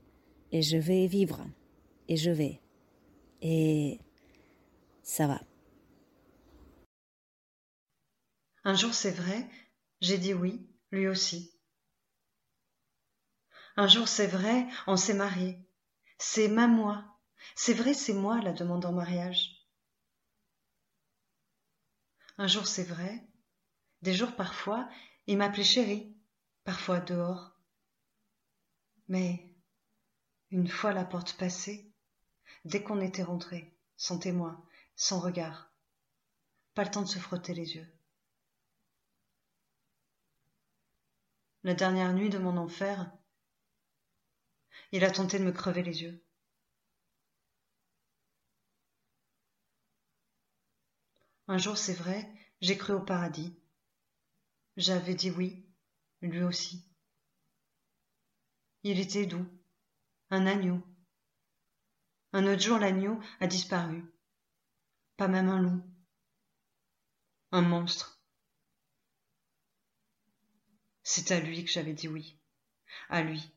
et 0.53 0.63
je 0.63 0.77
vais 0.77 1.07
vivre, 1.07 1.47
et 2.09 2.17
je 2.17 2.31
vais, 2.31 2.61
et 3.43 4.01
ça 5.03 5.27
va. 5.29 5.41
Un 8.65 8.75
jour, 8.75 8.93
c'est 8.93 9.13
vrai, 9.13 9.49
j'ai 10.01 10.19
dit 10.19 10.35
oui, 10.35 10.67
lui 10.91 11.07
aussi. 11.07 11.53
Un 13.77 13.87
jour, 13.87 14.09
c'est 14.09 14.27
vrai, 14.27 14.67
on 14.89 14.97
s'est 14.97 15.15
marié. 15.15 15.57
C'est 16.19 16.49
ma 16.49 16.67
moi 16.67 17.10
c'est 17.55 17.75
vrai, 17.75 17.95
c'est 17.95 18.15
moi 18.15 18.41
la 18.41 18.53
demande 18.53 18.85
en 18.85 18.93
mariage. 18.93 19.67
Un 22.39 22.47
jour, 22.47 22.67
c'est 22.67 22.85
vrai, 22.85 23.23
des 24.03 24.15
jours 24.15 24.35
parfois, 24.35 24.89
il 25.27 25.37
m'appelait 25.37 25.65
chérie, 25.65 26.17
parfois 26.65 27.01
dehors. 27.01 27.53
Mais, 29.09 29.55
une 30.51 30.69
fois 30.69 30.93
la 30.93 31.05
porte 31.05 31.37
passée, 31.37 31.93
dès 32.65 32.83
qu'on 32.83 33.01
était 33.01 33.23
rentré, 33.23 33.77
sans 33.97 34.19
témoin, 34.19 34.65
sans 34.97 35.21
regard, 35.21 35.71
pas 36.75 36.85
le 36.85 36.91
temps 36.91 37.03
de 37.03 37.09
se 37.09 37.19
frotter 37.19 37.55
les 37.55 37.75
yeux. 37.75 37.93
La 41.63 41.75
dernière 41.75 42.15
nuit 42.15 42.31
de 42.31 42.39
mon 42.39 42.57
enfer, 42.57 43.13
il 44.93 45.05
a 45.05 45.11
tenté 45.11 45.39
de 45.39 45.45
me 45.45 45.53
crever 45.53 45.83
les 45.83 46.03
yeux. 46.03 46.25
Un 51.51 51.59
jour, 51.59 51.77
c'est 51.77 51.95
vrai, 51.95 52.33
j'ai 52.61 52.79
cru 52.79 52.93
au 52.93 53.01
paradis. 53.01 53.53
J'avais 54.77 55.17
dit 55.17 55.33
oui, 55.33 55.67
lui 56.21 56.45
aussi. 56.45 56.89
Il 58.85 59.01
était 59.01 59.27
doux, 59.27 59.45
un 60.31 60.47
agneau. 60.47 60.81
Un 62.33 62.47
autre 62.47 62.63
jour, 62.63 62.79
l'agneau 62.79 63.19
a 63.41 63.49
disparu. 63.49 64.05
Pas 65.17 65.27
même 65.27 65.49
un 65.49 65.59
loup. 65.59 65.83
Un 67.51 67.63
monstre. 67.63 68.23
C'est 71.03 71.33
à 71.33 71.41
lui 71.41 71.65
que 71.65 71.73
j'avais 71.73 71.95
dit 71.95 72.07
oui. 72.07 72.39
À 73.09 73.23
lui. 73.23 73.53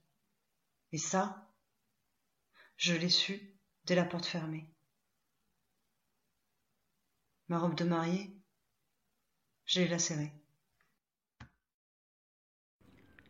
Et 0.93 0.97
ça, 0.97 1.47
je 2.75 2.95
l'ai 2.95 3.09
su 3.09 3.55
dès 3.85 3.93
la 3.93 4.03
porte 4.03 4.25
fermée 4.25 4.72
ma 7.49 7.59
robe 7.59 7.75
de 7.75 7.83
mariée, 7.83 8.33
j'ai 9.65 9.87
lacérée. 9.87 10.33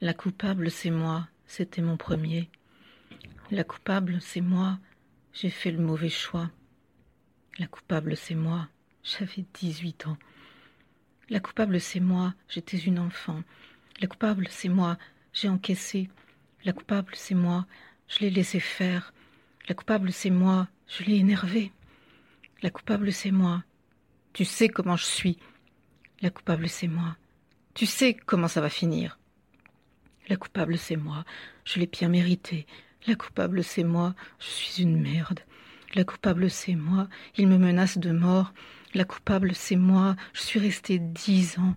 La 0.01 0.13
coupable, 0.13 0.69
c'est 0.69 0.91
moi, 0.91 1.27
c'était 1.45 1.81
mon 1.81 1.97
premier. 1.97 2.49
La 3.51 3.63
coupable, 3.63 4.19
c'est 4.21 4.41
moi, 4.41 4.79
j'ai 5.31 5.49
fait 5.49 5.71
le 5.71 5.79
mauvais 5.79 6.09
choix. 6.09 6.51
La 7.59 7.67
coupable, 7.67 8.17
c'est 8.17 8.35
moi, 8.35 8.67
j'avais 9.03 9.45
18 9.53 10.07
ans. 10.07 10.17
La 11.29 11.39
coupable, 11.39 11.79
c'est 11.79 11.99
moi, 11.99 12.33
j'étais 12.49 12.77
une 12.77 12.99
enfant. 12.99 13.43
La 14.01 14.07
coupable, 14.07 14.47
c'est 14.49 14.69
moi, 14.69 14.97
j'ai 15.31 15.49
encaissé. 15.49 16.09
La 16.65 16.73
coupable, 16.73 17.13
c'est 17.15 17.35
moi, 17.35 17.65
je 18.07 18.19
l'ai 18.19 18.29
laissé 18.29 18.59
faire. 18.59 19.13
La 19.69 19.75
coupable, 19.75 20.11
c'est 20.11 20.29
moi, 20.29 20.67
je 20.87 21.03
l'ai 21.03 21.17
énervé. 21.17 21.71
La 22.61 22.69
coupable, 22.69 23.11
c'est 23.13 23.31
moi, 23.31 23.63
tu 24.33 24.45
sais 24.45 24.67
comment 24.67 24.97
je 24.97 25.05
suis. 25.05 25.37
La 26.21 26.31
coupable, 26.31 26.67
c'est 26.67 26.87
moi. 26.87 27.17
Tu 27.75 27.85
sais 27.85 28.15
comment 28.15 28.47
ça 28.47 28.61
va 28.61 28.69
finir. 28.69 29.19
La 30.27 30.37
coupable, 30.37 30.77
c'est 30.77 30.95
moi. 30.95 31.23
Je 31.65 31.79
l'ai 31.79 31.87
bien 31.87 32.09
mérité. 32.09 32.65
La 33.05 33.15
coupable, 33.15 33.63
c'est 33.63 33.83
moi. 33.83 34.15
Je 34.39 34.47
suis 34.47 34.83
une 34.83 34.99
merde. 34.99 35.41
La 35.93 36.03
coupable, 36.03 36.49
c'est 36.49 36.75
moi. 36.75 37.07
Il 37.37 37.47
me 37.47 37.57
menace 37.57 37.99
de 37.99 38.11
mort. 38.11 38.53
La 38.95 39.03
coupable, 39.03 39.53
c'est 39.53 39.75
moi. 39.75 40.15
Je 40.33 40.41
suis 40.41 40.59
restée 40.59 40.97
dix 40.97 41.59
ans. 41.59 41.75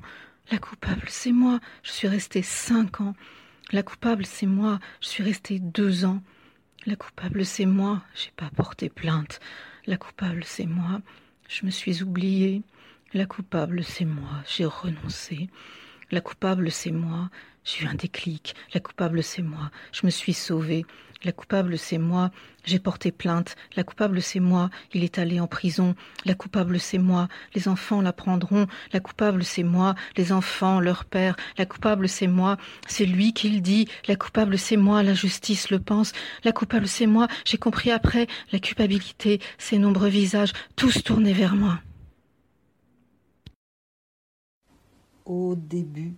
La 0.50 0.59
coupable, 0.59 1.09
c'est 1.09 1.32
moi. 1.32 1.61
Je 1.82 1.90
suis 1.90 2.09
restée 2.09 2.42
cinq 2.42 3.00
ans. 3.00 3.14
La 3.72 3.82
coupable, 3.82 4.24
c'est 4.24 4.46
moi. 4.46 4.78
Je 5.02 5.09
suis 5.09 5.24
restée 5.24 5.59
deux 5.59 6.04
ans. 6.04 6.22
La 6.86 6.96
coupable, 6.96 7.44
c'est 7.44 7.66
moi. 7.66 8.02
J'ai 8.14 8.30
pas 8.36 8.48
porté 8.54 8.88
plainte. 8.88 9.40
La 9.86 9.96
coupable, 9.96 10.44
c'est 10.44 10.66
moi. 10.66 11.02
Je 11.49 11.64
me 11.64 11.70
suis 11.70 12.03
oubliée. 12.03 12.62
La 13.14 13.26
coupable, 13.26 13.84
c'est 13.84 14.05
moi. 14.05 14.42
J'ai 14.47 14.64
renoncé. 14.64 15.49
La 16.11 16.20
coupable, 16.20 16.70
c'est 16.70 16.90
moi. 16.90 17.30
J'ai 17.66 17.84
eu 17.84 17.88
un 17.88 17.94
déclic. 17.94 18.54
La 18.74 18.80
coupable, 18.80 19.24
c'est 19.24 19.42
moi. 19.42 19.72
Je 19.90 20.06
me 20.06 20.10
suis 20.10 20.34
sauvée. 20.34 20.86
La 21.24 21.32
coupable, 21.32 21.76
c'est 21.78 21.98
moi. 21.98 22.30
J'ai 22.64 22.78
porté 22.78 23.10
plainte. 23.10 23.56
La 23.74 23.82
coupable, 23.82 24.22
c'est 24.22 24.38
moi. 24.38 24.70
Il 24.94 25.02
est 25.02 25.18
allé 25.18 25.40
en 25.40 25.48
prison. 25.48 25.96
La 26.24 26.34
coupable, 26.34 26.78
c'est 26.78 26.98
moi. 26.98 27.26
Les 27.56 27.66
enfants 27.66 28.00
la 28.00 28.12
prendront. 28.12 28.68
La 28.92 29.00
coupable, 29.00 29.42
c'est 29.42 29.64
moi. 29.64 29.96
Les 30.16 30.30
enfants, 30.30 30.78
leur 30.78 31.04
père. 31.04 31.34
La 31.58 31.66
coupable, 31.66 32.08
c'est 32.08 32.28
moi. 32.28 32.56
C'est 32.86 33.04
lui 33.04 33.32
qui 33.32 33.50
le 33.50 33.60
dit. 33.60 33.88
La 34.06 34.14
coupable, 34.14 34.58
c'est 34.58 34.76
moi. 34.76 35.02
La 35.02 35.14
justice 35.14 35.70
le 35.70 35.80
pense. 35.80 36.12
La 36.44 36.52
coupable, 36.52 36.86
c'est 36.86 37.08
moi. 37.08 37.26
J'ai 37.44 37.58
compris 37.58 37.90
après. 37.90 38.28
La 38.52 38.60
culpabilité, 38.60 39.40
ses 39.58 39.78
nombreux 39.78 40.08
visages, 40.08 40.52
tous 40.76 41.02
tournés 41.02 41.32
vers 41.32 41.56
moi. 41.56 41.80
Au 45.24 45.56
début 45.56 46.14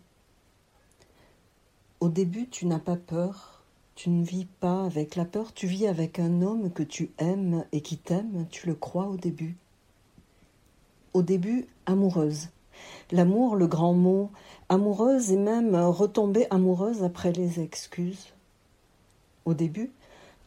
au 2.01 2.09
début, 2.09 2.49
tu 2.49 2.67
n'as 2.67 2.79
pas 2.79 2.97
peur, 2.97 3.65
tu 3.97 4.11
ne 4.11 4.25
vis 4.25 4.47
pas 4.61 4.85
avec 4.85 5.17
la 5.17 5.25
peur, 5.25 5.53
tu 5.53 5.67
vis 5.67 5.89
avec 5.89 6.21
un 6.21 6.43
homme 6.43 6.71
que 6.71 6.85
tu 6.85 7.11
aimes 7.19 7.65
et 7.73 7.81
qui 7.81 7.99
t'aime, 7.99 8.47
tu 8.51 8.69
le 8.69 8.77
crois 8.77 9.09
au 9.09 9.17
début. 9.17 9.57
Au 11.13 11.23
début, 11.23 11.67
amoureuse. 11.87 12.51
L'amour, 13.11 13.57
le 13.57 13.67
grand 13.67 13.95
mot, 13.95 14.31
amoureuse 14.69 15.33
et 15.33 15.37
même 15.37 15.75
retomber 15.75 16.47
amoureuse 16.51 17.03
après 17.03 17.33
les 17.33 17.59
excuses. 17.59 18.33
Au 19.45 19.55
début, 19.55 19.91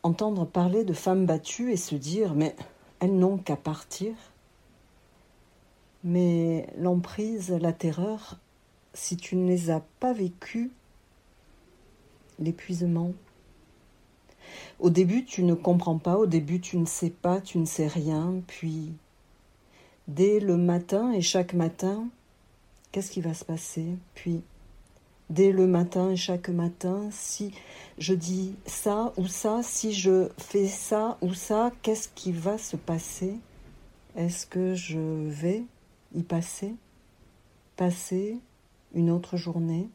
entendre 0.04 0.46
parler 0.46 0.86
de 0.86 0.94
femmes 0.94 1.26
battues 1.26 1.74
et 1.74 1.78
se 1.78 1.96
dire 1.96 2.34
mais 2.34 2.56
elles 3.02 3.18
n'ont 3.18 3.38
qu'à 3.38 3.58
partir. 3.58 4.14
Mais 6.06 6.68
l'emprise, 6.78 7.52
la 7.52 7.74
terreur, 7.74 8.38
si 8.94 9.18
tu 9.18 9.36
ne 9.36 9.48
les 9.48 9.70
as 9.70 9.82
pas 10.00 10.14
vécues, 10.14 10.72
l'épuisement. 12.42 13.14
Au 14.80 14.90
début, 14.90 15.24
tu 15.24 15.44
ne 15.44 15.54
comprends 15.54 15.98
pas, 15.98 16.18
au 16.18 16.26
début, 16.26 16.60
tu 16.60 16.78
ne 16.78 16.86
sais 16.86 17.12
pas, 17.12 17.40
tu 17.40 17.60
ne 17.60 17.66
sais 17.66 17.88
rien, 17.88 18.42
puis 18.48 18.94
dès 20.08 20.40
le 20.40 20.58
matin 20.58 21.12
et 21.12 21.22
chaque 21.22 21.54
matin, 21.54 22.08
qu'est-ce 22.92 23.12
qui 23.12 23.22
va 23.22 23.34
se 23.34 23.46
passer? 23.46 23.86
Puis 24.16 24.42
dès 25.30 25.52
le 25.52 25.68
matin 25.68 26.10
et 26.10 26.18
chaque 26.18 26.50
matin, 26.50 27.08
si 27.12 27.54
je 27.98 28.14
dis 28.14 28.56
ça 28.66 29.14
ou 29.18 29.28
ça, 29.28 29.62
si 29.64 29.94
je 29.94 30.30
fais 30.38 30.68
ça 30.68 31.18
ou 31.22 31.34
ça, 31.34 31.72
qu'est-ce 31.82 32.10
qui 32.14 32.32
va 32.32 32.58
se 32.58 32.76
passer? 32.76 33.36
Est-ce 34.16 34.46
que 34.46 34.76
je 34.76 35.00
vais 35.00 35.64
y 36.14 36.24
passer? 36.24 36.74
Passer 37.78 38.40
une 38.94 39.10
autre 39.10 39.38
journée? 39.38 39.88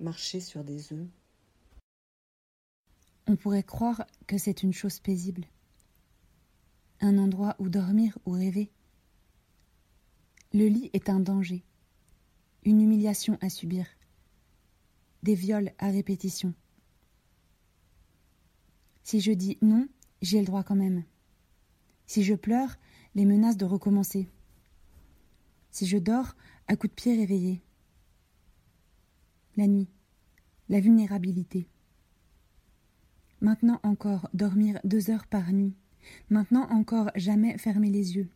Marcher 0.00 0.40
sur 0.40 0.64
des 0.64 0.92
œufs 0.92 1.08
On 3.26 3.36
pourrait 3.36 3.62
croire 3.62 4.04
que 4.26 4.38
c'est 4.38 4.62
une 4.62 4.72
chose 4.72 4.98
paisible. 4.98 5.44
Un 7.00 7.18
endroit 7.18 7.54
où 7.58 7.68
dormir 7.68 8.18
ou 8.26 8.32
rêver. 8.32 8.72
Le 10.52 10.66
lit 10.66 10.90
est 10.92 11.08
un 11.08 11.20
danger 11.20 11.64
une 12.64 12.82
humiliation 12.82 13.38
à 13.40 13.48
subir, 13.48 13.86
des 15.22 15.34
viols 15.34 15.72
à 15.78 15.88
répétition. 15.88 16.54
Si 19.02 19.20
je 19.20 19.32
dis 19.32 19.58
non, 19.62 19.88
j'ai 20.20 20.40
le 20.40 20.46
droit 20.46 20.62
quand 20.62 20.76
même. 20.76 21.04
Si 22.06 22.22
je 22.22 22.34
pleure, 22.34 22.76
les 23.14 23.24
menaces 23.24 23.56
de 23.56 23.64
recommencer. 23.64 24.28
Si 25.70 25.86
je 25.86 25.98
dors, 25.98 26.34
à 26.68 26.76
coups 26.76 26.90
de 26.90 26.94
pied 26.94 27.16
réveillé. 27.16 27.62
La 29.60 29.66
nuit, 29.66 29.90
la 30.70 30.80
vulnérabilité. 30.80 31.68
Maintenant 33.42 33.78
encore 33.82 34.30
dormir 34.32 34.80
deux 34.84 35.10
heures 35.10 35.26
par 35.26 35.52
nuit. 35.52 35.76
Maintenant 36.30 36.66
encore 36.70 37.10
jamais 37.14 37.58
fermer 37.58 37.90
les 37.90 38.16
yeux. 38.16 38.30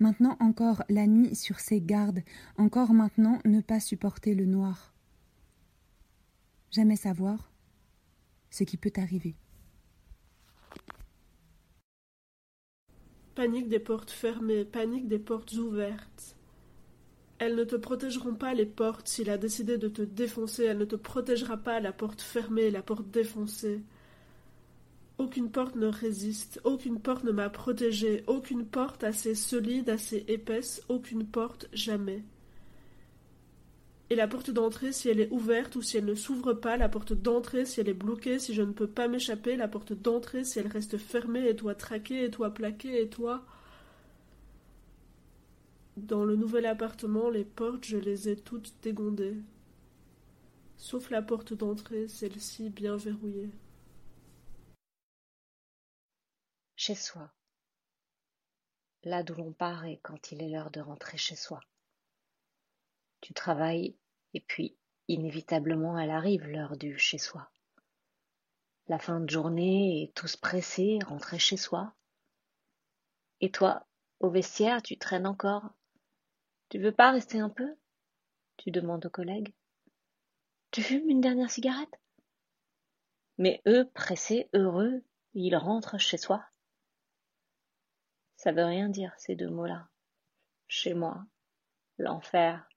Maintenant 0.00 0.36
encore 0.38 0.82
la 0.90 1.06
nuit 1.06 1.34
sur 1.34 1.60
ses 1.60 1.80
gardes, 1.80 2.22
encore 2.58 2.92
maintenant 2.92 3.38
ne 3.46 3.62
pas 3.62 3.80
supporter 3.80 4.34
le 4.34 4.44
noir. 4.44 4.92
Jamais 6.70 6.96
savoir 6.96 7.50
ce 8.50 8.62
qui 8.62 8.76
peut 8.76 8.92
arriver. 8.96 9.34
Panique 13.34 13.70
des 13.70 13.80
portes 13.80 14.10
fermées, 14.10 14.66
panique 14.66 15.08
des 15.08 15.20
portes 15.20 15.54
ouvertes. 15.54 16.35
Elles 17.38 17.54
ne 17.54 17.64
te 17.64 17.76
protégeront 17.76 18.34
pas 18.34 18.54
les 18.54 18.64
portes 18.64 19.08
s'il 19.08 19.28
a 19.28 19.36
décidé 19.36 19.76
de 19.76 19.88
te 19.88 20.02
défoncer, 20.02 20.64
elle 20.64 20.78
ne 20.78 20.84
te 20.84 20.96
protégera 20.96 21.58
pas 21.58 21.80
la 21.80 21.92
porte 21.92 22.22
fermée, 22.22 22.70
la 22.70 22.82
porte 22.82 23.10
défoncée. 23.10 23.82
Aucune 25.18 25.50
porte 25.50 25.76
ne 25.76 25.86
résiste, 25.86 26.60
aucune 26.64 27.00
porte 27.00 27.24
ne 27.24 27.32
m'a 27.32 27.50
protégée, 27.50 28.24
aucune 28.26 28.66
porte 28.66 29.04
assez 29.04 29.34
solide, 29.34 29.90
assez 29.90 30.24
épaisse, 30.28 30.82
aucune 30.88 31.26
porte 31.26 31.68
jamais. 31.72 32.22
Et 34.08 34.14
la 34.14 34.28
porte 34.28 34.50
d'entrée, 34.50 34.92
si 34.92 35.08
elle 35.08 35.20
est 35.20 35.32
ouverte 35.32 35.74
ou 35.76 35.82
si 35.82 35.96
elle 35.96 36.04
ne 36.04 36.14
s'ouvre 36.14 36.52
pas, 36.52 36.76
la 36.76 36.88
porte 36.88 37.12
d'entrée, 37.12 37.64
si 37.66 37.80
elle 37.80 37.88
est 37.88 37.94
bloquée, 37.94 38.38
si 38.38 38.54
je 38.54 38.62
ne 38.62 38.72
peux 38.72 38.86
pas 38.86 39.08
m'échapper, 39.08 39.56
la 39.56 39.68
porte 39.68 39.92
d'entrée, 39.94 40.44
si 40.44 40.58
elle 40.58 40.68
reste 40.68 40.96
fermée, 40.96 41.48
et 41.48 41.56
toi 41.56 41.74
traqué, 41.74 42.24
et 42.24 42.30
toi 42.30 42.50
plaqué, 42.50 43.02
et 43.02 43.08
toi. 43.08 43.44
Dans 45.96 46.24
le 46.24 46.36
nouvel 46.36 46.66
appartement, 46.66 47.30
les 47.30 47.44
portes, 47.44 47.84
je 47.84 47.96
les 47.96 48.28
ai 48.28 48.36
toutes 48.36 48.74
dégondées. 48.82 49.36
Sauf 50.76 51.10
la 51.10 51.22
porte 51.22 51.54
d'entrée, 51.54 52.08
celle-ci 52.08 52.70
bien 52.70 52.96
verrouillée. 52.96 53.50
chez 56.86 56.94
soi, 56.94 57.32
là 59.02 59.24
d'où 59.24 59.34
l'on 59.34 59.52
paraît 59.52 59.98
quand 60.04 60.30
il 60.30 60.40
est 60.40 60.48
l'heure 60.48 60.70
de 60.70 60.80
rentrer 60.80 61.16
chez 61.16 61.34
soi. 61.34 61.60
Tu 63.22 63.34
travailles 63.34 63.96
et 64.34 64.40
puis 64.40 64.76
inévitablement 65.08 65.98
elle 65.98 66.10
arrive 66.10 66.46
l'heure 66.46 66.76
du 66.76 66.96
chez 66.96 67.18
soi. 67.18 67.50
La 68.86 69.00
fin 69.00 69.18
de 69.18 69.28
journée 69.28 70.02
et 70.02 70.12
tous 70.12 70.36
pressés, 70.36 71.00
rentrer 71.04 71.40
chez 71.40 71.56
soi. 71.56 71.92
Et 73.40 73.50
toi, 73.50 73.86
au 74.20 74.30
vestiaire, 74.30 74.80
tu 74.80 74.96
traînes 74.96 75.26
encore? 75.26 75.75
Tu 76.68 76.78
veux 76.78 76.92
pas 76.92 77.12
rester 77.12 77.38
un 77.38 77.48
peu? 77.48 77.76
Tu 78.56 78.70
demandes 78.70 79.06
aux 79.06 79.10
collègues. 79.10 79.54
Tu 80.70 80.82
fumes 80.82 81.08
une 81.08 81.20
dernière 81.20 81.50
cigarette? 81.50 82.00
Mais 83.38 83.62
eux, 83.66 83.88
pressés, 83.94 84.48
heureux, 84.52 85.04
ils 85.34 85.56
rentrent 85.56 85.98
chez 85.98 86.16
soi. 86.16 86.44
Ça 88.36 88.52
veut 88.52 88.64
rien 88.64 88.88
dire, 88.88 89.14
ces 89.18 89.36
deux 89.36 89.50
mots-là. 89.50 89.88
Chez 90.66 90.94
moi. 90.94 91.24
L'enfer. 91.98 92.68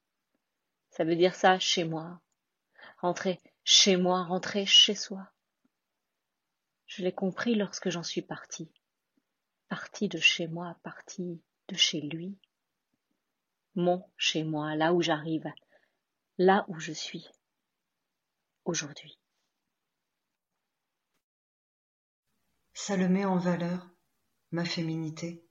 Ça 0.91 1.03
veut 1.03 1.15
dire 1.15 1.35
ça, 1.35 1.59
chez 1.59 1.83
moi. 1.83 2.21
Rentrer 2.97 3.39
chez 3.63 3.97
moi, 3.97 4.23
rentrer 4.23 4.65
chez 4.65 4.95
soi. 4.95 5.31
Je 6.85 7.03
l'ai 7.03 7.13
compris 7.13 7.55
lorsque 7.55 7.89
j'en 7.89 8.03
suis 8.03 8.21
partie. 8.21 8.71
Partie 9.67 10.09
de 10.09 10.17
chez 10.17 10.47
moi, 10.47 10.75
partie 10.83 11.41
de 11.67 11.75
chez 11.75 12.01
lui. 12.01 12.37
Mon 13.81 14.03
chez 14.17 14.43
moi, 14.43 14.75
là 14.75 14.93
où 14.93 15.01
j'arrive, 15.01 15.49
là 16.37 16.65
où 16.67 16.81
je 16.81 16.91
suis. 16.91 17.29
Aujourd'hui. 18.65 19.17
Ça 22.73 22.97
le 22.97 23.07
met 23.07 23.23
en 23.23 23.37
valeur, 23.37 23.89
ma 24.51 24.65
féminité. 24.65 25.47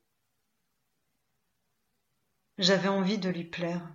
J'avais 2.58 2.88
envie 2.88 3.16
de 3.16 3.30
lui 3.30 3.44
plaire, 3.44 3.90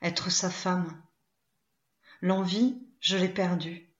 être 0.00 0.30
sa 0.30 0.48
femme. 0.48 1.06
L'envie, 2.22 2.88
je 3.00 3.18
l'ai 3.18 3.28
perdue. 3.28 3.94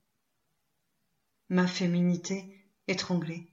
Ma 1.51 1.67
féminité 1.67 2.67
étranglée. 2.87 3.53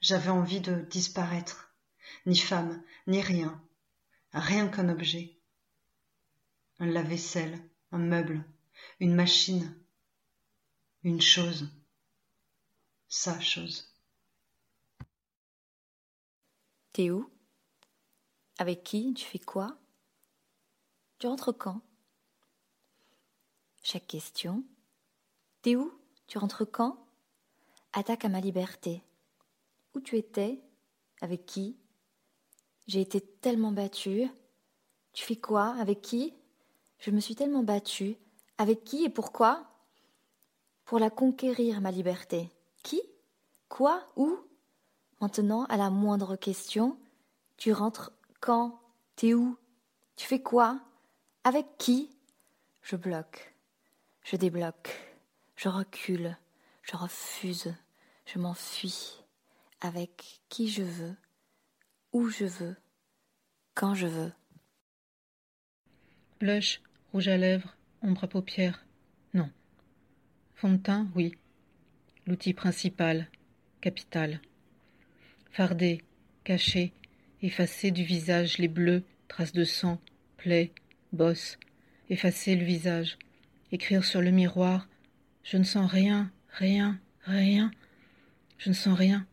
J'avais 0.00 0.30
envie 0.30 0.60
de 0.60 0.80
disparaître, 0.80 1.65
ni 2.26 2.36
femme, 2.36 2.82
ni 3.06 3.20
rien, 3.20 3.62
rien 4.32 4.68
qu'un 4.68 4.88
objet. 4.88 5.38
Un 6.78 6.86
lave-vaisselle, 6.86 7.58
un 7.92 7.98
meuble, 7.98 8.44
une 9.00 9.14
machine, 9.14 9.74
une 11.02 11.20
chose, 11.20 11.70
sa 13.08 13.40
chose. 13.40 13.96
T'es 16.92 17.10
où? 17.10 17.30
Avec 18.58 18.82
qui? 18.82 19.14
Tu 19.14 19.24
fais 19.24 19.38
quoi? 19.38 19.78
Tu 21.18 21.26
rentres 21.26 21.56
quand? 21.56 21.80
Chaque 23.82 24.06
question. 24.06 24.64
T'es 25.62 25.76
où? 25.76 25.92
Tu 26.26 26.38
rentres 26.38 26.70
quand? 26.70 27.06
Attaque 27.92 28.24
à 28.24 28.28
ma 28.28 28.40
liberté. 28.40 29.02
Où 29.94 30.00
tu 30.00 30.16
étais? 30.16 30.60
Avec 31.20 31.46
qui? 31.46 31.78
J'ai 32.86 33.00
été 33.00 33.20
tellement 33.20 33.72
battue. 33.72 34.28
Tu 35.12 35.24
fais 35.24 35.36
quoi? 35.36 35.74
Avec 35.80 36.02
qui? 36.02 36.34
Je 36.98 37.10
me 37.10 37.20
suis 37.20 37.34
tellement 37.34 37.62
battue. 37.62 38.16
Avec 38.58 38.84
qui 38.84 39.04
et 39.04 39.08
pourquoi? 39.08 39.66
Pour 40.84 40.98
la 40.98 41.10
conquérir, 41.10 41.80
ma 41.80 41.90
liberté. 41.90 42.50
Qui? 42.82 43.02
Quoi? 43.68 44.06
Où? 44.16 44.38
Maintenant, 45.20 45.64
à 45.64 45.76
la 45.76 45.90
moindre 45.90 46.36
question, 46.36 46.98
tu 47.56 47.72
rentres 47.72 48.12
quand? 48.40 48.80
T'es 49.16 49.34
où? 49.34 49.56
Tu 50.14 50.26
fais 50.26 50.42
quoi? 50.42 50.78
Avec 51.42 51.66
qui? 51.78 52.10
Je 52.82 52.94
bloque. 52.94 53.54
Je 54.22 54.36
débloque. 54.36 54.94
Je 55.56 55.68
recule. 55.68 56.36
Je 56.82 56.96
refuse. 56.96 57.74
Je 58.26 58.38
m'enfuis. 58.38 59.22
Avec 59.80 60.40
qui 60.48 60.68
je 60.68 60.82
veux. 60.82 61.16
Je 62.24 62.46
veux. 62.46 62.76
Quand 63.74 63.94
je 63.94 64.06
veux. 64.06 64.32
Blush, 66.40 66.80
rouge 67.12 67.28
à 67.28 67.36
lèvres, 67.36 67.76
ombre 68.00 68.24
à 68.24 68.26
paupières. 68.26 68.84
Non. 69.34 69.50
Fond 70.54 70.80
oui. 71.14 71.34
L'outil 72.26 72.54
principal, 72.54 73.28
capital. 73.80 74.40
Fardé, 75.50 76.02
caché, 76.42 76.92
effacer 77.42 77.90
du 77.90 78.02
visage 78.02 78.58
les 78.58 78.68
bleus, 78.68 79.04
traces 79.28 79.52
de 79.52 79.64
sang, 79.64 80.00
plaies, 80.38 80.72
bosses, 81.12 81.58
effacer 82.08 82.56
le 82.56 82.64
visage, 82.64 83.18
écrire 83.72 84.04
sur 84.04 84.22
le 84.22 84.30
miroir 84.30 84.88
Je 85.44 85.58
ne 85.58 85.64
sens 85.64 85.90
rien, 85.90 86.32
rien, 86.48 86.98
rien. 87.24 87.70
Je 88.58 88.70
ne 88.70 88.74
sens 88.74 88.98
rien. 88.98 89.26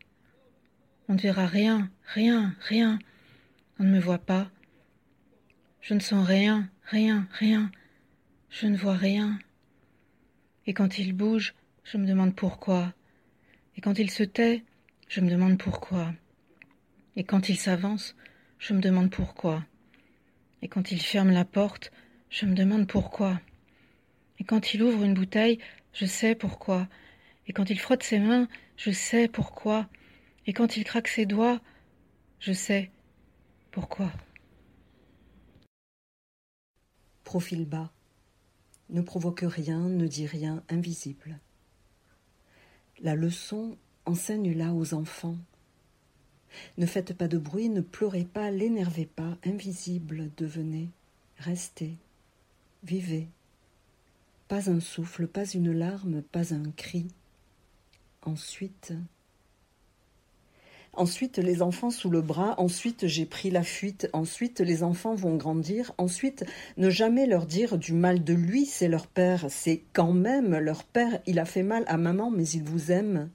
On 1.08 1.14
ne 1.14 1.18
verra 1.18 1.46
rien, 1.46 1.90
rien, 2.06 2.54
rien. 2.60 2.98
On 3.78 3.84
ne 3.84 3.90
me 3.90 4.00
voit 4.00 4.18
pas. 4.18 4.50
Je 5.80 5.94
ne 5.94 6.00
sens 6.00 6.26
rien, 6.26 6.68
rien, 6.84 7.28
rien. 7.32 7.70
Je 8.48 8.66
ne 8.66 8.76
vois 8.76 8.96
rien. 8.96 9.38
Et 10.66 10.72
quand 10.72 10.98
il 10.98 11.12
bouge, 11.12 11.54
je 11.82 11.98
me 11.98 12.06
demande 12.06 12.34
pourquoi. 12.34 12.94
Et 13.76 13.80
quand 13.80 13.98
il 13.98 14.10
se 14.10 14.22
tait, 14.22 14.64
je 15.08 15.20
me 15.20 15.28
demande 15.28 15.58
pourquoi. 15.58 16.14
Et 17.16 17.24
quand 17.24 17.48
il 17.48 17.58
s'avance, 17.58 18.16
je 18.58 18.72
me 18.72 18.80
demande 18.80 19.10
pourquoi. 19.10 19.62
Et 20.62 20.68
quand 20.68 20.90
il 20.90 21.02
ferme 21.02 21.30
la 21.30 21.44
porte, 21.44 21.92
je 22.30 22.46
me 22.46 22.54
demande 22.54 22.88
pourquoi. 22.88 23.40
Et 24.38 24.44
quand 24.44 24.72
il 24.72 24.82
ouvre 24.82 25.04
une 25.04 25.14
bouteille, 25.14 25.58
je 25.92 26.06
sais 26.06 26.34
pourquoi. 26.34 26.88
Et 27.46 27.52
quand 27.52 27.68
il 27.68 27.78
frotte 27.78 28.02
ses 28.02 28.18
mains, 28.18 28.48
je 28.76 28.90
sais 28.90 29.28
pourquoi. 29.28 29.88
Et 30.46 30.52
quand 30.52 30.76
il 30.76 30.84
craque 30.84 31.08
ses 31.08 31.26
doigts, 31.26 31.60
je 32.38 32.52
sais 32.52 32.90
pourquoi. 33.70 34.12
Profil 37.24 37.64
bas. 37.64 37.90
Ne 38.90 39.00
provoque 39.00 39.44
rien, 39.44 39.80
ne 39.80 40.06
dit 40.06 40.26
rien, 40.26 40.62
invisible. 40.68 41.40
La 43.00 43.14
leçon 43.14 43.76
enseigne-la 44.04 44.72
aux 44.72 44.94
enfants. 44.94 45.38
Ne 46.78 46.86
faites 46.86 47.14
pas 47.14 47.26
de 47.26 47.38
bruit, 47.38 47.68
ne 47.68 47.80
pleurez 47.80 48.24
pas, 48.24 48.50
l'énervez 48.50 49.06
pas, 49.06 49.36
invisible 49.44 50.30
devenez, 50.36 50.90
restez, 51.38 51.96
vivez. 52.84 53.28
Pas 54.46 54.70
un 54.70 54.78
souffle, 54.78 55.26
pas 55.26 55.46
une 55.46 55.72
larme, 55.72 56.22
pas 56.22 56.54
un 56.54 56.70
cri. 56.72 57.08
Ensuite, 58.22 58.92
Ensuite, 60.96 61.38
les 61.38 61.60
enfants 61.62 61.90
sous 61.90 62.10
le 62.10 62.20
bras. 62.20 62.54
Ensuite, 62.58 63.06
j'ai 63.06 63.26
pris 63.26 63.50
la 63.50 63.62
fuite. 63.62 64.08
Ensuite, 64.12 64.60
les 64.60 64.82
enfants 64.82 65.14
vont 65.14 65.36
grandir. 65.36 65.92
Ensuite, 65.98 66.44
ne 66.76 66.88
jamais 66.90 67.26
leur 67.26 67.46
dire 67.46 67.78
du 67.78 67.92
mal 67.92 68.22
de 68.22 68.34
lui, 68.34 68.64
c'est 68.64 68.88
leur 68.88 69.06
père. 69.06 69.46
C'est 69.48 69.82
quand 69.92 70.12
même 70.12 70.56
leur 70.56 70.84
père. 70.84 71.20
Il 71.26 71.38
a 71.38 71.44
fait 71.44 71.62
mal 71.62 71.84
à 71.88 71.96
maman, 71.96 72.30
mais 72.30 72.48
il 72.48 72.62
vous 72.62 72.92
aime. 72.92 73.30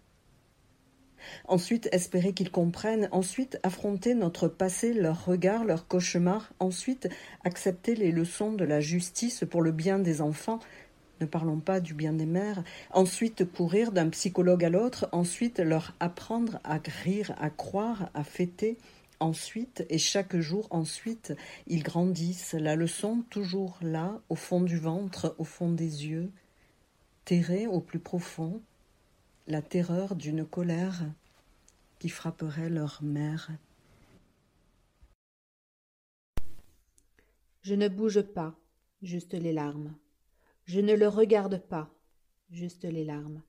Ensuite, 1.48 1.90
espérer 1.92 2.34
qu'ils 2.34 2.52
comprennent. 2.52 3.10
Ensuite, 3.12 3.60
affronter 3.64 4.14
notre 4.14 4.48
passé, 4.48 4.94
leur 4.94 5.26
regard, 5.26 5.66
leur 5.66 5.88
cauchemar. 5.88 6.54
Ensuite, 6.60 7.10
accepter 7.44 7.96
les 7.96 8.12
leçons 8.12 8.54
de 8.54 8.64
la 8.64 8.80
justice 8.80 9.44
pour 9.50 9.62
le 9.62 9.72
bien 9.72 10.00
des 10.00 10.22
enfants 10.22 10.60
ne 11.22 11.26
parlons 11.26 11.60
pas 11.60 11.80
du 11.80 11.94
bien 11.94 12.14
des 12.14 12.26
mères, 12.26 12.64
ensuite 12.92 13.52
courir 13.52 13.92
d'un 13.92 14.10
psychologue 14.10 14.64
à 14.64 14.70
l'autre, 14.70 15.10
ensuite 15.12 15.60
leur 15.60 15.94
apprendre 16.00 16.60
à 16.64 16.80
rire, 17.04 17.34
à 17.40 17.50
croire, 17.50 18.10
à 18.14 18.24
fêter, 18.24 18.78
ensuite, 19.20 19.86
et 19.90 19.98
chaque 19.98 20.38
jour 20.38 20.68
ensuite, 20.72 21.34
ils 21.68 21.84
grandissent, 21.84 22.54
la 22.54 22.76
leçon 22.76 23.24
toujours 23.30 23.78
là, 23.82 24.22
au 24.30 24.36
fond 24.36 24.62
du 24.62 24.78
ventre, 24.78 25.36
au 25.38 25.44
fond 25.44 25.72
des 25.72 26.08
yeux, 26.08 26.32
terrés 27.26 27.68
au 27.68 27.80
plus 27.80 28.00
profond, 28.00 28.62
la 29.48 29.62
terreur 29.62 30.16
d'une 30.16 30.46
colère 30.46 31.04
qui 32.00 32.10
frapperait 32.10 32.70
leur 32.70 33.00
mère. 33.04 33.52
Je 37.62 37.76
ne 37.76 37.90
bouge 37.90 38.22
pas, 38.22 38.56
juste 39.02 39.34
les 39.34 39.52
larmes. 39.52 39.94
Je 40.70 40.82
ne 40.82 40.94
le 40.94 41.08
regarde 41.08 41.58
pas, 41.68 41.92
juste 42.52 42.84
les 42.84 43.04
larmes. 43.04 43.42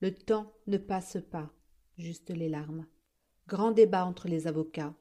Le 0.00 0.14
temps 0.14 0.52
ne 0.68 0.78
passe 0.78 1.18
pas, 1.28 1.50
juste 1.98 2.30
les 2.30 2.48
larmes. 2.48 2.86
Grand 3.48 3.72
débat 3.72 4.04
entre 4.04 4.28
les 4.28 4.46
avocats. 4.46 4.94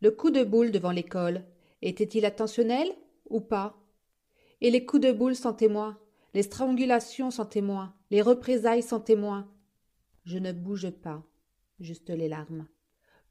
Le 0.00 0.12
coup 0.12 0.30
de 0.30 0.44
boule 0.44 0.70
devant 0.70 0.92
l'école, 0.92 1.44
était-il 1.82 2.24
attentionnel 2.24 2.86
ou 3.28 3.40
pas? 3.40 3.84
Et 4.60 4.70
les 4.70 4.86
coups 4.86 5.02
de 5.02 5.10
boule 5.10 5.34
sans 5.34 5.54
témoin, 5.54 5.98
les 6.34 6.44
strangulations 6.44 7.32
sans 7.32 7.46
témoin, 7.46 7.96
les 8.12 8.22
représailles 8.22 8.84
sans 8.84 9.00
témoin. 9.00 9.52
Je 10.24 10.38
ne 10.38 10.52
bouge 10.52 10.88
pas, 10.88 11.26
juste 11.80 12.10
les 12.10 12.28
larmes. 12.28 12.68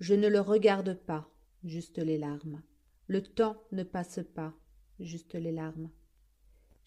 Je 0.01 0.13
ne 0.13 0.27
le 0.27 0.41
regarde 0.41 0.93
pas, 0.93 1.29
juste 1.63 1.99
les 1.99 2.17
larmes. 2.17 2.61
Le 3.07 3.23
temps 3.23 3.55
ne 3.71 3.83
passe 3.83 4.19
pas, 4.35 4.53
juste 4.99 5.35
les 5.35 5.53
larmes. 5.53 5.89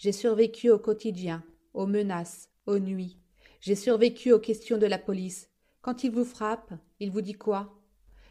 J'ai 0.01 0.13
survécu 0.13 0.71
au 0.71 0.79
quotidien, 0.79 1.45
aux 1.75 1.87
menaces, 1.87 2.49
aux 2.65 2.79
nuits. 2.79 3.19
J'ai 3.61 3.75
survécu 3.75 4.33
aux 4.33 4.39
questions 4.39 4.79
de 4.79 4.87
la 4.87 4.97
police. 4.97 5.51
Quand 5.83 6.05
il 6.05 6.11
vous 6.11 6.25
frappe, 6.25 6.73
il 7.01 7.11
vous 7.11 7.21
dit 7.21 7.35
quoi? 7.35 7.79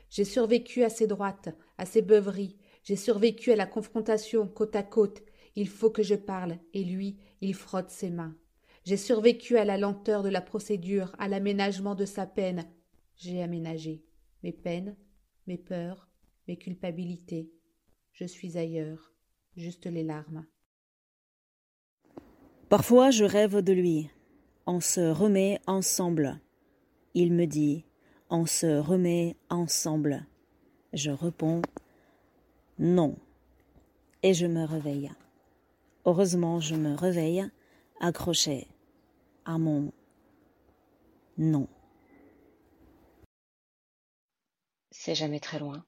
J'ai 0.10 0.26
survécu 0.26 0.84
à 0.84 0.90
ses 0.90 1.06
droites, 1.06 1.50
à 1.78 1.86
ses 1.86 2.02
beuveries. 2.02 2.58
J'ai 2.82 2.96
survécu 2.96 3.52
à 3.52 3.56
la 3.56 3.68
confrontation 3.68 4.48
côte 4.48 4.76
à 4.76 4.82
côte. 4.82 5.22
Il 5.56 5.68
faut 5.68 5.92
que 5.92 6.02
je 6.02 6.16
parle, 6.16 6.58
et 6.74 6.84
lui, 6.84 7.20
il 7.40 7.54
frotte 7.54 7.92
ses 7.92 8.10
mains. 8.10 8.36
J'ai 8.84 8.98
survécu 8.98 9.56
à 9.56 9.64
la 9.64 9.78
lenteur 9.78 10.24
de 10.24 10.30
la 10.30 10.42
procédure, 10.42 11.16
à 11.20 11.28
l'aménagement 11.28 11.94
de 11.94 12.06
sa 12.06 12.26
peine. 12.26 12.68
J'ai 13.16 13.44
aménagé 13.44 14.04
mes 14.42 14.54
peines, 14.54 14.98
mes 15.46 15.60
peurs, 15.60 16.10
mes 16.48 16.58
culpabilités. 16.58 17.52
Je 18.12 18.26
suis 18.26 18.58
ailleurs, 18.58 19.14
juste 19.56 19.86
les 19.86 20.04
larmes. 20.04 20.48
Parfois 22.70 23.10
je 23.10 23.26
rêve 23.26 23.62
de 23.62 23.74
lui. 23.74 24.12
On 24.68 24.80
se 24.80 25.12
remet 25.12 25.60
ensemble. 25.66 26.40
Il 27.16 27.34
me 27.34 27.48
dit 27.48 27.84
On 28.30 28.46
se 28.46 28.78
remet 28.80 29.36
ensemble. 29.50 30.28
Je 30.94 31.10
réponds 31.10 31.64
Non. 32.78 33.18
Et 34.22 34.36
je 34.36 34.46
me 34.46 34.66
réveille. 34.66 35.12
Heureusement, 36.06 36.60
je 36.60 36.76
me 36.76 36.94
réveille 36.94 37.44
accroché 38.00 38.68
à 39.46 39.58
mon 39.58 39.92
non. 41.40 41.68
C'est 44.92 45.16
jamais 45.16 45.40
très 45.40 45.58
loin. 45.58 45.84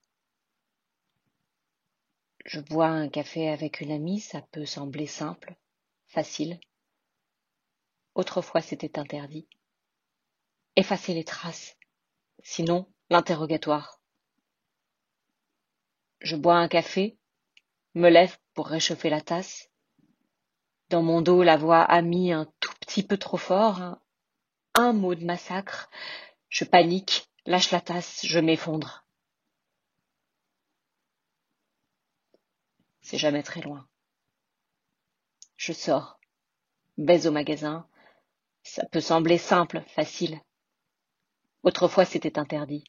Je 2.45 2.59
bois 2.59 2.87
un 2.87 3.07
café 3.07 3.49
avec 3.49 3.81
une 3.81 3.91
amie, 3.91 4.19
ça 4.19 4.41
peut 4.41 4.65
sembler 4.65 5.05
simple, 5.05 5.55
facile. 6.07 6.59
Autrefois 8.15 8.61
c'était 8.61 8.99
interdit. 8.99 9.47
Effacer 10.75 11.13
les 11.13 11.23
traces, 11.23 11.77
sinon 12.43 12.91
l'interrogatoire. 13.09 14.01
Je 16.19 16.35
bois 16.35 16.55
un 16.55 16.67
café, 16.67 17.17
me 17.95 18.09
lève 18.09 18.37
pour 18.53 18.67
réchauffer 18.67 19.09
la 19.09 19.21
tasse. 19.21 19.69
Dans 20.89 21.01
mon 21.01 21.21
dos, 21.21 21.41
la 21.41 21.57
voix 21.57 21.81
a 21.81 22.01
mis 22.01 22.31
un 22.31 22.45
tout 22.59 22.73
petit 22.81 23.03
peu 23.03 23.17
trop 23.17 23.37
fort, 23.37 23.81
un, 23.81 24.01
un 24.75 24.93
mot 24.93 25.15
de 25.15 25.25
massacre. 25.25 25.89
Je 26.49 26.65
panique, 26.65 27.27
lâche 27.45 27.71
la 27.71 27.81
tasse, 27.81 28.25
je 28.25 28.39
m'effondre. 28.39 29.05
C'est 33.01 33.17
jamais 33.17 33.43
très 33.43 33.61
loin. 33.61 33.87
Je 35.57 35.73
sors, 35.73 36.19
baise 36.97 37.27
au 37.27 37.31
magasin, 37.31 37.87
ça 38.63 38.85
peut 38.91 39.01
sembler 39.01 39.37
simple, 39.37 39.83
facile. 39.87 40.39
Autrefois 41.63 42.05
c'était 42.05 42.39
interdit. 42.39 42.83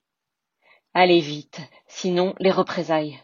Allez 0.95 1.21
vite, 1.21 1.61
sinon 1.87 2.35
les 2.39 2.51
représailles. 2.51 3.23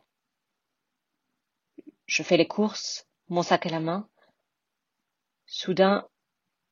Je 2.07 2.23
fais 2.23 2.37
les 2.37 2.49
courses, 2.49 3.07
mon 3.29 3.43
sac 3.43 3.67
à 3.67 3.71
la 3.71 3.81
main. 3.81 4.09
Soudain, 5.47 6.09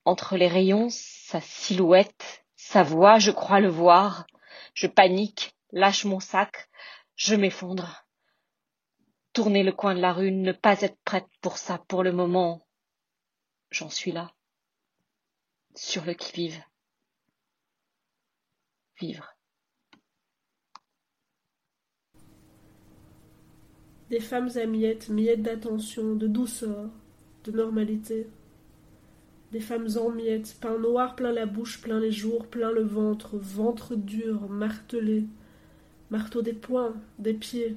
entre 0.04 0.36
les 0.36 0.48
rayons, 0.48 0.88
sa 0.90 1.40
silhouette, 1.40 2.44
sa 2.56 2.82
voix, 2.82 3.18
je 3.18 3.30
crois 3.30 3.60
le 3.60 3.68
voir. 3.68 4.26
Je 4.72 4.86
panique, 4.86 5.54
lâche 5.72 6.04
mon 6.04 6.20
sac, 6.20 6.68
je 7.16 7.34
m'effondre. 7.34 8.04
Tourner 9.32 9.62
le 9.62 9.72
coin 9.72 9.94
de 9.94 10.00
la 10.00 10.12
rue, 10.12 10.32
ne 10.32 10.52
pas 10.52 10.80
être 10.80 10.98
prête 11.04 11.28
pour 11.42 11.58
ça 11.58 11.78
pour 11.88 12.02
le 12.02 12.12
moment. 12.12 12.66
J'en 13.70 13.90
suis 13.90 14.12
là 14.12 14.35
sur 15.76 16.04
le 16.04 16.14
qui-vive. 16.14 16.58
Vivre. 18.98 19.36
Des 24.08 24.20
femmes 24.20 24.50
à 24.56 24.66
miettes, 24.66 25.08
miettes 25.10 25.42
d'attention, 25.42 26.14
de 26.14 26.26
douceur, 26.26 26.90
de 27.44 27.50
normalité. 27.50 28.28
Des 29.52 29.60
femmes 29.60 29.88
en 29.96 30.10
miettes, 30.10 30.56
pain 30.60 30.78
noir 30.78 31.14
plein 31.14 31.32
la 31.32 31.46
bouche, 31.46 31.80
plein 31.80 32.00
les 32.00 32.12
jours, 32.12 32.46
plein 32.46 32.72
le 32.72 32.82
ventre, 32.82 33.36
ventre 33.36 33.96
dur, 33.96 34.48
martelé, 34.48 35.24
marteau 36.10 36.40
des 36.40 36.52
poings, 36.52 36.94
des 37.18 37.34
pieds. 37.34 37.76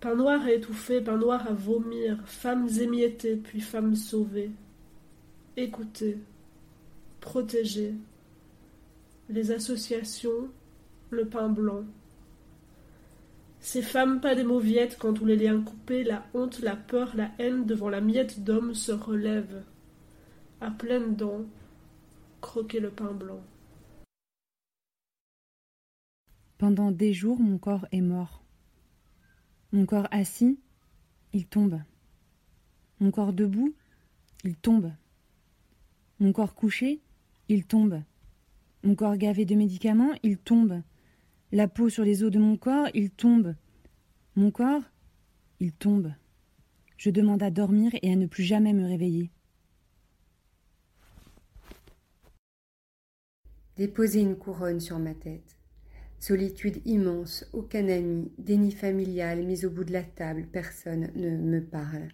Pain 0.00 0.14
noir 0.14 0.42
à 0.42 0.52
étouffer, 0.52 1.00
pain 1.00 1.16
noir 1.16 1.46
à 1.46 1.54
vomir, 1.54 2.20
femmes 2.26 2.68
émiettées, 2.68 3.36
puis 3.36 3.60
femmes 3.60 3.96
sauvées. 3.96 4.50
Écoutez, 5.56 6.18
protégez. 7.28 7.94
Les 9.28 9.50
associations, 9.50 10.48
le 11.10 11.28
pain 11.28 11.50
blanc. 11.50 11.84
Ces 13.60 13.82
femmes 13.82 14.22
pas 14.22 14.34
des 14.34 14.44
mauviettes 14.44 14.96
quand 14.98 15.12
tous 15.12 15.26
les 15.26 15.36
liens 15.36 15.60
coupés, 15.62 16.04
la 16.04 16.24
honte, 16.32 16.60
la 16.60 16.74
peur, 16.74 17.14
la 17.14 17.30
haine 17.38 17.66
devant 17.66 17.90
la 17.90 18.00
miette 18.00 18.44
d'homme 18.44 18.72
se 18.72 18.92
relèvent. 18.92 19.62
À 20.62 20.70
pleines 20.70 21.16
dents, 21.16 21.44
croquer 22.40 22.80
le 22.80 22.88
pain 22.88 23.12
blanc. 23.12 23.42
Pendant 26.56 26.90
des 26.90 27.12
jours, 27.12 27.38
mon 27.38 27.58
corps 27.58 27.86
est 27.92 28.00
mort. 28.00 28.42
Mon 29.72 29.84
corps 29.84 30.08
assis, 30.12 30.58
il 31.34 31.46
tombe. 31.46 31.78
Mon 33.00 33.10
corps 33.10 33.34
debout, 33.34 33.74
il 34.44 34.56
tombe. 34.56 34.90
Mon 36.20 36.32
corps 36.32 36.54
couché, 36.54 37.02
il 37.48 37.64
tombe. 37.64 38.02
Mon 38.82 38.94
corps 38.94 39.16
gavé 39.16 39.44
de 39.44 39.54
médicaments, 39.54 40.12
il 40.22 40.38
tombe. 40.38 40.82
La 41.50 41.66
peau 41.66 41.88
sur 41.88 42.04
les 42.04 42.22
os 42.22 42.30
de 42.30 42.38
mon 42.38 42.56
corps, 42.56 42.88
il 42.94 43.10
tombe. 43.10 43.54
Mon 44.36 44.50
corps, 44.50 44.82
il 45.60 45.72
tombe. 45.72 46.12
Je 46.96 47.10
demande 47.10 47.42
à 47.42 47.50
dormir 47.50 47.92
et 48.02 48.12
à 48.12 48.16
ne 48.16 48.26
plus 48.26 48.44
jamais 48.44 48.72
me 48.72 48.86
réveiller. 48.86 49.30
Déposer 53.76 54.20
une 54.20 54.36
couronne 54.36 54.80
sur 54.80 54.98
ma 54.98 55.14
tête. 55.14 55.56
Solitude 56.18 56.82
immense, 56.84 57.48
aucun 57.52 57.88
ami, 57.88 58.32
déni 58.38 58.72
familial 58.72 59.44
mis 59.44 59.64
au 59.64 59.70
bout 59.70 59.84
de 59.84 59.92
la 59.92 60.02
table, 60.02 60.48
personne 60.50 61.12
ne 61.14 61.30
me 61.30 61.64
parle. 61.64 62.08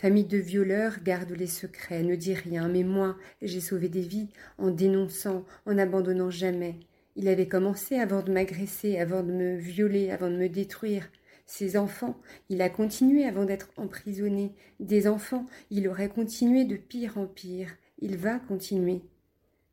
Famille 0.00 0.26
de 0.26 0.38
violeurs 0.38 1.02
garde 1.02 1.32
les 1.32 1.48
secrets, 1.48 2.04
ne 2.04 2.14
dit 2.14 2.34
rien, 2.34 2.68
mais 2.68 2.84
moi, 2.84 3.16
j'ai 3.42 3.60
sauvé 3.60 3.88
des 3.88 4.02
vies 4.02 4.28
en 4.56 4.70
dénonçant, 4.70 5.44
en 5.66 5.76
abandonnant 5.76 6.30
jamais. 6.30 6.76
Il 7.16 7.26
avait 7.26 7.48
commencé 7.48 7.96
avant 7.96 8.22
de 8.22 8.30
m'agresser, 8.30 8.96
avant 8.98 9.24
de 9.24 9.32
me 9.32 9.56
violer, 9.56 10.12
avant 10.12 10.30
de 10.30 10.36
me 10.36 10.48
détruire. 10.48 11.08
Ses 11.46 11.76
enfants, 11.76 12.16
il 12.48 12.62
a 12.62 12.70
continué 12.70 13.24
avant 13.24 13.44
d'être 13.44 13.70
emprisonné. 13.76 14.54
Des 14.78 15.08
enfants, 15.08 15.46
il 15.72 15.88
aurait 15.88 16.10
continué 16.10 16.64
de 16.64 16.76
pire 16.76 17.18
en 17.18 17.26
pire. 17.26 17.70
Il 17.98 18.18
va 18.18 18.38
continuer. 18.38 19.02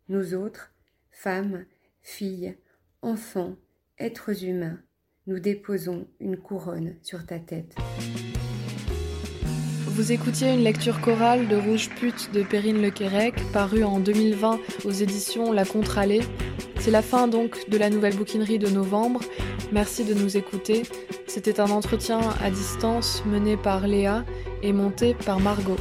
Nous 0.09 0.34
autres, 0.34 0.73
femmes, 1.11 1.65
filles, 2.01 2.57
enfants, 3.03 3.57
êtres 3.99 4.43
humains, 4.43 4.80
nous 5.28 5.38
déposons 5.38 6.07
une 6.19 6.38
couronne 6.38 6.95
sur 7.03 7.28
ta 7.28 7.38
tête. 7.38 7.76
Vous 9.95 10.11
écoutiez 10.11 10.51
une 10.51 10.65
lecture 10.65 10.99
chorale 10.99 11.47
de 11.47 11.55
Rouge 11.55 11.89
Pute 11.89 12.29
de 12.33 12.43
Perrine 12.43 12.81
Lequérec, 12.81 13.33
parue 13.53 13.85
en 13.85 14.01
2020 14.01 14.59
aux 14.83 14.91
éditions 14.91 15.53
La 15.53 15.63
Contralée. 15.63 16.19
C'est 16.81 16.91
la 16.91 17.01
fin 17.01 17.29
donc 17.29 17.69
de 17.69 17.77
la 17.77 17.89
nouvelle 17.89 18.13
bouquinerie 18.13 18.59
de 18.59 18.67
novembre. 18.67 19.21
Merci 19.71 20.03
de 20.03 20.13
nous 20.13 20.35
écouter. 20.35 20.83
C'était 21.27 21.61
un 21.61 21.69
entretien 21.69 22.19
à 22.43 22.51
distance 22.51 23.23
mené 23.25 23.55
par 23.55 23.87
Léa 23.87 24.25
et 24.61 24.73
monté 24.73 25.13
par 25.13 25.39
Margot. 25.39 25.77